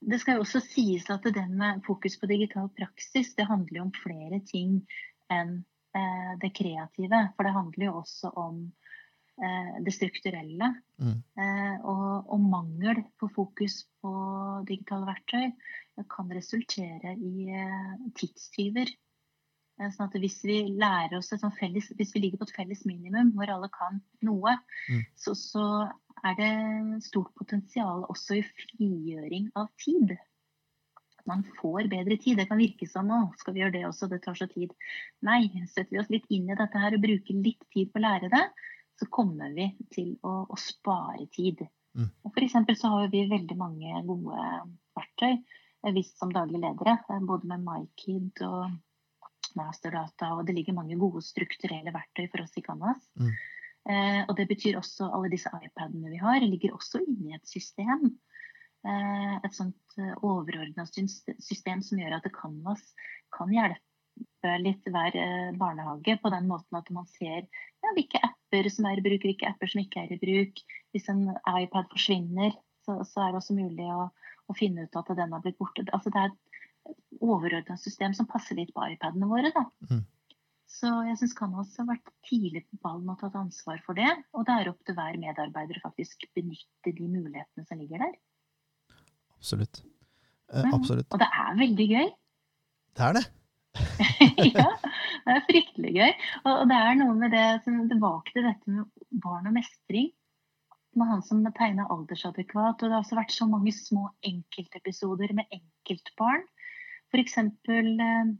det 0.00 0.18
skal 0.20 0.38
jo 0.38 0.44
også 0.46 0.62
sies 0.64 1.06
at 1.12 1.22
det 1.22 1.46
med 1.48 1.84
fokus 1.86 2.16
på 2.18 2.26
digital 2.30 2.70
praksis, 2.74 3.34
det 3.36 3.46
handler 3.46 3.78
jo 3.78 3.86
om 3.86 3.94
flere 3.94 4.40
ting 4.48 4.80
enn 5.30 5.60
eh, 5.94 6.32
det 6.42 6.50
kreative. 6.56 7.22
For 7.36 7.46
det 7.46 7.54
handler 7.54 7.86
jo 7.86 7.98
også 8.00 8.32
om 8.34 8.64
det 9.84 9.94
strukturelle. 9.94 10.72
Mm. 11.00 11.18
Eh, 11.40 11.76
og, 11.88 12.32
og 12.34 12.40
mangel 12.40 13.04
på 13.20 13.30
fokus 13.36 13.84
på 14.02 14.10
digitale 14.68 15.08
verktøy 15.08 15.52
kan 16.10 16.30
resultere 16.32 17.14
i 17.16 17.48
eh, 17.52 17.94
tidstyver. 18.16 18.90
Eh, 19.80 19.90
Sånn 19.94 20.08
at 20.08 20.16
hvis 20.20 20.40
vi 20.44 20.58
felles, 21.58 21.90
hvis 21.96 22.14
vi 22.14 22.20
ligger 22.24 22.40
på 22.40 22.48
et 22.48 22.56
felles 22.56 22.84
minimum 22.88 23.32
hvor 23.36 23.52
alle 23.52 23.70
kan 23.72 24.00
noe, 24.22 24.58
Mm. 24.90 25.04
så, 25.16 25.34
så 25.34 25.64
er 26.24 26.34
det 26.36 27.04
stort 27.04 27.32
potensial 27.38 28.04
også 28.08 28.40
i 28.40 28.42
frigjøring 28.42 29.50
av 29.56 29.68
tid. 29.80 30.16
Man 31.28 31.44
får 31.60 31.88
bedre 31.92 32.16
tid. 32.16 32.38
Det 32.40 32.48
kan 32.48 32.58
virke 32.58 32.88
som 32.88 33.10
å, 33.12 33.20
skal 33.38 33.54
vi 33.54 33.62
gjøre 33.62 33.76
det 33.76 33.86
også, 33.86 34.08
det 34.10 34.22
tar 34.24 34.34
så 34.34 34.48
tid. 34.50 34.72
Nei, 35.22 35.46
setter 35.68 35.92
vi 35.94 36.00
oss 36.02 36.10
litt 36.12 36.26
inn 36.32 36.50
i 36.50 36.56
dette 36.58 36.80
her 36.80 36.96
og 36.96 37.04
bruker 37.04 37.40
litt 37.44 37.62
tid 37.72 37.92
på 37.92 38.00
å 38.00 38.04
lære 38.04 38.32
det, 38.32 38.44
så 39.00 39.08
kommer 39.08 39.54
vi 39.56 39.70
til 39.94 40.12
å, 40.26 40.44
å 40.44 40.56
spare 40.60 41.24
tid. 41.32 41.62
Mm. 41.96 42.10
F.eks. 42.28 42.58
Så 42.80 42.92
har 42.92 43.08
vi 43.12 43.24
veldig 43.30 43.56
mange 43.56 44.02
gode 44.06 44.44
verktøy, 44.98 45.38
eh, 45.40 45.94
vi 45.96 46.04
som 46.04 46.32
daglige 46.34 46.66
ledere, 46.66 46.98
eh, 47.08 47.22
både 47.24 47.48
med 47.48 47.64
MyKid 47.64 48.44
og 48.44 49.56
Masterdata, 49.56 50.34
og 50.36 50.44
det 50.46 50.54
ligger 50.58 50.76
mange 50.76 50.98
gode 51.00 51.24
strukturelle 51.24 51.94
verktøy 51.94 52.28
for 52.28 52.44
oss 52.44 52.60
i 52.60 52.64
Canvas. 52.66 53.08
Mm. 53.18 53.32
Eh, 53.88 54.20
og 54.28 54.36
det 54.36 54.46
betyr 54.50 54.76
også 54.78 55.08
alle 55.08 55.30
disse 55.32 55.50
iPadene 55.56 56.12
vi 56.12 56.20
har, 56.20 56.44
ligger 56.44 56.76
også 56.76 57.00
inne 57.06 57.32
i 57.32 57.38
et 57.38 57.48
system. 57.48 58.10
Eh, 58.84 59.36
et 59.40 59.56
sånt 59.56 59.96
eh, 60.00 60.12
overordna 60.20 60.84
system 60.88 61.82
som 61.84 62.00
gjør 62.00 62.18
at 62.18 62.28
Canvas 62.36 62.84
kan 63.32 63.52
hjelpe 63.52 63.89
litt 64.62 64.86
hver 64.88 65.16
eh, 65.16 65.50
barnehage 65.58 66.16
på 66.22 66.32
den 66.32 66.48
måten 66.50 66.78
at 66.78 66.88
man 66.94 67.08
ser 67.12 67.44
ja, 67.44 67.92
hvilke 67.96 68.20
apper 68.24 68.68
som 68.72 68.88
er 68.88 69.00
i 69.00 69.04
bruk, 69.04 69.24
hvilke 69.24 69.48
apper 69.48 69.70
som 69.70 69.82
ikke 69.82 70.04
er 70.04 70.14
i 70.14 70.20
bruk. 70.20 70.62
Hvis 70.94 71.08
en 71.12 71.26
iPad 71.48 71.90
forsvinner, 71.92 72.54
så, 72.86 73.00
så 73.06 73.24
er 73.24 73.32
det 73.32 73.42
også 73.42 73.56
mulig 73.56 73.88
å, 73.92 74.08
å 74.50 74.56
finne 74.56 74.86
ut 74.86 74.96
at 75.00 75.12
den 75.16 75.36
har 75.36 75.44
blitt 75.44 75.58
borte. 75.60 75.86
Altså, 75.94 76.12
det 76.12 76.22
er 76.22 76.32
et 76.32 77.20
overordna 77.20 77.76
system 77.80 78.16
som 78.16 78.28
passer 78.30 78.58
litt 78.58 78.72
på 78.74 78.88
iPadene 78.94 79.28
våre. 79.30 79.52
Mm. 79.90 80.02
Så 80.70 80.90
jeg 81.08 81.18
syns 81.18 81.34
Canvas 81.36 81.74
har 81.80 81.88
vært 81.88 82.12
tidlig 82.28 82.62
på 82.68 82.78
ballen 82.84 83.10
og 83.10 83.18
tatt 83.20 83.36
ansvar 83.38 83.80
for 83.86 83.98
det. 83.98 84.10
Og 84.36 84.46
det 84.46 84.56
er 84.56 84.70
opp 84.70 84.80
til 84.86 84.96
hver 84.98 85.18
medarbeider 85.20 85.80
å 85.80 85.88
faktisk 85.88 86.28
benytte 86.36 86.94
de 86.94 87.08
mulighetene 87.10 87.66
som 87.66 87.80
ligger 87.80 88.06
der. 88.06 88.14
Absolutt. 89.36 89.82
Eh, 90.52 90.62
absolutt. 90.62 90.74
absolutt. 90.78 91.12
Og 91.12 91.22
det 91.22 91.30
er 91.42 91.60
veldig 91.64 91.88
gøy. 91.90 92.10
Det 92.98 93.06
er 93.06 93.18
det. 93.18 93.26
ja, 94.54 94.68
det 95.26 95.34
er 95.34 95.44
fryktelig 95.48 95.92
gøy. 95.96 96.12
Og, 96.44 96.62
det 96.70 96.78
er 96.78 96.96
noe 97.00 97.16
med 97.18 97.34
det 97.34 97.46
som 97.64 97.82
tilbake 97.90 98.34
til 98.34 98.46
dette 98.48 98.72
med 98.72 99.20
barn 99.22 99.50
og 99.50 99.56
mestring. 99.56 100.10
Med 100.98 101.06
han 101.06 101.22
som 101.22 101.42
tegna 101.54 101.86
aldersadekvat. 101.92 102.80
Og 102.80 102.86
det 102.86 102.94
har 102.96 103.02
også 103.02 103.18
vært 103.18 103.34
så 103.34 103.46
mange 103.50 103.74
små 103.76 104.08
enkeltepisoder 104.26 105.34
med 105.38 105.50
enkeltbarn. 105.54 106.46
F.eks. 107.10 107.38
Eh, 107.38 108.32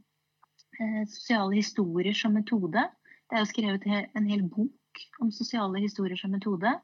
eh, 0.81 1.03
sosiale 1.11 1.55
historier 1.59 2.17
som 2.17 2.35
metode. 2.35 2.87
Det 3.29 3.37
er 3.37 3.45
jo 3.45 3.51
skrevet 3.51 3.87
en 3.87 4.27
hel 4.27 4.43
bok 4.51 5.05
om 5.23 5.31
sosiale 5.31 5.83
historier 5.83 6.19
som 6.19 6.33
metode. 6.33 6.75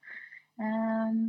Eh, 0.57 1.19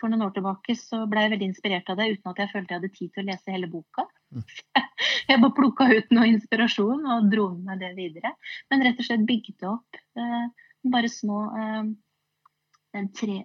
For 0.00 0.10
noen 0.10 0.26
år 0.28 0.34
tilbake 0.38 0.76
så 0.78 1.04
ble 1.10 1.26
jeg 1.26 1.36
veldig 1.36 1.52
inspirert 1.52 1.92
av 1.92 2.00
det 2.00 2.12
uten 2.14 2.32
at 2.32 2.42
jeg 2.44 2.52
følte 2.54 2.74
jeg 2.74 2.82
hadde 2.82 2.96
tid 2.96 3.12
til 3.12 3.24
å 3.24 3.30
lese 3.32 3.54
hele 3.54 3.70
boka. 3.72 4.08
Jeg 5.28 5.40
bare 5.42 5.54
plukka 5.56 5.88
ut 5.92 6.12
noe 6.14 6.30
inspirasjon 6.30 7.06
og 7.14 7.30
dro 7.32 7.48
med 7.58 7.82
det 7.82 7.92
videre. 7.98 8.34
Men 8.70 8.84
rett 8.86 9.00
og 9.00 9.08
slett 9.08 9.26
bygde 9.28 9.68
opp 9.70 10.00
eh, 10.18 10.46
bare 10.92 11.10
små 11.12 11.38
eh, 11.58 13.06
tre, 13.18 13.38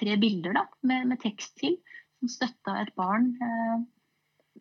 tre 0.00 0.16
bilder 0.20 0.56
da, 0.56 0.66
med, 0.86 1.08
med 1.12 1.22
tekst 1.22 1.56
til, 1.60 1.78
som 2.20 2.32
støtta 2.32 2.76
et 2.82 2.92
barn. 2.98 3.32
Eh, 3.40 3.80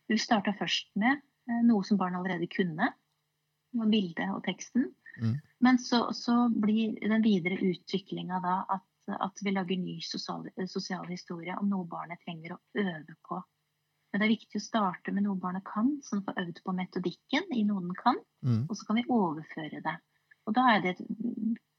vi 0.09 0.19
starta 0.21 0.53
først 0.57 0.91
med 0.99 1.19
eh, 1.49 1.61
noe 1.67 1.85
som 1.87 1.99
barn 1.99 2.17
allerede 2.19 2.49
kunne, 2.51 2.93
med 3.77 3.93
bildet 3.93 4.31
og 4.33 4.43
teksten. 4.47 4.89
Mm. 5.19 5.37
Men 5.65 5.79
så, 5.81 6.07
så 6.15 6.47
blir 6.53 6.97
den 7.01 7.25
videre 7.25 7.59
utviklinga 7.59 8.39
da 8.43 8.55
at, 8.77 8.85
at 9.19 9.41
vi 9.43 9.53
lager 9.53 9.81
ny 9.81 9.99
sosial, 10.05 10.47
sosial 10.69 11.07
historie 11.09 11.55
om 11.59 11.69
noe 11.69 11.87
barnet 11.89 12.21
trenger 12.25 12.55
å 12.55 12.61
øve 12.79 13.17
på. 13.27 13.41
Men 14.11 14.21
det 14.21 14.25
er 14.25 14.33
viktig 14.33 14.57
å 14.57 14.63
starte 14.63 15.11
med 15.13 15.23
noe 15.23 15.37
barnet 15.37 15.63
kan, 15.67 15.99
sånn 16.01 16.21
de 16.21 16.25
får 16.25 16.39
øvd 16.41 16.61
på 16.65 16.73
metodikken 16.73 17.51
i 17.53 17.63
noe 17.63 17.81
den 17.81 17.93
kan, 17.93 18.15
Mm. 18.41 18.65
og 18.69 18.77
så 18.77 18.85
kan 18.87 18.95
vi 18.95 19.03
overføre 19.09 19.81
det. 19.83 19.95
Og 20.47 20.53
da 20.55 20.61
er 20.73 20.81
det 20.81 20.95
et 20.95 21.05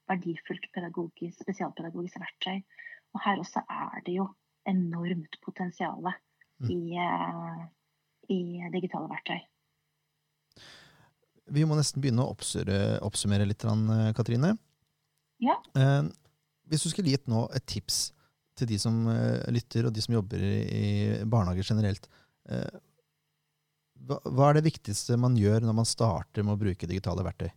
verdifullt 0.07 0.67
pedagogisk, 0.73 1.41
spesialpedagogisk 1.41 2.19
verktøy. 2.21 2.63
Og 3.13 3.21
her 3.25 3.41
også 3.41 3.63
er 3.67 4.01
det 4.05 4.15
jo 4.15 4.29
enormt 4.69 5.39
potensial 5.41 6.13
Mm. 6.61 6.69
i, 6.69 6.95
eh, 6.95 7.67
i 8.29 8.69
digitale 8.71 9.09
verktøy. 9.09 9.41
Vi 11.51 11.65
må 11.65 11.75
nesten 11.75 12.01
begynne 12.01 12.23
å 12.23 12.31
oppsummere, 12.31 13.47
litt, 13.47 13.65
eh, 13.65 14.13
Katrine. 14.13 14.57
Ja. 15.39 15.57
Eh, 15.75 16.03
hvis 16.69 16.83
du 16.83 16.89
skulle 16.89 17.09
gitt 17.09 17.27
nå 17.27 17.49
et 17.53 17.65
tips 17.65 18.13
til 18.55 18.67
de 18.67 18.77
som 18.77 19.05
lytter, 19.49 19.87
og 19.87 19.93
de 19.93 20.01
som 20.01 20.13
jobber 20.13 20.37
i, 20.37 21.23
barnehager 21.25 21.63
generelt, 21.63 22.07
hva, 24.07 24.17
hva 24.25 24.49
er 24.49 24.59
det 24.59 24.67
viktigste 24.69 25.17
man 25.19 25.37
gjør 25.39 25.65
når 25.67 25.77
man 25.81 25.87
starter 25.87 26.45
med 26.45 26.55
å 26.55 26.61
bruke 26.61 26.89
digitale 26.89 27.25
verktøy? 27.25 27.51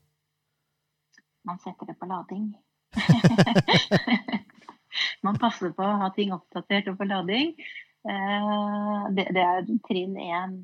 Man 1.45 1.61
setter 1.61 1.90
det 1.90 1.97
på 2.01 2.09
lading. 2.09 2.53
man 5.26 5.40
passer 5.40 5.74
på 5.76 5.84
å 5.84 5.99
ha 6.01 6.11
ting 6.16 6.32
oppdatert 6.36 6.88
og 6.92 7.01
på 7.01 7.09
lading. 7.09 7.53
Eh, 8.05 9.03
det, 9.16 9.26
det 9.36 9.45
er 9.45 9.68
trinn 9.88 10.16
én. 10.20 10.57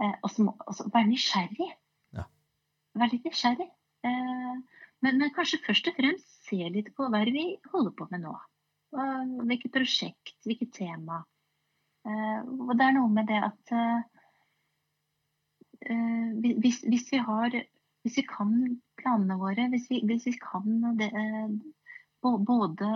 Eh, 0.00 0.14
og 0.24 0.32
så 0.32 0.88
være 0.92 1.10
nysgjerrig. 1.10 1.70
Ja. 2.16 2.24
Vær 3.00 3.12
litt 3.12 3.28
nysgjerrig. 3.28 3.68
Eh, 4.04 4.54
men, 5.04 5.20
men 5.20 5.34
kanskje 5.36 5.62
først 5.66 5.92
og 5.92 5.98
fremst 5.98 6.48
se 6.48 6.60
litt 6.72 6.90
på 6.96 7.10
hva 7.12 7.24
vi 7.28 7.46
holder 7.72 7.94
på 7.96 8.08
med 8.12 8.24
nå. 8.24 8.34
Hvilket 8.94 9.72
prosjekt, 9.74 10.36
hvilket 10.46 10.70
tema. 10.76 11.24
Eh, 12.04 12.40
og 12.44 12.74
det 12.76 12.84
er 12.84 12.96
noe 12.98 13.12
med 13.12 13.30
det 13.30 13.38
at 13.46 13.72
eh, 13.72 14.02
eh, 15.88 16.58
hvis, 16.60 16.82
hvis 16.84 17.08
vi 17.12 17.22
har 17.24 17.62
Hvis 18.04 18.18
vi 18.18 18.26
kan 18.28 18.50
planene 19.00 19.38
våre, 19.40 19.70
hvis 19.72 19.86
vi, 19.88 20.02
hvis 20.04 20.26
vi 20.26 20.34
kan 20.36 20.82
det, 20.98 21.08
både 22.20 22.88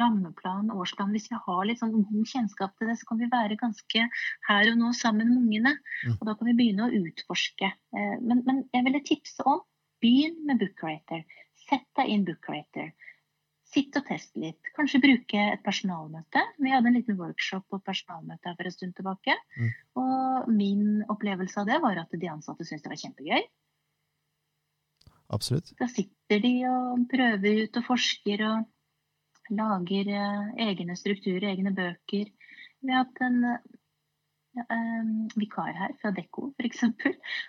rammeplan 0.00 0.72
og 0.72 0.80
årsplan, 0.82 1.12
hvis 1.14 1.28
vi 1.30 1.38
har 1.38 1.60
litt 1.68 1.78
sånn 1.78 1.94
god 1.94 2.26
kjennskap 2.26 2.74
til 2.74 2.90
det, 2.90 2.96
så 2.98 3.06
kan 3.06 3.20
vi 3.20 3.28
være 3.30 3.60
ganske 3.60 4.08
her 4.48 4.72
og 4.72 4.80
nå 4.80 4.90
sammen 4.98 5.30
med 5.30 5.44
ungene. 5.44 5.76
Mm. 6.02 6.16
Og 6.16 6.26
da 6.26 6.34
kan 6.34 6.50
vi 6.50 6.56
begynne 6.58 6.88
å 6.88 6.98
utforske. 6.98 7.70
Men, 7.94 8.42
men 8.42 8.64
jeg 8.74 8.88
ville 8.88 9.04
tipse 9.06 9.46
om 9.46 9.62
begynn 10.02 10.42
med 10.50 10.58
Bookrater. 10.64 11.22
Sett 11.68 11.86
deg 11.94 12.10
inn 12.10 12.26
Bookrater. 12.26 12.90
Sitt 13.68 13.96
og 14.00 14.06
test 14.08 14.36
litt. 14.40 14.70
Kanskje 14.76 15.00
bruke 15.02 15.42
et 15.52 15.62
personalmøte. 15.64 16.40
Vi 16.56 16.72
hadde 16.72 16.88
en 16.88 16.96
liten 16.96 17.18
workshop 17.20 17.66
på 17.68 17.80
personalmøte 17.84 18.54
for 18.56 18.68
en 18.68 18.74
stund 18.74 18.94
tilbake. 18.96 19.34
Mm. 19.58 19.72
Og 20.00 20.48
min 20.48 20.84
opplevelse 21.12 21.60
av 21.60 21.68
det 21.68 21.76
var 21.84 22.00
at 22.00 22.16
de 22.16 22.30
ansatte 22.32 22.64
syntes 22.64 22.86
det 22.86 22.92
var 22.94 23.02
kjempegøy. 23.02 23.48
Absolutt. 25.36 25.74
Da 25.76 25.88
sitter 25.92 26.40
de 26.40 26.54
og 26.70 27.04
prøver 27.12 27.64
ut 27.66 27.76
og 27.76 27.86
forsker 27.90 28.44
og 28.48 29.52
lager 29.52 30.12
eh, 30.12 30.48
egne 30.68 30.96
strukturer, 30.96 31.50
egne 31.52 31.74
bøker. 31.76 32.32
Vi 32.80 32.94
har 32.94 33.04
hatt 33.04 33.20
en 33.26 33.38
eh, 33.52 33.60
eh, 34.64 35.12
vikar 35.36 35.76
her 35.76 35.94
fra 36.00 36.12
Dekko, 36.16 36.52
f.eks. 36.56 36.84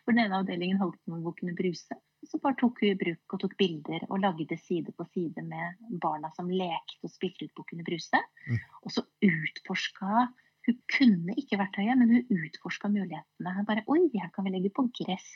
Hvor 0.03 0.15
den 0.15 0.24
ene 0.26 0.41
avdelingen 0.41 0.82
holdt 0.82 0.99
på 1.03 1.15
med 1.15 1.24
Bukkene 1.28 1.55
Bruse. 1.55 1.99
Så 2.28 2.39
bare 2.43 2.57
tok 2.59 2.82
hun 2.82 2.89
i 2.91 2.97
bruk 2.99 3.36
og 3.36 3.41
tok 3.43 3.55
bilder 3.59 4.03
og 4.09 4.20
lagde 4.20 4.57
side 4.59 4.91
på 4.95 5.05
side 5.13 5.43
med 5.47 5.80
barna 6.03 6.32
som 6.36 6.49
lekte 6.51 7.07
og 7.07 7.13
spilte 7.13 7.47
ut 7.47 7.55
Bukkene 7.55 7.86
Bruse. 7.88 8.20
Mm. 8.49 8.59
Og 8.84 8.95
så 8.95 9.05
utforska 9.26 10.28
Hun 10.67 10.76
kunne 10.91 11.34
ikke 11.39 11.57
verktøyet, 11.57 11.97
men 11.97 12.11
hun 12.11 12.43
utforska 12.43 12.89
mulighetene. 12.91 13.53
Hun 13.55 13.65
bare 13.65 13.86
Oi, 13.88 14.03
her 14.13 14.28
kan 14.36 14.45
vi 14.45 14.51
legge 14.53 14.70
på 14.76 14.84
gress. 14.99 15.30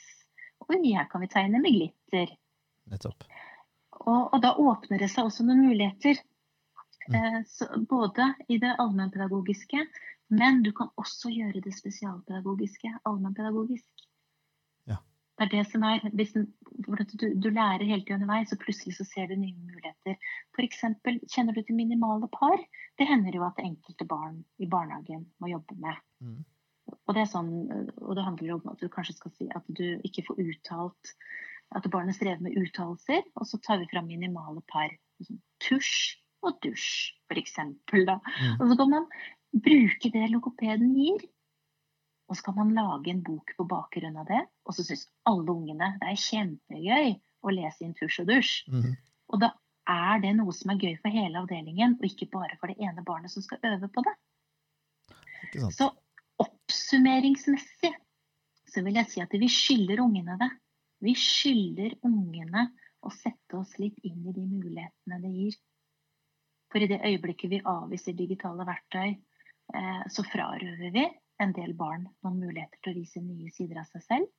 Oi, 0.68 0.76
her 0.92 1.08
kan 1.10 1.24
vi 1.24 1.30
tegne 1.32 1.62
med 1.64 1.74
glitter. 1.74 2.36
Nettopp. 2.92 3.24
Og, 4.04 4.20
og 4.34 4.38
da 4.44 4.52
åpner 4.60 5.00
det 5.00 5.08
seg 5.10 5.26
også 5.26 5.46
noen 5.48 5.64
muligheter. 5.64 6.20
Mm. 7.08 7.16
Eh, 7.16 7.40
så 7.48 7.68
både 7.88 8.34
i 8.48 8.60
det 8.62 8.76
allmennpedagogiske, 8.78 9.86
men 10.36 10.62
du 10.62 10.70
kan 10.76 10.92
også 11.00 11.32
gjøre 11.32 11.64
det 11.64 11.74
spesialpedagogiske 11.76 12.92
allmennpedagogisk. 13.04 13.88
Det 15.34 15.46
er 15.46 15.50
det 15.50 15.64
som 15.66 15.82
er, 15.82 16.04
du, 16.14 17.24
du 17.42 17.48
lærer 17.50 17.82
hele 17.82 18.04
tiden 18.04 18.22
underveis, 18.22 18.52
og 18.54 18.60
plutselig 18.62 18.94
så 18.94 19.06
ser 19.08 19.26
du 19.26 19.34
nye 19.34 19.56
muligheter. 19.66 20.18
F.eks. 20.54 20.84
kjenner 21.32 21.56
du 21.56 21.62
til 21.62 21.74
minimale 21.74 22.28
par? 22.30 22.60
Det 22.98 23.08
hender 23.08 23.34
jo 23.34 23.46
at 23.46 23.58
enkelte 23.62 24.06
barn 24.06 24.44
i 24.62 24.68
barnehagen 24.70 25.26
må 25.42 25.50
jobbe 25.50 25.74
med. 25.82 25.98
Mm. 26.22 26.44
Og 26.94 27.16
det, 27.16 27.24
er 27.24 27.32
sånn, 27.32 27.52
og 27.98 28.14
det 28.14 28.26
handler 28.26 28.54
om 28.58 28.70
at 28.70 28.82
du 28.82 28.86
kanskje 28.92 29.16
skal 29.16 29.34
si 29.34 29.48
at 29.56 29.66
du 29.66 29.86
ikke 30.04 30.26
får 30.28 30.42
uttalt 30.44 31.14
At 31.74 31.86
barnet 31.90 32.14
strever 32.14 32.42
med 32.44 32.54
uttalelser, 32.60 33.24
og 33.34 33.48
så 33.48 33.58
tar 33.64 33.80
vi 33.80 33.88
fram 33.90 34.06
minimale 34.06 34.60
par. 34.70 34.92
Sånn 35.24 35.40
Tusj 35.64 36.20
og 36.44 36.60
dusj, 36.62 37.14
f.eks. 37.32 37.56
Mm. 37.58 38.60
Og 38.60 38.68
så 38.68 38.76
kan 38.78 38.92
man 38.92 39.08
bruke 39.64 40.10
det 40.14 40.28
logopeden 40.30 40.92
gir. 40.94 41.24
Og 42.28 42.38
så 42.38 42.46
kan 42.46 42.56
man 42.56 42.72
lage 42.76 43.12
en 43.12 43.22
bok 43.24 43.52
på 43.56 43.66
bakgrunn 43.68 44.16
av 44.20 44.28
det. 44.30 44.40
Og 44.64 44.76
så 44.76 44.84
syns 44.86 45.06
alle 45.28 45.52
ungene 45.52 45.90
det 46.00 46.12
er 46.12 46.22
kjempegøy 46.22 47.10
å 47.44 47.52
lese 47.52 47.84
inn 47.84 47.96
tusj 47.98 48.22
og 48.22 48.30
dusj. 48.30 48.54
Mhm. 48.72 48.94
Og 49.34 49.42
da 49.42 49.50
er 49.90 50.22
det 50.22 50.32
noe 50.38 50.52
som 50.56 50.72
er 50.72 50.80
gøy 50.80 50.94
for 51.02 51.12
hele 51.12 51.42
avdelingen, 51.42 51.98
og 51.98 52.06
ikke 52.08 52.30
bare 52.32 52.56
for 52.60 52.72
det 52.72 52.80
ene 52.80 53.04
barnet 53.04 53.32
som 53.32 53.44
skal 53.44 53.60
øve 53.68 53.90
på 53.92 54.04
det. 54.06 54.14
Ikke 55.44 55.66
sant? 55.66 55.76
Så 55.76 55.90
oppsummeringsmessig 56.44 57.92
så 58.72 58.82
vil 58.82 58.96
jeg 58.98 59.10
si 59.12 59.22
at 59.22 59.36
vi 59.38 59.50
skylder 59.52 60.02
ungene 60.02 60.38
det. 60.40 60.50
Vi 61.04 61.12
skylder 61.18 61.98
ungene 62.06 62.70
å 63.04 63.12
sette 63.12 63.58
oss 63.58 63.76
litt 63.78 63.98
inn 64.08 64.24
i 64.24 64.32
de 64.32 64.46
mulighetene 64.48 65.20
det 65.20 65.32
gir. 65.34 65.58
For 66.72 66.82
i 66.82 66.88
det 66.90 67.02
øyeblikket 67.04 67.52
vi 67.52 67.60
avviser 67.60 68.16
digitale 68.16 68.64
verktøy, 68.66 69.12
eh, 69.76 70.02
så 70.10 70.24
frarøver 70.26 70.90
vi 70.96 71.04
en 71.42 71.52
del 71.56 71.74
barn 71.78 72.06
noen 72.24 72.40
muligheter 72.40 72.80
til 72.82 72.94
å 72.94 72.98
vise 73.00 73.22
nye 73.22 73.50
sider 73.54 73.80
av 73.82 73.90
seg 73.90 74.04
selv. 74.06 74.32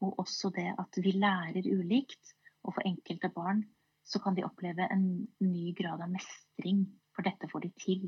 Og 0.00 0.18
også 0.22 0.50
det 0.54 0.70
at 0.80 1.00
vi 1.02 1.14
lærer 1.16 1.66
ulikt. 1.68 2.34
Og 2.64 2.76
for 2.76 2.86
enkelte 2.88 3.30
barn 3.34 3.62
så 4.04 4.20
kan 4.24 4.36
de 4.36 4.44
oppleve 4.44 4.86
en 4.92 5.26
ny 5.44 5.72
grad 5.76 6.02
av 6.04 6.12
mestring. 6.12 6.86
For 7.14 7.26
dette 7.26 7.48
får 7.50 7.66
de 7.66 7.72
til. 7.78 8.06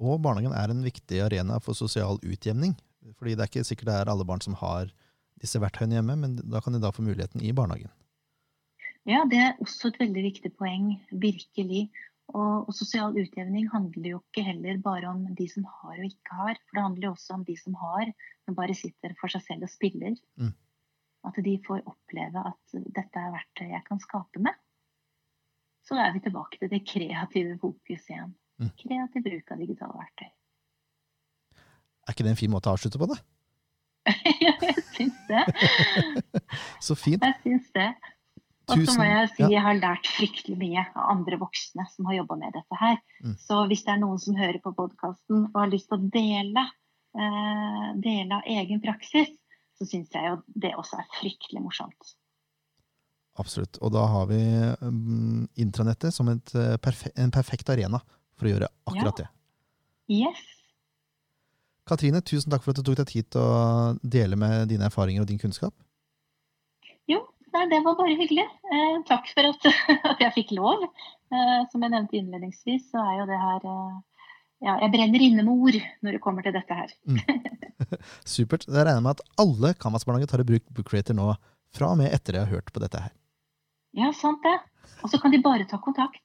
Og 0.00 0.16
barnehagen 0.24 0.56
er 0.56 0.72
en 0.72 0.84
viktig 0.84 1.20
arena 1.20 1.58
for 1.60 1.76
sosial 1.76 2.18
utjevning. 2.24 2.72
Fordi 3.18 3.36
det 3.36 3.44
er 3.44 3.50
ikke 3.50 3.68
sikkert 3.68 3.90
det 3.90 3.96
er 4.00 4.12
alle 4.12 4.26
barn 4.28 4.40
som 4.44 4.56
har 4.60 4.88
disse 5.40 5.60
verktøyene 5.60 5.98
hjemme, 5.98 6.16
men 6.20 6.36
da 6.40 6.60
kan 6.64 6.74
de 6.76 6.80
da 6.80 6.92
få 6.92 7.04
muligheten 7.04 7.44
i 7.44 7.52
barnehagen. 7.56 7.92
Ja, 9.08 9.24
det 9.28 9.40
er 9.40 9.60
også 9.64 9.88
et 9.88 10.00
veldig 10.00 10.24
viktig 10.26 10.52
poeng. 10.56 10.92
Virkelig. 11.10 11.88
Og, 12.30 12.68
og 12.68 12.74
sosial 12.76 13.16
utjevning 13.18 13.68
handler 13.72 14.08
jo 14.12 14.20
ikke 14.22 14.44
heller 14.46 14.80
bare 14.84 15.10
om 15.10 15.22
de 15.36 15.46
som 15.50 15.66
har 15.66 15.98
og 15.98 16.06
ikke 16.06 16.38
har. 16.38 16.58
For 16.66 16.78
det 16.78 16.84
handler 16.86 17.08
jo 17.08 17.12
også 17.16 17.36
om 17.36 17.44
de 17.46 17.56
som 17.58 17.76
har, 17.80 18.10
men 18.46 18.58
bare 18.58 18.76
sitter 18.78 19.14
for 19.20 19.32
seg 19.32 19.44
selv 19.46 19.66
og 19.66 19.72
spiller. 19.72 20.18
Mm. 20.40 20.52
At 21.28 21.40
de 21.44 21.54
får 21.66 21.82
oppleve 21.90 22.44
at 22.52 22.76
dette 22.96 23.22
er 23.22 23.34
verktøy 23.34 23.66
jeg 23.72 23.82
kan 23.88 24.02
skape 24.02 24.42
med. 24.42 24.56
Så 25.86 25.98
er 25.98 26.12
vi 26.14 26.22
tilbake 26.22 26.60
til 26.60 26.70
det 26.70 26.84
kreative 26.86 27.56
fokuset 27.60 28.14
igjen. 28.14 28.36
Mm. 28.60 28.70
Kreativ 28.78 29.26
bruk 29.26 29.52
av 29.52 29.64
digitale 29.64 29.98
verktøy. 29.98 30.30
Er 32.06 32.14
ikke 32.14 32.26
det 32.26 32.32
en 32.34 32.40
fin 32.40 32.52
måte 32.52 32.70
å 32.70 32.76
avslutte 32.76 33.00
på, 33.00 33.08
da? 33.10 33.18
jeg 34.46 34.84
syns 34.94 35.18
det. 35.28 35.42
Så 36.86 36.96
fint. 36.98 37.24
Jeg 37.24 37.36
syns 37.44 37.68
det. 37.76 37.90
Og 38.70 38.84
så 38.86 38.96
må 38.98 39.06
jeg 39.06 39.30
si 39.34 39.42
ja. 39.42 39.50
jeg 39.56 39.64
har 39.64 39.78
lært 39.78 40.08
fryktelig 40.10 40.56
mye 40.60 40.84
av 40.94 41.08
andre 41.16 41.38
voksne 41.40 41.86
som 41.92 42.08
har 42.10 42.20
jobba 42.20 42.38
med 42.40 42.54
dette 42.56 42.78
her. 42.80 43.00
Mm. 43.24 43.34
Så 43.42 43.64
hvis 43.70 43.84
det 43.86 43.94
er 43.94 44.00
noen 44.02 44.22
som 44.22 44.38
hører 44.38 44.60
på 44.62 44.72
podkasten 44.76 45.48
og 45.50 45.58
har 45.58 45.72
lyst 45.72 45.90
til 45.90 45.98
å 45.98 46.10
dele, 46.14 46.64
eh, 47.18 47.90
dele 48.06 48.38
av 48.38 48.48
egen 48.60 48.82
praksis, 48.84 49.32
så 49.78 49.88
syns 49.88 50.12
jeg 50.14 50.28
jo 50.28 50.38
det 50.60 50.74
også 50.76 51.00
er 51.00 51.10
fryktelig 51.18 51.64
morsomt. 51.64 52.14
Absolutt. 53.40 53.78
Og 53.80 53.92
da 53.94 54.04
har 54.10 54.26
vi 54.28 54.40
um, 54.84 55.46
intranettet 55.60 56.14
som 56.14 56.28
et, 56.32 56.54
eh, 56.58 57.04
en 57.16 57.32
perfekt 57.32 57.70
arena 57.72 58.02
for 58.36 58.48
å 58.48 58.54
gjøre 58.54 58.68
akkurat 58.90 59.22
det. 59.22 59.28
Yes. 60.10 60.40
Katrine, 61.88 62.20
tusen 62.22 62.52
takk 62.52 62.64
for 62.64 62.72
at 62.74 62.80
du 62.80 62.86
tok 62.86 62.98
deg 63.00 63.08
tid 63.10 63.30
til 63.32 63.42
å 63.42 63.94
dele 64.02 64.38
med 64.38 64.68
dine 64.70 64.86
erfaringer 64.90 65.24
og 65.24 65.30
din 65.30 65.40
kunnskap. 65.40 65.74
Nei, 67.50 67.64
det 67.70 67.80
var 67.82 67.96
bare 67.98 68.14
hyggelig. 68.18 68.44
Eh, 68.46 69.00
takk 69.08 69.26
for 69.34 69.48
at, 69.48 69.66
at 70.12 70.22
jeg 70.22 70.34
fikk 70.36 70.54
lov. 70.58 70.84
Eh, 70.84 71.58
som 71.72 71.82
jeg 71.82 71.92
nevnte 71.92 72.18
innledningsvis, 72.18 72.88
så 72.92 73.02
er 73.02 73.20
jo 73.20 73.26
det 73.30 73.40
her 73.40 73.66
eh, 73.72 73.98
Ja, 74.60 74.74
jeg 74.84 74.92
brenner 74.92 75.22
inne 75.24 75.44
med 75.46 75.54
ord 75.54 75.78
når 76.04 76.16
det 76.16 76.22
kommer 76.22 76.44
til 76.44 76.54
dette 76.54 76.76
her. 76.76 76.90
Supert. 78.34 78.66
Jeg 78.68 78.84
regner 78.84 79.04
med 79.04 79.16
at 79.16 79.22
alle 79.40 79.72
Canvas-barnehager 79.80 80.30
tar 80.30 80.42
i 80.44 80.48
bruk 80.50 80.66
Book 80.76 80.90
Creator 80.90 81.16
nå 81.16 81.30
fra 81.74 81.92
og 81.94 82.00
med 82.00 82.12
etter 82.12 82.36
de 82.36 82.42
har 82.42 82.52
hørt 82.52 82.68
på 82.74 82.82
dette 82.82 83.00
her. 83.00 83.14
Ja, 83.96 84.10
sant 84.14 84.44
det. 84.44 84.58
Og 85.00 85.10
så 85.10 85.18
kan 85.22 85.32
de 85.32 85.40
bare 85.42 85.66
ta 85.70 85.80
kontakt. 85.82 86.22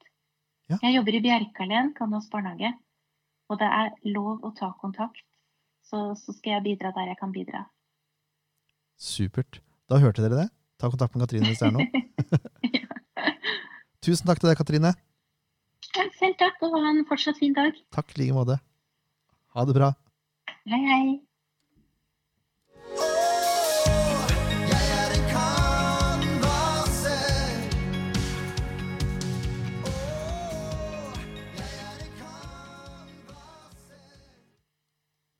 Ja. 0.69 0.77
Jeg 0.81 0.97
jobber 0.97 1.15
i 1.15 1.21
Bjerkalen, 1.23 1.93
Kanås 1.97 2.27
barnehage. 2.33 2.73
Og 3.49 3.61
det 3.61 3.69
er 3.69 3.93
lov 4.09 4.43
å 4.45 4.51
ta 4.57 4.71
kontakt. 4.81 5.23
Så, 5.85 6.11
så 6.17 6.33
skal 6.33 6.57
jeg 6.57 6.65
bidra 6.65 6.91
der 6.95 7.11
jeg 7.13 7.19
kan 7.21 7.33
bidra. 7.33 7.67
Supert. 8.97 9.61
Da 9.89 10.01
hørte 10.01 10.25
dere 10.25 10.43
det. 10.43 10.47
Ta 10.81 10.89
kontakt 10.91 11.15
med 11.15 11.23
Katrine 11.25 11.49
hvis 11.49 11.61
det 11.61 11.69
er 11.69 11.75
noe. 11.75 11.87
Tusen 14.05 14.27
takk 14.27 14.41
til 14.41 14.51
deg, 14.51 14.57
Katrine. 14.59 14.91
Ja, 15.95 16.07
selv 16.19 16.35
takk, 16.41 16.59
og 16.65 16.75
ha 16.75 16.91
en 16.91 17.05
fortsatt 17.07 17.39
fin 17.39 17.55
dag. 17.55 17.77
Takk 17.95 18.11
i 18.15 18.23
like 18.23 18.35
måte. 18.35 18.59
Ha 19.55 19.63
det 19.65 19.75
bra. 19.77 19.93
Hei, 20.67 20.81
hei. 20.89 21.05